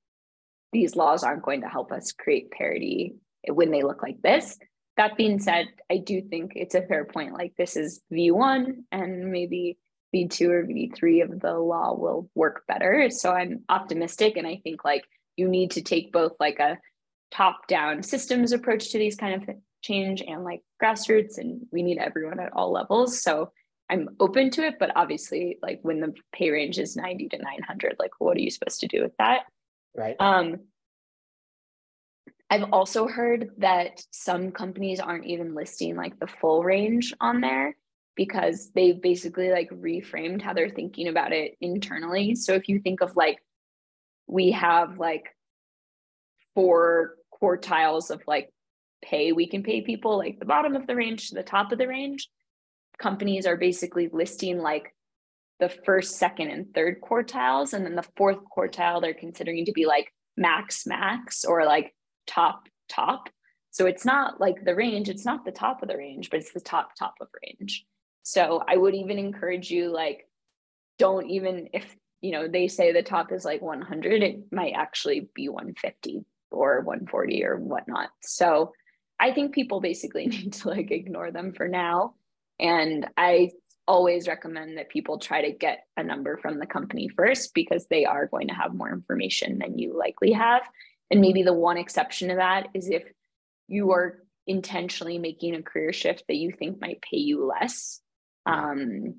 these 0.72 0.96
laws 0.96 1.24
aren't 1.24 1.44
going 1.44 1.62
to 1.62 1.68
help 1.68 1.92
us 1.92 2.14
create 2.14 2.52
parity 2.52 3.16
when 3.48 3.72
they 3.72 3.84
look 3.84 4.02
like 4.02 4.22
this. 4.22 4.58
That 4.96 5.18
being 5.18 5.40
said, 5.40 5.68
I 5.90 5.98
do 5.98 6.22
think 6.22 6.54
it's 6.56 6.76
a 6.76 6.82
fair 6.82 7.06
point. 7.06 7.34
Like 7.34 7.54
this 7.58 7.76
is 7.76 8.02
V1 8.12 8.84
and 8.92 9.32
maybe 9.32 9.78
V2 10.13 10.50
or 10.50 10.65
V3 10.65 11.24
of 11.24 11.39
the 11.39 11.54
law 11.54 11.93
will 11.93 12.30
work 12.36 12.63
better. 12.67 13.10
So 13.10 13.32
I'm 13.32 13.63
optimistic. 13.69 14.38
And 14.38 14.45
I 14.47 14.60
think 14.63 14.84
like 14.84 15.06
you 15.38 15.47
need 15.47 15.71
to 15.71 15.82
take 15.82 16.12
both 16.12 16.34
like 16.39 16.60
a 16.60 16.78
top 17.32 17.67
down 17.67 18.04
systems 18.04 18.52
approach 18.52 18.91
to 18.91 18.97
these 18.97 19.15
kind 19.15 19.41
of 19.41 19.56
change 19.82 20.21
and 20.21 20.43
like 20.43 20.62
grassroots, 20.82 21.38
and 21.38 21.65
we 21.71 21.82
need 21.82 21.97
everyone 21.97 22.39
at 22.39 22.54
all 22.54 22.71
levels. 22.71 23.21
So 23.21 23.52
I'm 23.89 24.10
open 24.19 24.52
to 24.52 24.65
it, 24.65 24.76
but 24.80 24.91
obviously, 24.95 25.58
like 25.62 25.80
when 25.82 26.00
the 26.00 26.13
pay 26.34 26.50
range 26.50 26.80
is 26.80 26.95
90 26.95 27.30
to 27.30 27.38
900, 27.38 27.95
like 28.00 28.12
what 28.19 28.38
are 28.38 28.41
you 28.41 28.52
supposed 28.52 28.82
to 28.82 28.88
do 28.88 29.02
with 29.02 29.15
that? 29.17 29.43
Right. 29.95 30.15
Um, 30.19 30.60
I've 32.50 32.71
also 32.74 33.08
heard 33.08 33.52
that 33.60 34.04
some 34.12 34.52
companies 34.52 35.00
aren't 35.00 35.26
even 35.26 35.56
listing 35.56 35.95
like 35.95 36.19
the 36.19 36.28
full 36.28 36.63
range 36.63 37.13
on 37.21 37.39
there 37.39 37.76
because 38.15 38.71
they 38.76 38.91
basically 38.91 39.52
like 39.52 39.69
reframed 39.69 40.41
how 40.41 40.54
they're 40.54 40.69
thinking 40.69 41.08
about 41.08 41.32
it 41.32 41.56
internally. 41.62 42.36
So 42.36 42.54
if 42.54 42.67
you 42.69 42.80
think 42.80 43.02
of 43.02 43.15
like, 43.15 43.39
we 44.28 44.52
have 44.52 44.97
like 44.97 45.36
four 46.54 47.15
quartiles 47.41 48.12
of 48.12 48.21
like 48.28 48.52
pay 49.02 49.32
we 49.32 49.47
can 49.47 49.63
pay 49.63 49.82
people, 49.82 50.17
like 50.17 50.39
the 50.39 50.45
bottom 50.45 50.76
of 50.76 50.88
the 50.88 50.95
range 50.95 51.30
to 51.30 51.36
the 51.36 51.43
top 51.43 51.71
of 51.71 51.78
the 51.78 51.88
range 51.88 52.30
companies 53.02 53.45
are 53.45 53.58
basically 53.58 54.10
listing 54.13 54.60
like 54.60 54.93
the 55.60 55.69
first, 55.69 56.17
second, 56.17 56.50
and 56.50 56.74
third 56.74 57.02
quartiles. 57.02 57.74
And 57.74 57.86
then 57.86 57.95
the 57.95 58.08
fourth 58.15 58.39
quartile, 58.56 59.02
they're 59.02 59.13
considering 59.13 59.65
to 59.65 59.71
be 59.71 59.86
like 59.86 60.13
max, 60.38 60.86
max, 60.88 61.43
or 61.43 61.65
like 61.65 61.93
top, 62.28 62.67
top. 62.88 63.30
So 63.71 63.86
it's 63.86 64.06
not 64.06 64.39
like 64.39 64.65
the 64.65 64.76
range, 64.76 65.10
it's 65.10 65.26
not 65.26 65.45
the 65.45 65.52
top 65.52 65.82
of 65.82 65.88
the 65.88 65.97
range, 65.97 66.30
but 66.30 66.39
it's 66.39 66.52
the 66.52 66.60
top, 66.60 66.91
top 66.97 67.15
of 67.21 67.28
range. 67.43 67.86
So 68.24 68.64
I 68.68 68.78
would 68.78 68.96
even 68.96 69.18
encourage 69.18 69.70
you, 69.72 69.92
like, 69.92 70.28
don't 71.00 71.30
even, 71.30 71.70
if, 71.74 71.96
you 72.22 72.32
know, 72.32 72.48
they 72.48 72.68
say 72.68 72.92
the 72.92 73.02
top 73.02 73.32
is 73.32 73.46
like 73.46 73.62
100, 73.62 74.24
it 74.24 74.52
might 74.52 74.74
actually 74.74 75.30
be 75.34 75.50
150 75.50 76.24
or 76.52 76.82
140 76.82 77.44
or 77.44 77.58
whatnot. 77.58 78.10
So 78.22 78.74
I 79.20 79.34
think 79.34 79.54
people 79.54 79.82
basically 79.82 80.26
need 80.28 80.54
to 80.54 80.70
like 80.70 80.92
ignore 80.92 81.32
them 81.32 81.54
for 81.54 81.68
now 81.68 82.16
and 82.62 83.08
I 83.18 83.52
always 83.88 84.28
recommend 84.28 84.78
that 84.78 84.90
people 84.90 85.18
try 85.18 85.42
to 85.42 85.52
get 85.52 85.86
a 85.98 86.04
number 86.04 86.38
from 86.38 86.60
the 86.60 86.68
company 86.68 87.10
first 87.10 87.54
because 87.54 87.88
they 87.88 88.06
are 88.06 88.28
going 88.28 88.48
to 88.48 88.54
have 88.54 88.74
more 88.74 88.94
information 88.94 89.58
than 89.58 89.80
you 89.80 89.98
likely 89.98 90.32
have. 90.32 90.62
And 91.10 91.20
maybe 91.20 91.44
the 91.44 91.54
one 91.54 91.78
exception 91.78 92.30
to 92.30 92.36
that 92.36 92.68
is 92.74 92.88
if 92.88 93.04
you 93.68 93.92
are 93.92 94.20
intentionally 94.48 95.18
making 95.18 95.56
a 95.56 95.64
career 95.64 95.92
shift 95.92 96.24
that 96.28 96.36
you 96.36 96.52
think 96.52 96.80
might 96.80 97.02
pay 97.02 97.18
you 97.18 97.46
less, 97.46 98.00
um, 98.45 99.15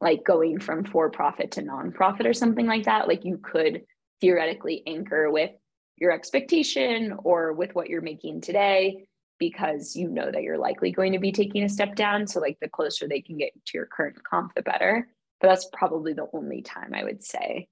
like 0.00 0.24
going 0.24 0.60
from 0.60 0.84
for 0.84 1.10
profit 1.10 1.52
to 1.52 1.62
nonprofit 1.62 2.26
or 2.26 2.34
something 2.34 2.66
like 2.66 2.84
that. 2.84 3.08
Like 3.08 3.24
you 3.24 3.38
could 3.38 3.82
theoretically 4.20 4.82
anchor 4.86 5.30
with 5.30 5.50
your 5.96 6.12
expectation 6.12 7.16
or 7.24 7.52
with 7.52 7.74
what 7.74 7.88
you're 7.88 8.02
making 8.02 8.42
today 8.42 9.06
because 9.38 9.96
you 9.96 10.08
know 10.08 10.30
that 10.30 10.42
you're 10.42 10.58
likely 10.58 10.90
going 10.90 11.12
to 11.12 11.18
be 11.18 11.32
taking 11.32 11.64
a 11.64 11.68
step 11.68 11.94
down. 11.94 12.26
So, 12.26 12.40
like, 12.40 12.58
the 12.60 12.68
closer 12.68 13.06
they 13.06 13.20
can 13.20 13.36
get 13.36 13.52
to 13.52 13.72
your 13.74 13.86
current 13.86 14.16
comp, 14.24 14.54
the 14.54 14.62
better. 14.62 15.08
But 15.40 15.48
that's 15.48 15.68
probably 15.72 16.14
the 16.14 16.28
only 16.32 16.62
time 16.62 16.92
I 16.94 17.04
would 17.04 17.22
say 17.22 17.68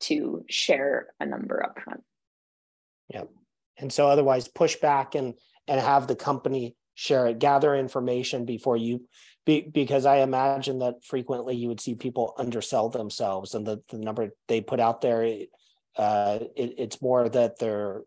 to 0.00 0.44
share 0.48 1.08
a 1.20 1.26
number 1.26 1.62
up 1.62 1.78
front. 1.82 2.02
Yeah. 3.08 3.24
And 3.78 3.92
so, 3.92 4.08
otherwise, 4.08 4.48
push 4.48 4.76
back 4.76 5.14
and 5.14 5.34
and 5.68 5.80
have 5.80 6.06
the 6.06 6.16
company 6.16 6.76
share 6.94 7.26
it, 7.26 7.38
gather 7.38 7.74
information 7.74 8.44
before 8.44 8.76
you, 8.76 9.06
be, 9.44 9.62
because 9.62 10.06
I 10.06 10.18
imagine 10.18 10.78
that 10.80 11.04
frequently 11.04 11.56
you 11.56 11.68
would 11.68 11.80
see 11.80 11.94
people 11.94 12.34
undersell 12.38 12.88
themselves, 12.88 13.54
and 13.54 13.66
the, 13.66 13.82
the 13.90 13.98
number 13.98 14.30
they 14.48 14.60
put 14.60 14.80
out 14.80 15.00
there, 15.00 15.22
uh, 15.96 16.38
it, 16.56 16.74
it's 16.78 17.02
more 17.02 17.28
that 17.28 17.58
they're 17.58 18.02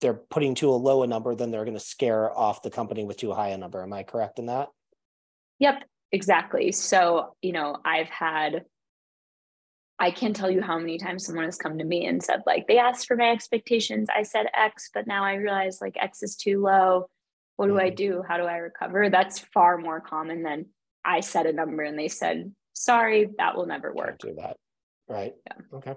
they're 0.00 0.14
putting 0.14 0.54
too 0.54 0.70
low 0.70 1.04
a 1.04 1.06
number, 1.06 1.34
than 1.34 1.50
they're 1.50 1.64
going 1.64 1.76
to 1.76 1.80
scare 1.80 2.36
off 2.36 2.62
the 2.62 2.70
company 2.70 3.04
with 3.04 3.16
too 3.16 3.32
high 3.32 3.50
a 3.50 3.56
number. 3.56 3.82
Am 3.82 3.92
I 3.92 4.02
correct 4.02 4.40
in 4.40 4.46
that? 4.46 4.68
Yep, 5.60 5.84
exactly. 6.10 6.72
So, 6.72 7.36
you 7.40 7.52
know, 7.52 7.76
I've 7.84 8.08
had, 8.08 8.64
I 10.00 10.10
can't 10.10 10.34
tell 10.34 10.50
you 10.50 10.60
how 10.60 10.76
many 10.76 10.98
times 10.98 11.24
someone 11.24 11.44
has 11.44 11.56
come 11.56 11.78
to 11.78 11.84
me 11.84 12.06
and 12.06 12.20
said, 12.20 12.42
like, 12.46 12.66
they 12.66 12.78
asked 12.78 13.06
for 13.06 13.16
my 13.16 13.30
expectations. 13.30 14.08
I 14.12 14.24
said 14.24 14.46
X, 14.52 14.90
but 14.92 15.06
now 15.06 15.22
I 15.24 15.34
realize 15.34 15.78
like 15.80 15.96
X 15.96 16.24
is 16.24 16.34
too 16.34 16.60
low. 16.60 17.06
What 17.56 17.66
do 17.66 17.72
mm-hmm. 17.72 17.86
I 17.86 17.90
do? 17.90 18.22
How 18.26 18.38
do 18.38 18.44
I 18.44 18.56
recover? 18.56 19.10
That's 19.10 19.38
far 19.38 19.78
more 19.78 20.00
common 20.00 20.42
than 20.42 20.66
I 21.04 21.20
said 21.20 21.46
a 21.46 21.52
number 21.52 21.82
and 21.82 21.98
they 21.98 22.08
said, 22.08 22.52
sorry, 22.72 23.28
that 23.38 23.56
will 23.56 23.66
never 23.66 23.92
work. 23.92 24.20
Can't 24.20 24.36
do 24.36 24.42
that. 24.42 24.56
Right. 25.08 25.34
Yeah. 25.46 25.78
Okay. 25.78 25.94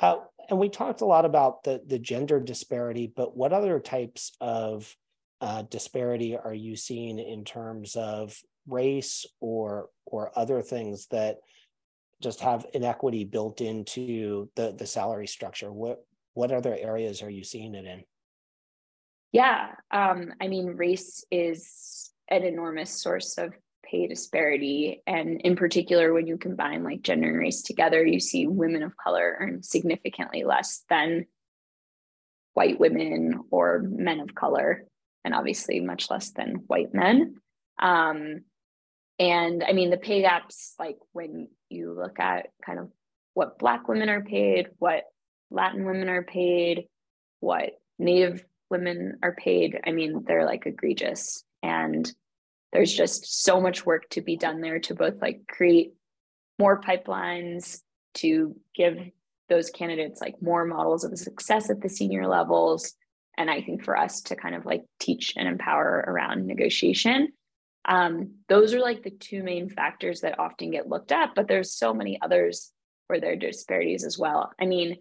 Uh, 0.00 0.16
and 0.48 0.58
we 0.58 0.68
talked 0.68 1.00
a 1.00 1.06
lot 1.06 1.24
about 1.24 1.64
the 1.64 1.82
the 1.86 1.98
gender 1.98 2.40
disparity, 2.40 3.12
but 3.14 3.36
what 3.36 3.52
other 3.52 3.80
types 3.80 4.32
of 4.40 4.94
uh, 5.40 5.62
disparity 5.62 6.36
are 6.36 6.54
you 6.54 6.76
seeing 6.76 7.18
in 7.18 7.44
terms 7.44 7.96
of 7.96 8.38
race 8.66 9.26
or 9.40 9.88
or 10.06 10.30
other 10.36 10.62
things 10.62 11.06
that 11.10 11.38
just 12.20 12.40
have 12.40 12.66
inequity 12.74 13.24
built 13.24 13.60
into 13.60 14.48
the 14.56 14.72
the 14.72 14.86
salary 14.86 15.26
structure? 15.26 15.72
What 15.72 16.04
what 16.34 16.52
other 16.52 16.76
areas 16.78 17.22
are 17.22 17.30
you 17.30 17.44
seeing 17.44 17.74
it 17.74 17.84
in? 17.84 18.04
Yeah, 19.32 19.72
um, 19.90 20.32
I 20.40 20.48
mean, 20.48 20.66
race 20.68 21.24
is 21.30 22.10
an 22.28 22.44
enormous 22.44 22.90
source 22.90 23.38
of 23.38 23.54
pay 23.84 24.06
disparity. 24.06 25.02
And 25.06 25.40
in 25.40 25.56
particular, 25.56 26.12
when 26.12 26.26
you 26.26 26.38
combine 26.38 26.84
like 26.84 27.02
gender 27.02 27.28
and 27.28 27.38
race 27.38 27.62
together, 27.62 28.04
you 28.04 28.20
see 28.20 28.46
women 28.46 28.82
of 28.82 28.96
color 28.96 29.36
earn 29.40 29.62
significantly 29.62 30.44
less 30.44 30.84
than 30.88 31.26
white 32.54 32.80
women 32.80 33.40
or 33.50 33.82
men 33.82 34.20
of 34.20 34.34
color, 34.34 34.84
and 35.24 35.34
obviously 35.34 35.80
much 35.80 36.10
less 36.10 36.30
than 36.30 36.64
white 36.66 36.92
men. 36.92 37.36
Um, 37.78 38.40
and 39.18 39.62
I 39.62 39.72
mean, 39.72 39.90
the 39.90 39.96
pay 39.96 40.22
gaps, 40.22 40.74
like 40.78 40.96
when 41.12 41.48
you 41.68 41.92
look 41.92 42.18
at 42.18 42.48
kind 42.64 42.78
of 42.78 42.90
what 43.34 43.58
Black 43.58 43.88
women 43.88 44.08
are 44.08 44.22
paid, 44.22 44.68
what 44.78 45.04
Latin 45.50 45.84
women 45.84 46.08
are 46.08 46.24
paid, 46.24 46.86
what 47.40 47.70
Native 47.98 48.44
women 48.70 49.18
are 49.22 49.34
paid, 49.34 49.80
I 49.86 49.92
mean, 49.92 50.24
they're 50.26 50.44
like 50.44 50.66
egregious. 50.66 51.44
And 51.62 52.10
there's 52.72 52.92
just 52.92 53.44
so 53.44 53.60
much 53.60 53.86
work 53.86 54.08
to 54.10 54.20
be 54.20 54.36
done 54.36 54.60
there 54.60 54.78
to 54.80 54.94
both 54.94 55.20
like 55.20 55.42
create 55.48 55.94
more 56.58 56.80
pipelines 56.80 57.80
to 58.14 58.56
give 58.74 58.98
those 59.48 59.70
candidates 59.70 60.20
like 60.20 60.42
more 60.42 60.64
models 60.64 61.04
of 61.04 61.18
success 61.18 61.70
at 61.70 61.80
the 61.80 61.88
senior 61.88 62.26
levels. 62.26 62.94
And 63.36 63.48
i 63.48 63.62
think 63.62 63.84
for 63.84 63.96
us 63.96 64.22
to 64.22 64.36
kind 64.36 64.54
of 64.54 64.66
like 64.66 64.82
teach 64.98 65.34
and 65.36 65.48
empower 65.48 66.04
around 66.06 66.46
negotiation. 66.46 67.28
Um, 67.84 68.34
those 68.48 68.74
are 68.74 68.80
like 68.80 69.02
the 69.02 69.10
two 69.10 69.42
main 69.42 69.70
factors 69.70 70.20
that 70.20 70.38
often 70.38 70.72
get 70.72 70.88
looked 70.88 71.12
at 71.12 71.34
but 71.34 71.48
there's 71.48 71.72
so 71.72 71.94
many 71.94 72.20
others 72.20 72.72
where 73.06 73.20
there 73.20 73.32
are 73.32 73.36
disparities 73.36 74.04
as 74.04 74.18
well. 74.18 74.52
I 74.60 74.66
mean 74.66 74.98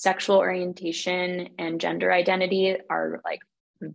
sexual 0.00 0.38
orientation 0.38 1.50
and 1.58 1.78
gender 1.78 2.10
identity 2.10 2.74
are 2.88 3.20
like 3.22 3.40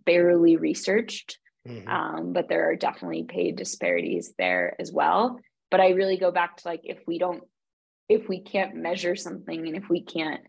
barely 0.06 0.56
researched. 0.56 1.40
Mm-hmm. 1.68 1.88
Um, 1.88 2.34
but 2.34 2.48
there 2.48 2.70
are 2.70 2.76
definitely 2.76 3.24
paid 3.24 3.56
disparities 3.56 4.32
there 4.38 4.76
as 4.80 4.92
well. 4.92 5.40
But 5.72 5.80
I 5.80 5.90
really 5.90 6.18
go 6.18 6.30
back 6.30 6.58
to 6.58 6.68
like 6.68 6.82
if 6.84 7.00
we 7.08 7.18
don't, 7.18 7.42
if 8.08 8.30
we 8.30 8.40
can't 8.40 8.76
measure 8.76 9.16
something 9.16 9.66
and 9.68 9.76
if 9.76 9.90
we 9.90 10.04
can't, 10.04 10.42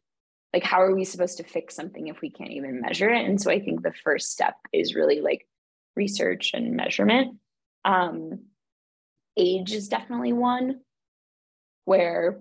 like, 0.52 0.62
how 0.62 0.82
are 0.82 0.94
we 0.94 1.04
supposed 1.04 1.38
to 1.38 1.44
fix 1.44 1.74
something 1.74 2.08
if 2.08 2.20
we 2.20 2.28
can't 2.28 2.50
even 2.52 2.82
measure 2.82 3.08
it? 3.08 3.24
And 3.24 3.40
so 3.40 3.50
I 3.50 3.60
think 3.60 3.82
the 3.82 3.94
first 4.04 4.30
step 4.30 4.56
is 4.74 4.94
really 4.94 5.22
like 5.22 5.48
research 5.94 6.50
and 6.52 6.76
measurement. 6.76 7.38
Um, 7.82 8.40
age 9.38 9.72
is 9.72 9.88
definitely 9.88 10.34
one 10.34 10.80
where 11.86 12.40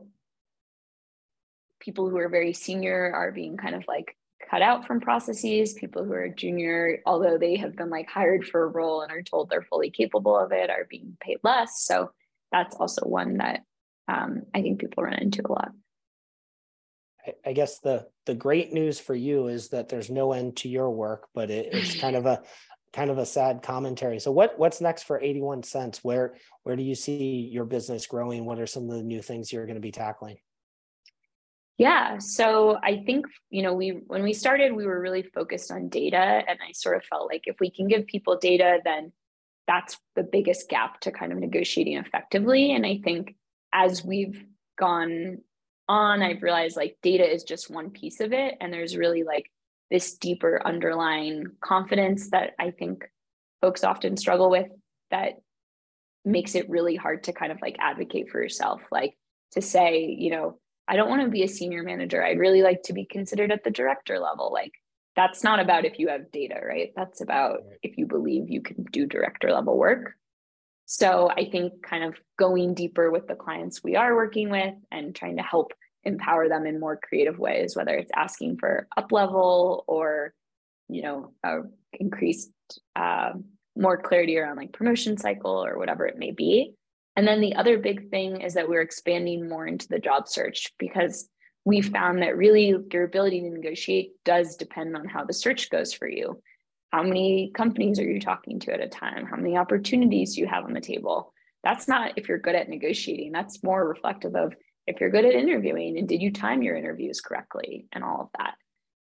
people 1.86 2.09
who 2.09 2.17
are 2.17 2.29
very 2.29 2.51
senior 2.51 3.13
are 3.13 3.31
being 3.31 3.55
kind 3.55 3.75
of 3.75 3.83
like 3.88 4.17
cut 4.49 4.61
out 4.61 4.86
from 4.86 4.99
processes 4.99 5.73
people 5.73 6.03
who 6.03 6.11
are 6.11 6.27
junior 6.27 6.99
although 7.05 7.38
they 7.38 7.55
have 7.55 7.75
been 7.75 7.89
like 7.89 8.09
hired 8.09 8.45
for 8.45 8.63
a 8.63 8.67
role 8.67 9.01
and 9.01 9.11
are 9.11 9.21
told 9.21 9.49
they're 9.49 9.61
fully 9.61 9.89
capable 9.89 10.38
of 10.38 10.51
it 10.51 10.69
are 10.69 10.88
being 10.89 11.15
paid 11.21 11.38
less 11.43 11.81
so 11.81 12.11
that's 12.51 12.75
also 12.75 13.05
one 13.05 13.38
that 13.38 13.61
um, 14.07 14.43
i 14.53 14.61
think 14.61 14.79
people 14.79 15.03
run 15.03 15.13
into 15.13 15.41
a 15.45 15.51
lot 15.51 15.71
I 17.45 17.53
guess 17.53 17.79
the 17.79 18.07
the 18.25 18.36
great 18.36 18.71
news 18.71 18.99
for 18.99 19.15
you 19.15 19.47
is 19.47 19.69
that 19.69 19.89
there's 19.89 20.09
no 20.09 20.33
end 20.33 20.57
to 20.57 20.69
your 20.69 20.89
work, 20.91 21.27
but 21.33 21.49
it, 21.49 21.69
it's 21.71 21.99
kind 21.99 22.15
of 22.15 22.25
a 22.25 22.43
kind 22.93 23.09
of 23.09 23.17
a 23.17 23.25
sad 23.25 23.61
commentary. 23.61 24.19
So 24.19 24.31
what 24.31 24.57
what's 24.57 24.81
next 24.81 25.03
for 25.03 25.19
81 25.19 25.63
cents? 25.63 26.03
Where 26.03 26.36
where 26.63 26.75
do 26.75 26.83
you 26.83 26.95
see 26.95 27.49
your 27.51 27.65
business 27.65 28.07
growing? 28.07 28.45
What 28.45 28.59
are 28.59 28.67
some 28.67 28.83
of 28.89 28.95
the 28.95 29.03
new 29.03 29.21
things 29.21 29.51
you're 29.51 29.65
going 29.65 29.75
to 29.75 29.81
be 29.81 29.91
tackling? 29.91 30.38
Yeah, 31.78 32.19
so 32.19 32.78
I 32.82 33.03
think 33.05 33.26
you 33.49 33.61
know 33.61 33.73
we 33.73 33.89
when 34.07 34.23
we 34.23 34.34
started 34.34 34.73
we 34.73 34.86
were 34.86 34.99
really 34.99 35.23
focused 35.23 35.71
on 35.71 35.89
data 35.89 36.17
and 36.17 36.59
I 36.65 36.71
sort 36.71 36.95
of 36.95 37.03
felt 37.03 37.30
like 37.30 37.43
if 37.45 37.57
we 37.59 37.69
can 37.69 37.88
give 37.88 38.07
people 38.07 38.38
data 38.38 38.80
then 38.86 39.11
that's 39.67 39.97
the 40.15 40.23
biggest 40.23 40.69
gap 40.69 40.99
to 41.01 41.11
kind 41.11 41.32
of 41.34 41.39
negotiating 41.39 41.97
effectively. 41.97 42.73
And 42.73 42.86
I 42.86 43.01
think 43.03 43.36
as 43.73 44.05
we've 44.05 44.41
gone 44.78 45.39
on 45.89 46.21
I've 46.21 46.41
realized 46.43 46.78
like 46.78 46.97
data 47.03 47.30
is 47.30 47.43
just 47.43 47.69
one 47.69 47.89
piece 47.89 48.19
of 48.21 48.32
it 48.32 48.55
and 48.61 48.71
there's 48.71 48.95
really 48.97 49.23
like 49.23 49.51
this 49.91 50.15
deeper 50.15 50.61
underlying 50.65 51.45
confidence 51.61 52.30
that 52.30 52.53
I 52.59 52.71
think 52.71 53.03
folks 53.61 53.84
often 53.84 54.17
struggle 54.17 54.49
with 54.49 54.67
that 55.11 55.34
makes 56.23 56.55
it 56.55 56.69
really 56.69 56.95
hard 56.95 57.23
to 57.26 57.34
kind 57.34 57.51
of 57.51 57.61
like 57.61 57.76
advocate 57.80 58.30
for 58.30 58.41
yourself 58.41 58.82
like 58.91 59.15
to 59.51 59.61
say 59.61 60.05
you 60.17 60.32
know 60.32 60.59
I 60.88 60.95
don't 60.95 61.09
want 61.09 61.23
to 61.23 61.29
be 61.29 61.43
a 61.43 61.47
senior 61.47 61.83
manager. 61.83 62.23
I'd 62.23 62.39
really 62.39 62.61
like 62.61 62.83
to 62.83 62.93
be 62.93 63.05
considered 63.05 63.51
at 63.51 63.63
the 63.63 63.71
director 63.71 64.19
level. 64.19 64.51
Like 64.51 64.73
that's 65.15 65.43
not 65.43 65.59
about 65.59 65.86
if 65.86 65.97
you 65.97 66.09
have 66.09 66.31
data, 66.31 66.59
right? 66.63 66.91
That's 66.95 67.21
about 67.21 67.63
if 67.81 67.97
you 67.97 68.05
believe 68.05 68.49
you 68.49 68.61
can 68.61 68.83
do 68.83 69.05
director 69.05 69.51
level 69.51 69.77
work. 69.77 70.13
So 70.86 71.29
I 71.29 71.49
think 71.49 71.81
kind 71.81 72.03
of 72.03 72.15
going 72.38 72.75
deeper 72.75 73.09
with 73.09 73.27
the 73.27 73.36
clients 73.36 73.83
we 73.83 73.95
are 73.95 74.15
working 74.15 74.49
with 74.49 74.75
and 74.91 75.15
trying 75.15 75.38
to 75.38 75.43
help 75.43 75.73
empower 76.03 76.47
them 76.47 76.67
in 76.67 76.79
more 76.79 76.99
creative 77.01 77.39
ways, 77.39 77.75
whether 77.75 77.95
it's 77.95 78.11
asking 78.15 78.57
for 78.57 78.88
up 78.95 79.11
level 79.11 79.83
or, 79.88 80.33
you 80.88 81.01
know, 81.01 81.33
increased 81.93 82.51
uh, 82.95 83.31
more 83.75 83.97
clarity 83.97 84.38
around 84.38 84.57
like 84.57 84.73
promotion 84.73 85.17
cycle 85.17 85.65
or 85.65 85.77
whatever 85.79 86.05
it 86.05 86.17
may 86.17 86.31
be. 86.31 86.73
And 87.16 87.28
then 87.28 87.41
the 87.41 87.55
other 87.55 87.78
big 87.78 88.09
thing 88.09 88.41
is 88.41 88.55
that 88.55 88.68
we're 88.68 88.82
expanding 88.82 89.47
more 89.47 89.66
into 89.66 89.88
the 89.88 89.99
job 89.99 90.28
search 90.28 90.74
because 90.78 91.30
we 91.63 91.82
mm-hmm. 91.82 91.91
found 91.91 92.22
that 92.22 92.38
really 92.38 92.76
your 92.91 93.03
ability 93.03 93.41
to 93.41 93.49
negotiate 93.49 94.11
does 94.24 94.55
depend 94.55 94.95
on 94.95 95.07
how 95.07 95.24
the 95.24 95.34
search 95.34 95.70
goes 95.70 95.93
for 95.93 96.07
you. 96.07 96.41
How 96.91 97.03
many 97.03 97.51
companies 97.53 97.99
are 97.99 98.09
you 98.09 98.20
talking 98.20 98.59
to 98.61 98.74
at 98.74 98.80
a 98.80 98.88
time? 98.88 99.26
How 99.26 99.36
many 99.36 99.57
opportunities 99.57 100.36
do 100.36 100.41
you 100.41 100.47
have 100.47 100.66
on 100.66 100.74
the 100.74 100.82
table? 100.82 101.34
That's 101.63 101.88
not 101.88 102.13
if 102.18 102.30
you're 102.30 102.38
good 102.38 102.55
at 102.55 102.70
negotiating. 102.70 103.32
That's 103.32 103.63
more 103.63 103.88
reflective 103.88 104.36
of 104.36 104.53
if 104.88 105.01
you're 105.01 105.09
good 105.09 105.26
at 105.26 105.34
interviewing 105.34 105.97
and 105.97 106.07
did 106.07 106.22
you 106.22 106.32
time 106.32 106.61
your 106.61 106.76
interviews 106.76 107.22
correctly 107.22 107.88
and 107.91 108.03
all 108.03 108.22
of 108.22 108.28
that. 108.38 108.53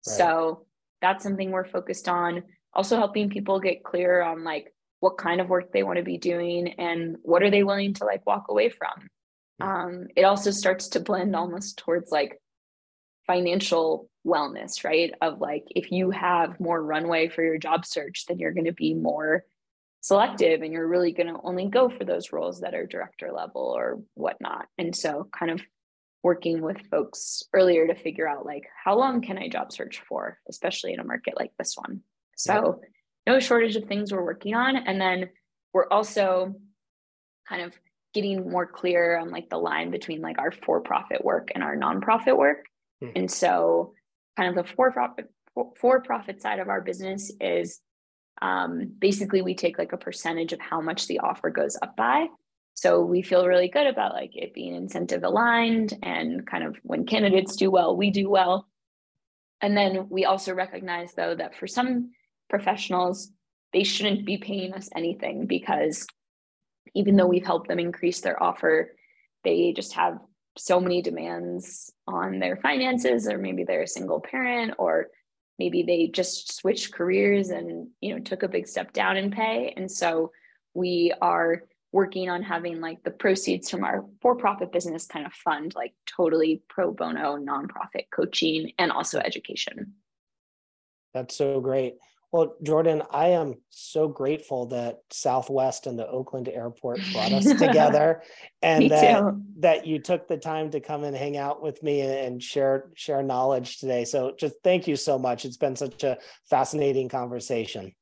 Right. 0.07 0.17
So 0.17 0.65
that's 1.01 1.23
something 1.23 1.51
we're 1.51 1.65
focused 1.65 2.09
on. 2.09 2.43
Also 2.73 2.97
helping 2.97 3.29
people 3.29 3.59
get 3.59 3.83
clear 3.83 4.21
on 4.21 4.43
like 4.43 4.73
what 4.99 5.17
kind 5.17 5.39
of 5.39 5.49
work 5.49 5.71
they 5.71 5.83
want 5.83 5.97
to 5.97 6.03
be 6.03 6.17
doing 6.17 6.73
and 6.79 7.17
what 7.21 7.43
are 7.43 7.49
they 7.49 7.63
willing 7.63 7.93
to 7.95 8.05
like 8.05 8.25
walk 8.25 8.45
away 8.49 8.69
from. 8.69 9.09
Um, 9.61 10.07
it 10.15 10.23
also 10.23 10.51
starts 10.51 10.89
to 10.89 10.99
blend 10.99 11.35
almost 11.35 11.77
towards 11.77 12.11
like 12.11 12.39
financial 13.27 14.09
wellness 14.25 14.83
right? 14.83 15.13
Of 15.21 15.39
like 15.39 15.65
if 15.69 15.91
you 15.91 16.11
have 16.11 16.59
more 16.59 16.81
runway 16.81 17.29
for 17.29 17.43
your 17.43 17.57
job 17.57 17.85
search 17.85 18.25
then 18.27 18.39
you're 18.39 18.53
going 18.53 18.65
to 18.65 18.73
be 18.73 18.93
more 18.93 19.43
selective 20.01 20.61
and 20.61 20.71
you're 20.71 20.87
really 20.87 21.11
going 21.11 21.27
to 21.27 21.39
only 21.43 21.67
go 21.67 21.89
for 21.89 22.03
those 22.05 22.31
roles 22.31 22.61
that 22.61 22.73
are 22.73 22.85
director 22.85 23.31
level 23.31 23.73
or 23.75 24.01
whatnot. 24.13 24.67
And 24.77 24.95
so 24.95 25.27
kind 25.37 25.51
of 25.51 25.61
working 26.23 26.61
with 26.61 26.77
folks 26.89 27.43
earlier 27.53 27.87
to 27.87 27.95
figure 27.95 28.27
out 28.27 28.45
like 28.45 28.63
how 28.83 28.97
long 28.97 29.21
can 29.21 29.37
i 29.37 29.47
job 29.47 29.71
search 29.71 30.01
for 30.07 30.37
especially 30.49 30.93
in 30.93 30.99
a 30.99 31.03
market 31.03 31.33
like 31.37 31.51
this 31.57 31.75
one? 31.77 32.01
So 32.35 32.81
no 33.29 33.39
shortage 33.39 33.75
of 33.75 33.85
things 33.85 34.11
we're 34.11 34.23
working 34.23 34.55
on. 34.55 34.75
And 34.75 34.99
then 34.99 35.29
we're 35.71 35.87
also 35.89 36.55
kind 37.47 37.61
of 37.61 37.73
getting 38.15 38.49
more 38.49 38.65
clear 38.65 39.19
on 39.19 39.29
like 39.29 39.49
the 39.49 39.57
line 39.57 39.91
between 39.91 40.19
like 40.19 40.39
our 40.39 40.51
for-profit 40.51 41.23
work 41.23 41.49
and 41.53 41.63
our 41.63 41.77
nonprofit 41.77 42.35
work. 42.35 42.65
Hmm. 43.01 43.09
And 43.15 43.31
so 43.31 43.93
kind 44.35 44.49
of 44.49 44.55
the 44.55 44.73
for-profit 44.73 45.29
for-profit 45.79 46.41
side 46.41 46.59
of 46.59 46.69
our 46.69 46.81
business 46.81 47.31
is 47.39 47.81
um, 48.41 48.93
basically 48.97 49.41
we 49.41 49.53
take 49.53 49.77
like 49.77 49.93
a 49.93 49.97
percentage 49.97 50.53
of 50.53 50.59
how 50.59 50.79
much 50.81 51.07
the 51.07 51.19
offer 51.19 51.49
goes 51.49 51.77
up 51.81 51.95
by. 51.95 52.27
So 52.73 53.01
we 53.01 53.21
feel 53.21 53.45
really 53.45 53.67
good 53.67 53.87
about 53.87 54.13
like 54.13 54.31
it 54.33 54.53
being 54.53 54.73
incentive 54.73 55.23
aligned 55.23 55.97
and 56.01 56.47
kind 56.47 56.63
of 56.63 56.77
when 56.83 57.05
candidates 57.05 57.57
do 57.57 57.69
well, 57.69 57.95
we 57.95 58.09
do 58.09 58.29
well. 58.29 58.67
And 59.61 59.75
then 59.75 60.07
we 60.09 60.25
also 60.25 60.53
recognize 60.53 61.13
though 61.13 61.35
that 61.35 61.55
for 61.55 61.67
some 61.67 62.11
professionals, 62.49 63.31
they 63.73 63.83
shouldn't 63.83 64.25
be 64.25 64.37
paying 64.37 64.73
us 64.73 64.89
anything 64.95 65.45
because 65.45 66.05
even 66.95 67.15
though 67.15 67.27
we've 67.27 67.45
helped 67.45 67.67
them 67.67 67.79
increase 67.79 68.21
their 68.21 68.41
offer, 68.41 68.95
they 69.43 69.73
just 69.73 69.93
have 69.93 70.19
so 70.57 70.79
many 70.79 71.01
demands 71.01 71.91
on 72.07 72.39
their 72.39 72.57
finances, 72.57 73.27
or 73.27 73.37
maybe 73.37 73.63
they're 73.63 73.83
a 73.83 73.87
single 73.87 74.19
parent, 74.19 74.73
or 74.77 75.07
maybe 75.57 75.83
they 75.83 76.07
just 76.07 76.53
switched 76.53 76.93
careers 76.93 77.49
and 77.49 77.87
you 78.01 78.13
know 78.13 78.19
took 78.19 78.43
a 78.43 78.47
big 78.47 78.67
step 78.67 78.91
down 78.91 79.17
in 79.17 79.31
pay. 79.31 79.73
And 79.77 79.89
so 79.89 80.31
we 80.73 81.13
are 81.21 81.63
working 81.91 82.29
on 82.29 82.43
having 82.43 82.81
like 82.81 83.03
the 83.03 83.11
proceeds 83.11 83.69
from 83.69 83.83
our 83.83 84.05
for-profit 84.21 84.71
business 84.71 85.07
kind 85.07 85.25
of 85.25 85.33
fund 85.33 85.73
like 85.75 85.93
totally 86.05 86.61
pro 86.69 86.91
bono 86.91 87.35
nonprofit 87.37 88.05
coaching 88.13 88.71
and 88.77 88.91
also 88.91 89.19
education. 89.19 89.93
That's 91.13 91.35
so 91.35 91.59
great. 91.59 91.95
Well, 92.31 92.55
Jordan, 92.61 93.01
I 93.09 93.29
am 93.29 93.55
so 93.69 94.07
grateful 94.07 94.67
that 94.67 94.99
Southwest 95.11 95.87
and 95.87 95.97
the 95.97 96.07
Oakland 96.07 96.47
airport 96.47 97.01
brought 97.11 97.33
us 97.33 97.45
together 97.59 98.21
and 98.61 98.91
that, 98.91 99.23
that 99.59 99.87
you 99.87 99.99
took 99.99 100.27
the 100.27 100.37
time 100.37 100.69
to 100.71 100.79
come 100.79 101.03
and 101.03 101.15
hang 101.15 101.37
out 101.37 101.61
with 101.61 101.81
me 101.81 102.01
and 102.01 102.41
share 102.41 102.91
share 102.93 103.23
knowledge 103.23 103.79
today. 103.79 104.05
So 104.05 104.33
just 104.37 104.55
thank 104.63 104.87
you 104.87 104.95
so 104.95 105.17
much. 105.17 105.43
It's 105.43 105.57
been 105.57 105.75
such 105.75 106.03
a 106.03 106.17
fascinating 106.49 107.09
conversation. 107.09 107.93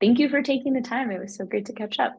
Thank 0.00 0.18
you 0.18 0.30
for 0.30 0.42
taking 0.42 0.72
the 0.72 0.80
time. 0.80 1.10
It 1.10 1.20
was 1.20 1.36
so 1.36 1.44
great 1.44 1.66
to 1.66 1.74
catch 1.74 1.98
up. 1.98 2.14